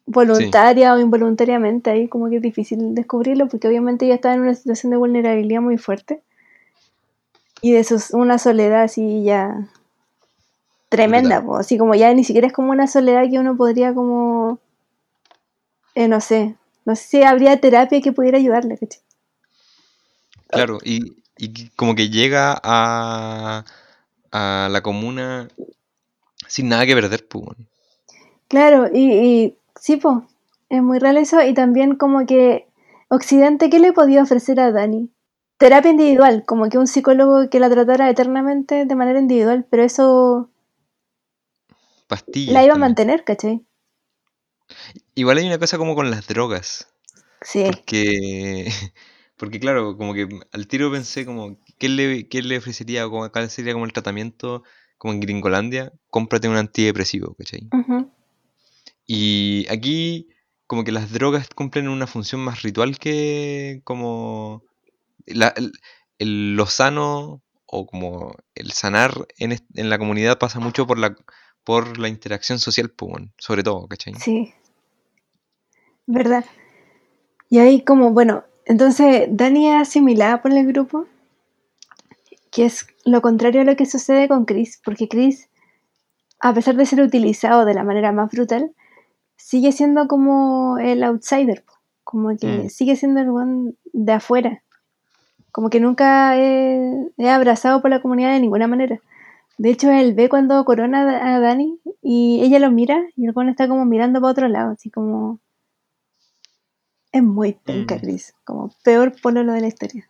[0.07, 4.55] Voluntaria o involuntariamente, ahí como que es difícil descubrirlo porque obviamente ella está en una
[4.55, 6.21] situación de vulnerabilidad muy fuerte.
[7.61, 9.67] Y de sus, una soledad así ya
[10.87, 14.59] tremenda, po, así como ya ni siquiera es como una soledad que uno podría como,
[15.95, 16.55] eh, no sé,
[16.85, 19.01] no sé si habría terapia que pudiera ayudarle, ¿cachai?
[20.47, 21.17] claro, y,
[21.75, 23.65] como que llega a,
[24.31, 25.49] a la comuna
[26.47, 27.57] sin nada que perder, pues.
[28.47, 30.17] Claro, y, y sí, pues,
[30.69, 31.41] es muy real eso.
[31.41, 32.67] Y también como que
[33.09, 35.11] Occidente, ¿qué le podía ofrecer a Dani?
[35.57, 40.49] Terapia individual, como que un psicólogo que la tratara eternamente de manera individual, pero eso
[42.07, 42.49] Pastillas.
[42.53, 43.63] la iba a mantener, ¿cachai?
[45.15, 46.87] Igual hay una cosa como con las drogas.
[47.41, 48.67] Sí, Porque,
[49.37, 53.49] porque claro, como que al tiro pensé como, ¿qué le, qué le ofrecería como, cuál
[53.51, 54.63] sería como el tratamiento
[54.97, 55.93] como en Gringolandia?
[56.09, 57.71] Cómprate un antidepresivo, ¿cachai?
[57.71, 57.97] ujú,
[59.07, 60.27] Y aquí
[60.67, 64.63] como que las drogas cumplen una función más ritual que como
[65.25, 65.53] la-
[66.19, 71.15] el, lo sano o como el sanar en, en la comunidad pasa mucho por la,
[71.63, 72.93] por la interacción social,
[73.37, 74.13] sobre todo, ¿cachai?
[74.15, 74.53] sí,
[76.05, 76.45] ¿verdad?
[77.49, 81.05] Y ahí como, bueno, entonces Dani es asimilada por el grupo,
[82.51, 85.49] que es lo contrario a lo que sucede con Chris, porque Chris,
[86.39, 88.73] a pesar de ser utilizado de la manera más brutal,
[89.37, 91.73] sigue siendo como el outsider, po,
[92.03, 92.69] como que Mm.
[92.69, 94.63] sigue siendo el one de afuera,
[95.51, 98.99] como que nunca es, es abrazado por la comunidad de ninguna manera.
[99.57, 103.49] De hecho, él ve cuando corona a Dani y ella lo mira y el one
[103.51, 105.39] está como mirando para otro lado, así como...
[107.11, 107.99] Es muy penca, Mm.
[107.99, 110.07] Chris, como peor pololo de la historia.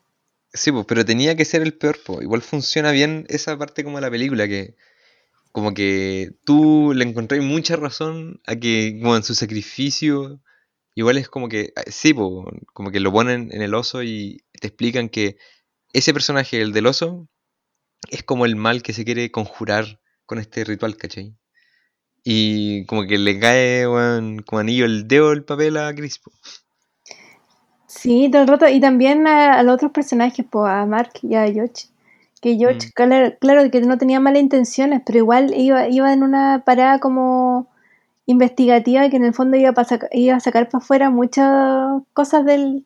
[0.54, 2.22] Sí, pues, pero tenía que ser el peor, pues.
[2.24, 4.76] Igual funciona bien esa parte como de la película, que
[5.58, 10.40] como que tú le encontrás mucha razón a que como en su sacrificio,
[10.94, 14.44] igual es como que, ah, sí, po, como que lo ponen en el oso y
[14.62, 15.38] te explican que
[15.94, 17.28] ese personaje, el del oso,
[18.12, 21.36] es como el mal que se quiere conjurar con este ritual, ¿cachai?
[22.24, 26.32] Y como que le cae, weón, como anillo el dedo el papel a Chris, po.
[27.88, 28.68] Sí, todo el rato.
[28.68, 31.88] Y también a, a los otros personajes, pues a Mark y a George.
[32.42, 32.92] Que George, Mm.
[32.94, 37.68] claro, claro que no tenía malas intenciones, pero igual iba, iba en una parada como
[38.28, 42.46] investigativa que en el fondo iba, a saca- iba a sacar para afuera muchas cosas
[42.46, 42.86] del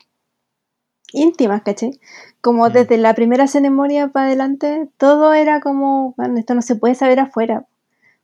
[1.14, 2.00] íntimas, ¿cachai?
[2.42, 2.72] Como Mm.
[2.74, 7.20] desde la primera ceremonia para adelante, todo era como, bueno, esto no se puede saber
[7.20, 7.66] afuera.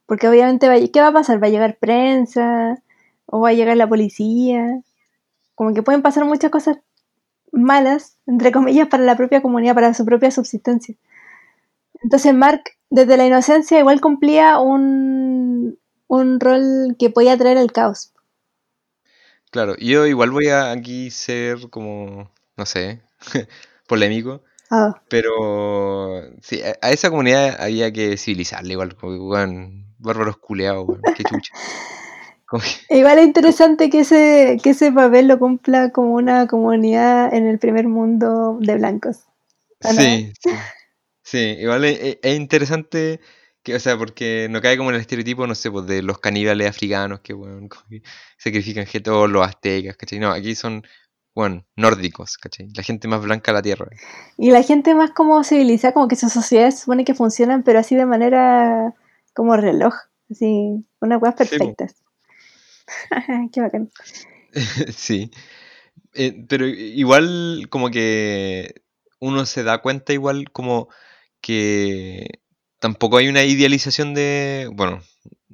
[0.05, 1.41] Porque obviamente, va, ¿qué va a pasar?
[1.43, 2.77] ¿Va a llegar prensa?
[3.25, 4.81] ¿O va a llegar la policía?
[5.55, 6.77] Como que pueden pasar muchas cosas
[7.51, 10.95] malas, entre comillas, para la propia comunidad, para su propia subsistencia.
[12.03, 18.13] Entonces Mark, desde la inocencia, igual cumplía un, un rol que podía traer el caos.
[19.51, 23.01] Claro, yo igual voy a aquí ser como, no sé,
[23.87, 24.43] polémico.
[24.69, 30.99] Ah, Pero sí, a, esa comunidad había que civilizarla igual, como que, weón, bárbaros culeados,
[31.15, 31.53] qué chucha.
[32.89, 37.45] Que- igual es interesante que ese, que ese papel lo cumpla como una comunidad en
[37.45, 39.23] el primer mundo de blancos.
[39.83, 40.01] ¿o no?
[40.01, 40.31] sí,
[41.29, 43.19] sí, sí, igual es, es- es interesante
[43.63, 46.19] que, o sea, porque no cae como en el estereotipo, no sé, pues de los
[46.19, 47.33] caníbales africanos que,
[47.89, 48.01] que
[48.37, 50.19] sacrifican gente, o los aztecas, ¿cachai?
[50.19, 50.83] No, aquí son,
[51.35, 52.69] weón, nórdicos, ¿cachai?
[52.75, 53.87] La gente más blanca de la tierra.
[54.37, 57.95] Y la gente más como civilizada, como que sus sociedades supone que funcionan, pero así
[57.95, 58.93] de manera
[59.33, 59.93] como reloj.
[60.29, 61.75] Así, unas Sí, po.
[61.75, 61.95] perfectas.
[63.51, 63.89] Qué bacán.
[64.95, 65.31] Sí.
[66.13, 68.75] Eh, pero igual como que
[69.19, 70.89] uno se da cuenta igual como
[71.47, 72.41] que
[72.79, 74.69] tampoco hay una idealización de...
[74.73, 75.01] Bueno,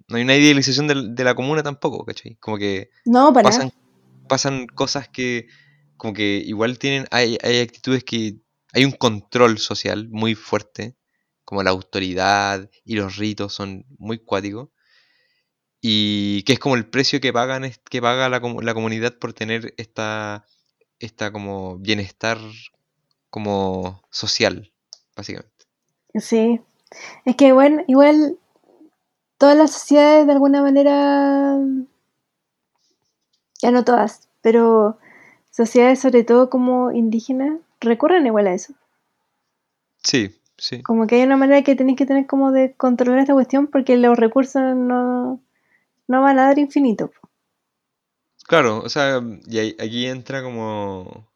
[0.07, 2.35] no hay una idealización de, la comuna tampoco, ¿cachai?
[2.37, 3.71] Como que No, para pasan,
[4.27, 5.47] pasan cosas que
[5.95, 7.05] como que igual tienen...
[7.11, 8.39] Hay, hay actitudes que...
[8.73, 10.95] Hay un control social muy fuerte,
[11.45, 14.69] como la autoridad y los ritos son muy cuáticos.
[15.79, 19.75] Y que es como el precio que pagan que paga la, la comunidad por tener
[19.77, 20.47] esta,
[20.97, 22.39] esta como bienestar
[23.29, 24.73] como social,
[25.15, 25.52] básicamente.
[26.15, 26.61] Sí.
[27.25, 28.37] Es que bueno, igual
[29.37, 31.57] todas las sociedades de alguna manera,
[33.61, 34.97] ya no todas, pero
[35.51, 38.73] sociedades sobre todo como indígenas, recurren igual a eso.
[40.03, 40.81] Sí, sí.
[40.83, 43.97] Como que hay una manera que tenéis que tener como de controlar esta cuestión porque
[43.97, 45.41] los recursos no,
[46.07, 47.11] no van a dar infinito.
[48.45, 51.27] Claro, o sea, y aquí entra como.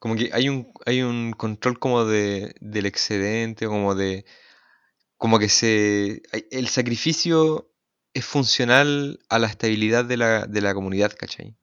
[0.00, 4.24] Como que hay un, hay un control como de, del excedente, como de.
[5.18, 6.22] Como que se.
[6.50, 7.70] El sacrificio
[8.14, 11.56] es funcional a la estabilidad de la, de la comunidad, ¿cachai?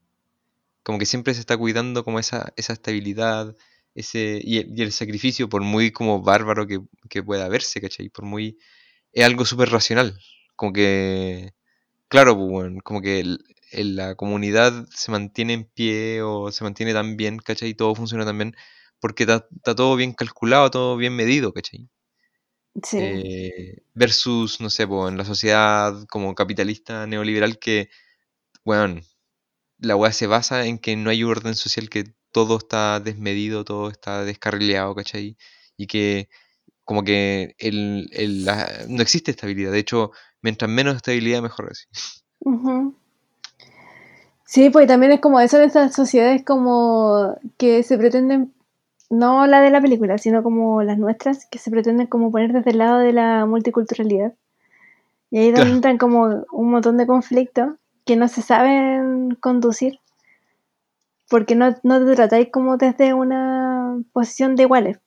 [0.84, 3.56] Como que siempre se está cuidando como esa, esa estabilidad,
[3.96, 4.42] ese.
[4.44, 8.10] Y el, sacrificio, por muy como bárbaro que, que pueda verse, ¿cachai?
[8.10, 8.58] Por muy.
[9.14, 10.20] Es algo súper racional.
[10.56, 11.54] Como que.
[12.10, 13.40] Claro, pues, como que el-
[13.72, 17.70] la comunidad se mantiene en pie o se mantiene tan bien, ¿cachai?
[17.70, 18.56] Y todo funciona tan bien
[19.00, 21.90] porque está, está todo bien calculado, todo bien medido, ¿cachai?
[22.84, 22.98] Sí.
[23.00, 27.90] Eh, versus, no sé, pues, en la sociedad como capitalista neoliberal que,
[28.66, 29.04] weón,
[29.80, 33.90] la weá se basa en que no hay orden social, que todo está desmedido, todo
[33.90, 35.38] está descarrileado, ¿cachai?
[35.78, 36.30] Y que
[36.86, 39.72] como que el, el- la- no existe estabilidad.
[39.74, 40.12] De hecho,
[40.42, 41.86] mientras menos estabilidad, mejor así.
[42.40, 42.96] Ujú.
[44.50, 48.54] Sí, pues también es como eso de esas sociedades como que se pretenden,
[49.10, 52.72] no la de la película, sino como las nuestras, que se pretenden como poner desde
[52.72, 54.34] el lado de la multiculturalidad.
[55.32, 55.70] Y ahí Claro.
[55.70, 57.74] entran como un montón de conflictos
[58.06, 60.00] que no se saben conducir,
[61.30, 65.00] porque no, no te tratáis como desde una posición de iguales.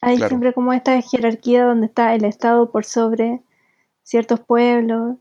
[0.00, 0.28] Hay Claro.
[0.28, 3.42] siempre como esta jerarquía donde está el Estado por sobre
[4.02, 5.16] ciertos pueblos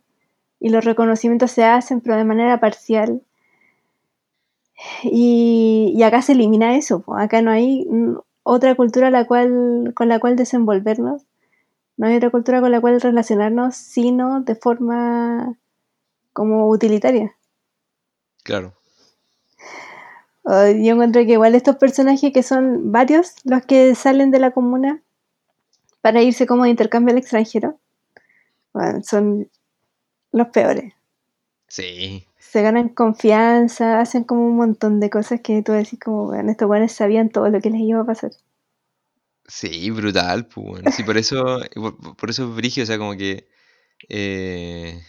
[0.66, 3.22] y los reconocimientos se hacen pero de manera parcial.
[5.04, 7.88] Y, y acá se elimina eso, acá no hay
[8.42, 11.22] otra cultura la cual, con la cual desenvolvernos,
[11.98, 15.56] no hay otra cultura con la cual relacionarnos, sino de forma
[16.34, 17.36] como utilitaria.
[18.42, 18.74] Claro.
[20.46, 25.04] Yo encuentro que igual estos personajes que son varios los que salen de la comuna
[26.02, 27.78] para irse como de intercambio al extranjero,
[28.74, 29.48] bueno, son
[30.36, 30.94] los peores.
[31.68, 32.26] Sí.
[32.40, 36.68] Se ganan confianza, hacen como un montón de cosas que tú decís como, bueno, estos
[36.68, 38.32] buenos sabían todo lo que les iba a pasar.
[39.48, 40.92] Sí, brutal, pues, bueno.
[40.92, 43.48] Sí, por eso, por, por eso es brigio, o sea, como que,
[44.10, 45.02] eh,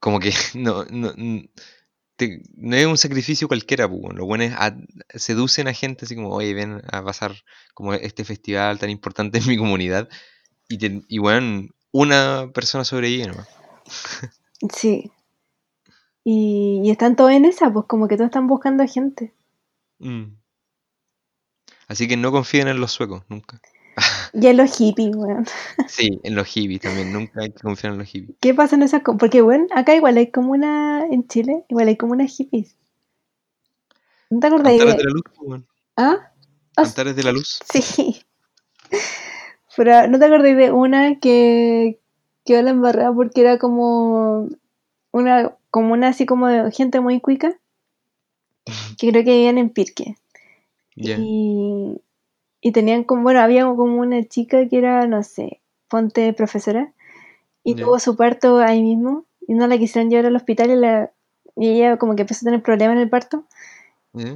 [0.00, 1.12] como que no, no,
[2.16, 4.18] te- no es un sacrificio cualquiera, pues, bueno.
[4.18, 4.76] Los buenos a-
[5.14, 7.34] seducen a gente así como, oye, ven a pasar
[7.74, 10.08] como este festival tan importante en mi comunidad,
[10.68, 13.48] y, te, y bueno, una persona sobrevive nomás.
[14.72, 15.10] Sí.
[16.24, 19.32] Y, y están todos en esa, pues como que todos están buscando gente.
[19.98, 20.24] Mm.
[21.86, 23.60] Así que no confíen en los suecos, nunca.
[24.32, 25.46] Y en los hippies, weón.
[25.88, 28.36] Sí, en los hippies también, nunca hay que confiar en los hippies.
[28.40, 29.02] ¿Qué pasa en esas?
[29.02, 32.76] co- Porque, bueno, acá igual hay como una, en Chile, igual hay como unas hippies.
[34.30, 35.02] ¿No te acordáis Antares de...?
[35.02, 35.64] de la luz, pues, bueno.
[35.96, 36.32] ¿Ah?
[36.76, 37.58] Ah, Antares de la luz.
[37.72, 38.22] Sí.
[39.76, 42.00] Pero ¿no te acordáis de una que
[42.48, 44.48] quedó la embarrada porque era como
[45.12, 47.52] una, como una así como de gente muy cuica?
[48.98, 50.16] Que creo que vivían en Pirque.
[50.96, 52.00] Y,
[52.62, 56.92] y tenían como, bueno, había como una chica que era, no sé, ponte profesora,
[57.62, 61.12] y tuvo su parto ahí mismo, y no la quisieron llevar al hospital, y, la,
[61.54, 63.44] y ella como que empezó a tener problemas en el parto,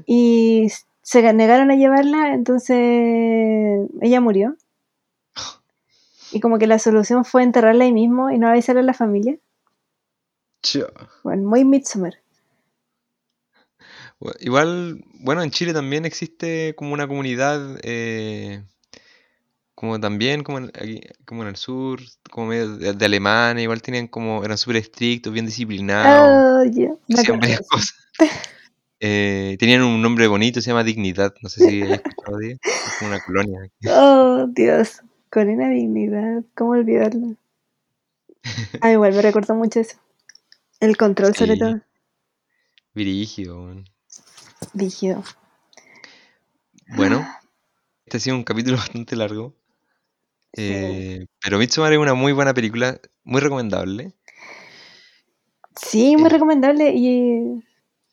[0.06, 0.68] y
[1.01, 4.56] se negaron a llevarla, entonces ella murió.
[6.33, 9.39] Y como que la solución fue enterrarla ahí mismo y no avisarle a la familia.
[11.23, 12.15] Bueno, muy Midsommar.
[14.41, 18.63] Igual, bueno, en Chile también existe como una comunidad, eh,
[19.75, 22.01] como también, como en, aquí- como en el sur,
[22.31, 26.63] como medio de, de alemanes, igual tenían como, eran súper estrictos, bien disciplinados, Oh,
[27.09, 27.95] me hacían varias cosas.
[29.01, 32.95] Eh, tenían un nombre bonito, se llama Dignidad, no sé si hayas escuchado de es
[32.99, 33.59] como una colonia.
[33.89, 35.01] Oh, Dios.
[35.33, 36.45] Con una dignidad.
[36.55, 37.37] ¿Cómo olvidarlo?
[38.83, 39.97] Ah, igual me recuerdo mucho eso.
[40.79, 41.81] El control, sobre todo.
[42.93, 43.85] Virígido, weón.
[44.75, 45.23] Rígido.
[46.97, 47.27] Bueno,
[48.05, 49.55] este ha sido un capítulo bastante largo,
[50.55, 50.65] Sí.
[50.65, 54.13] eh, pero Midsommar es una muy buena película, muy recomendable.
[55.81, 56.93] Sí, muy Eh, recomendable.
[56.95, 57.65] Y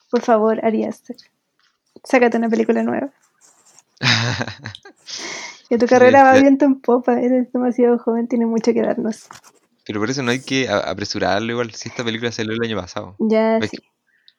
[0.09, 1.17] por favor, Ari Aster,
[2.05, 3.11] sácate una película nueva.
[5.69, 7.21] Que tu carrera va viento en popa.
[7.21, 9.27] Eres demasiado joven, tienes mucho que darnos.
[9.85, 13.15] Pero por eso no hay que apresurarlo igual si esta película salió el año pasado.
[13.19, 13.77] Ya, sí.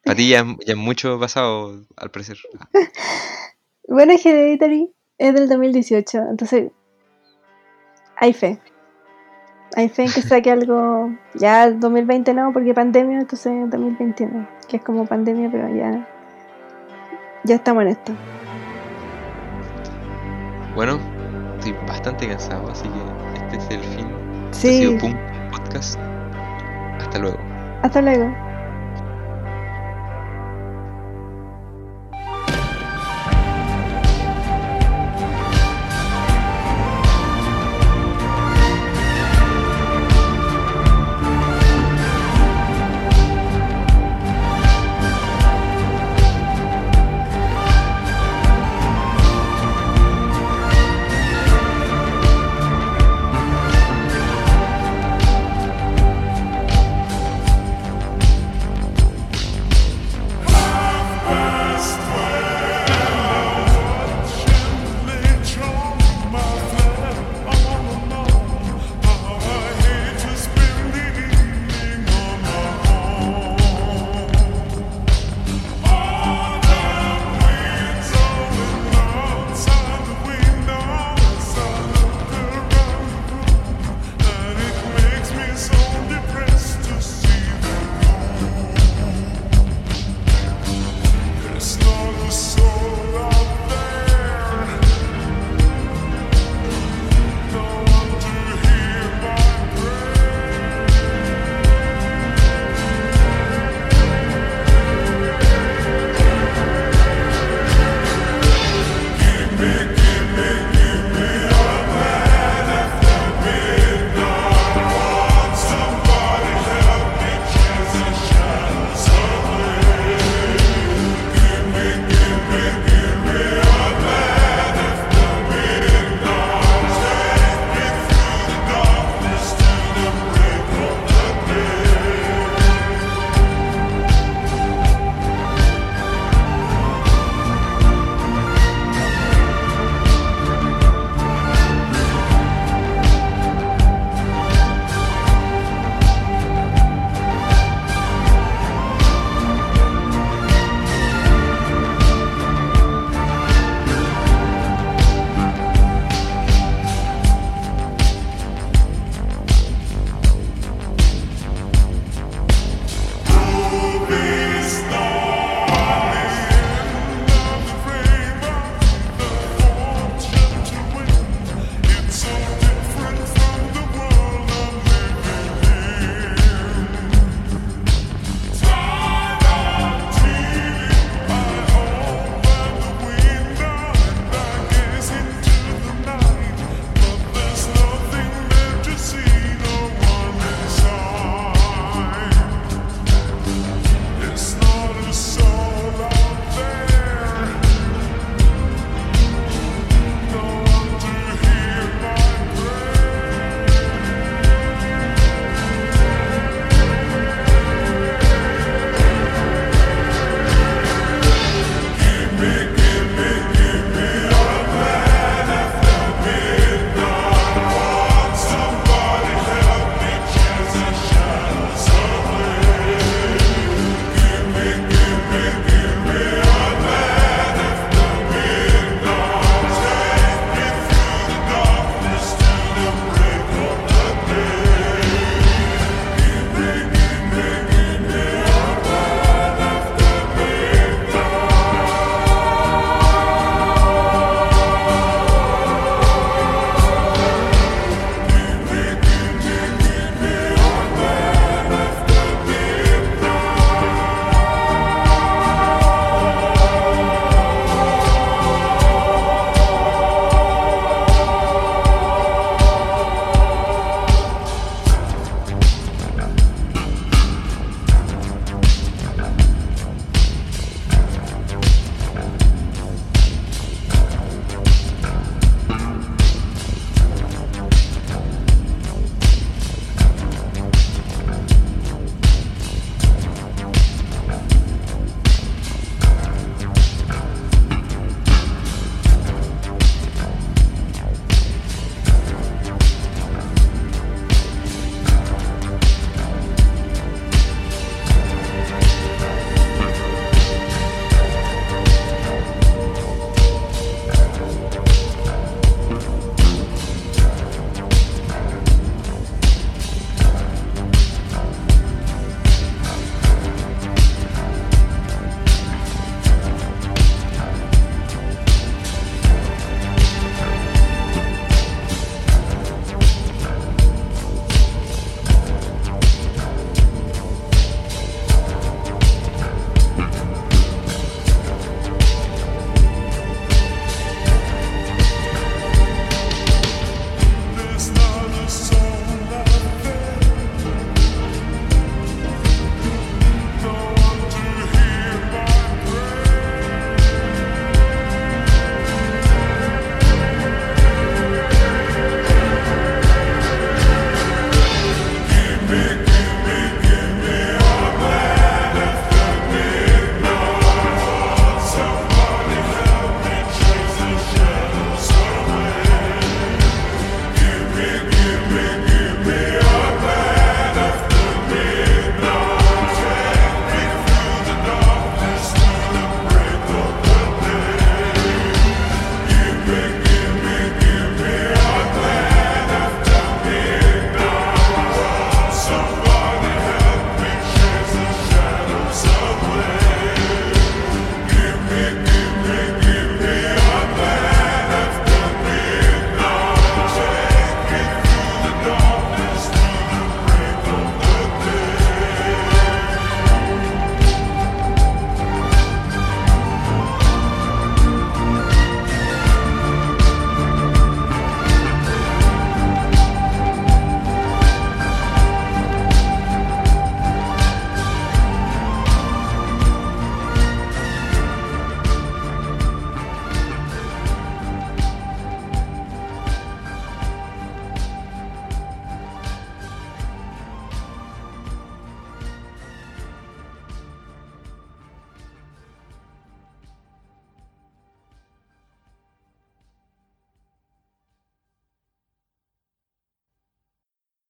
[0.03, 2.37] para ti ya, es- ya mucho pasado, al parecer.
[3.87, 6.71] Bueno, Hereditary es del 2018, entonces
[8.15, 8.59] hay fe.
[9.75, 11.09] Hay fe en que saque algo.
[11.33, 14.47] Ya 2020 no, porque pandemia, entonces 2021.
[14.69, 16.07] Que es como pandemia, pero ya.
[17.43, 18.13] Ya estamos en esto.
[20.75, 20.99] Bueno,
[21.61, 24.07] estoy bastante cansado, así que este es el fin.
[24.51, 25.15] Este ha sido Sí, Pum
[25.51, 25.99] Podcast.
[26.99, 27.37] Hasta luego.
[27.83, 28.50] hasta luego.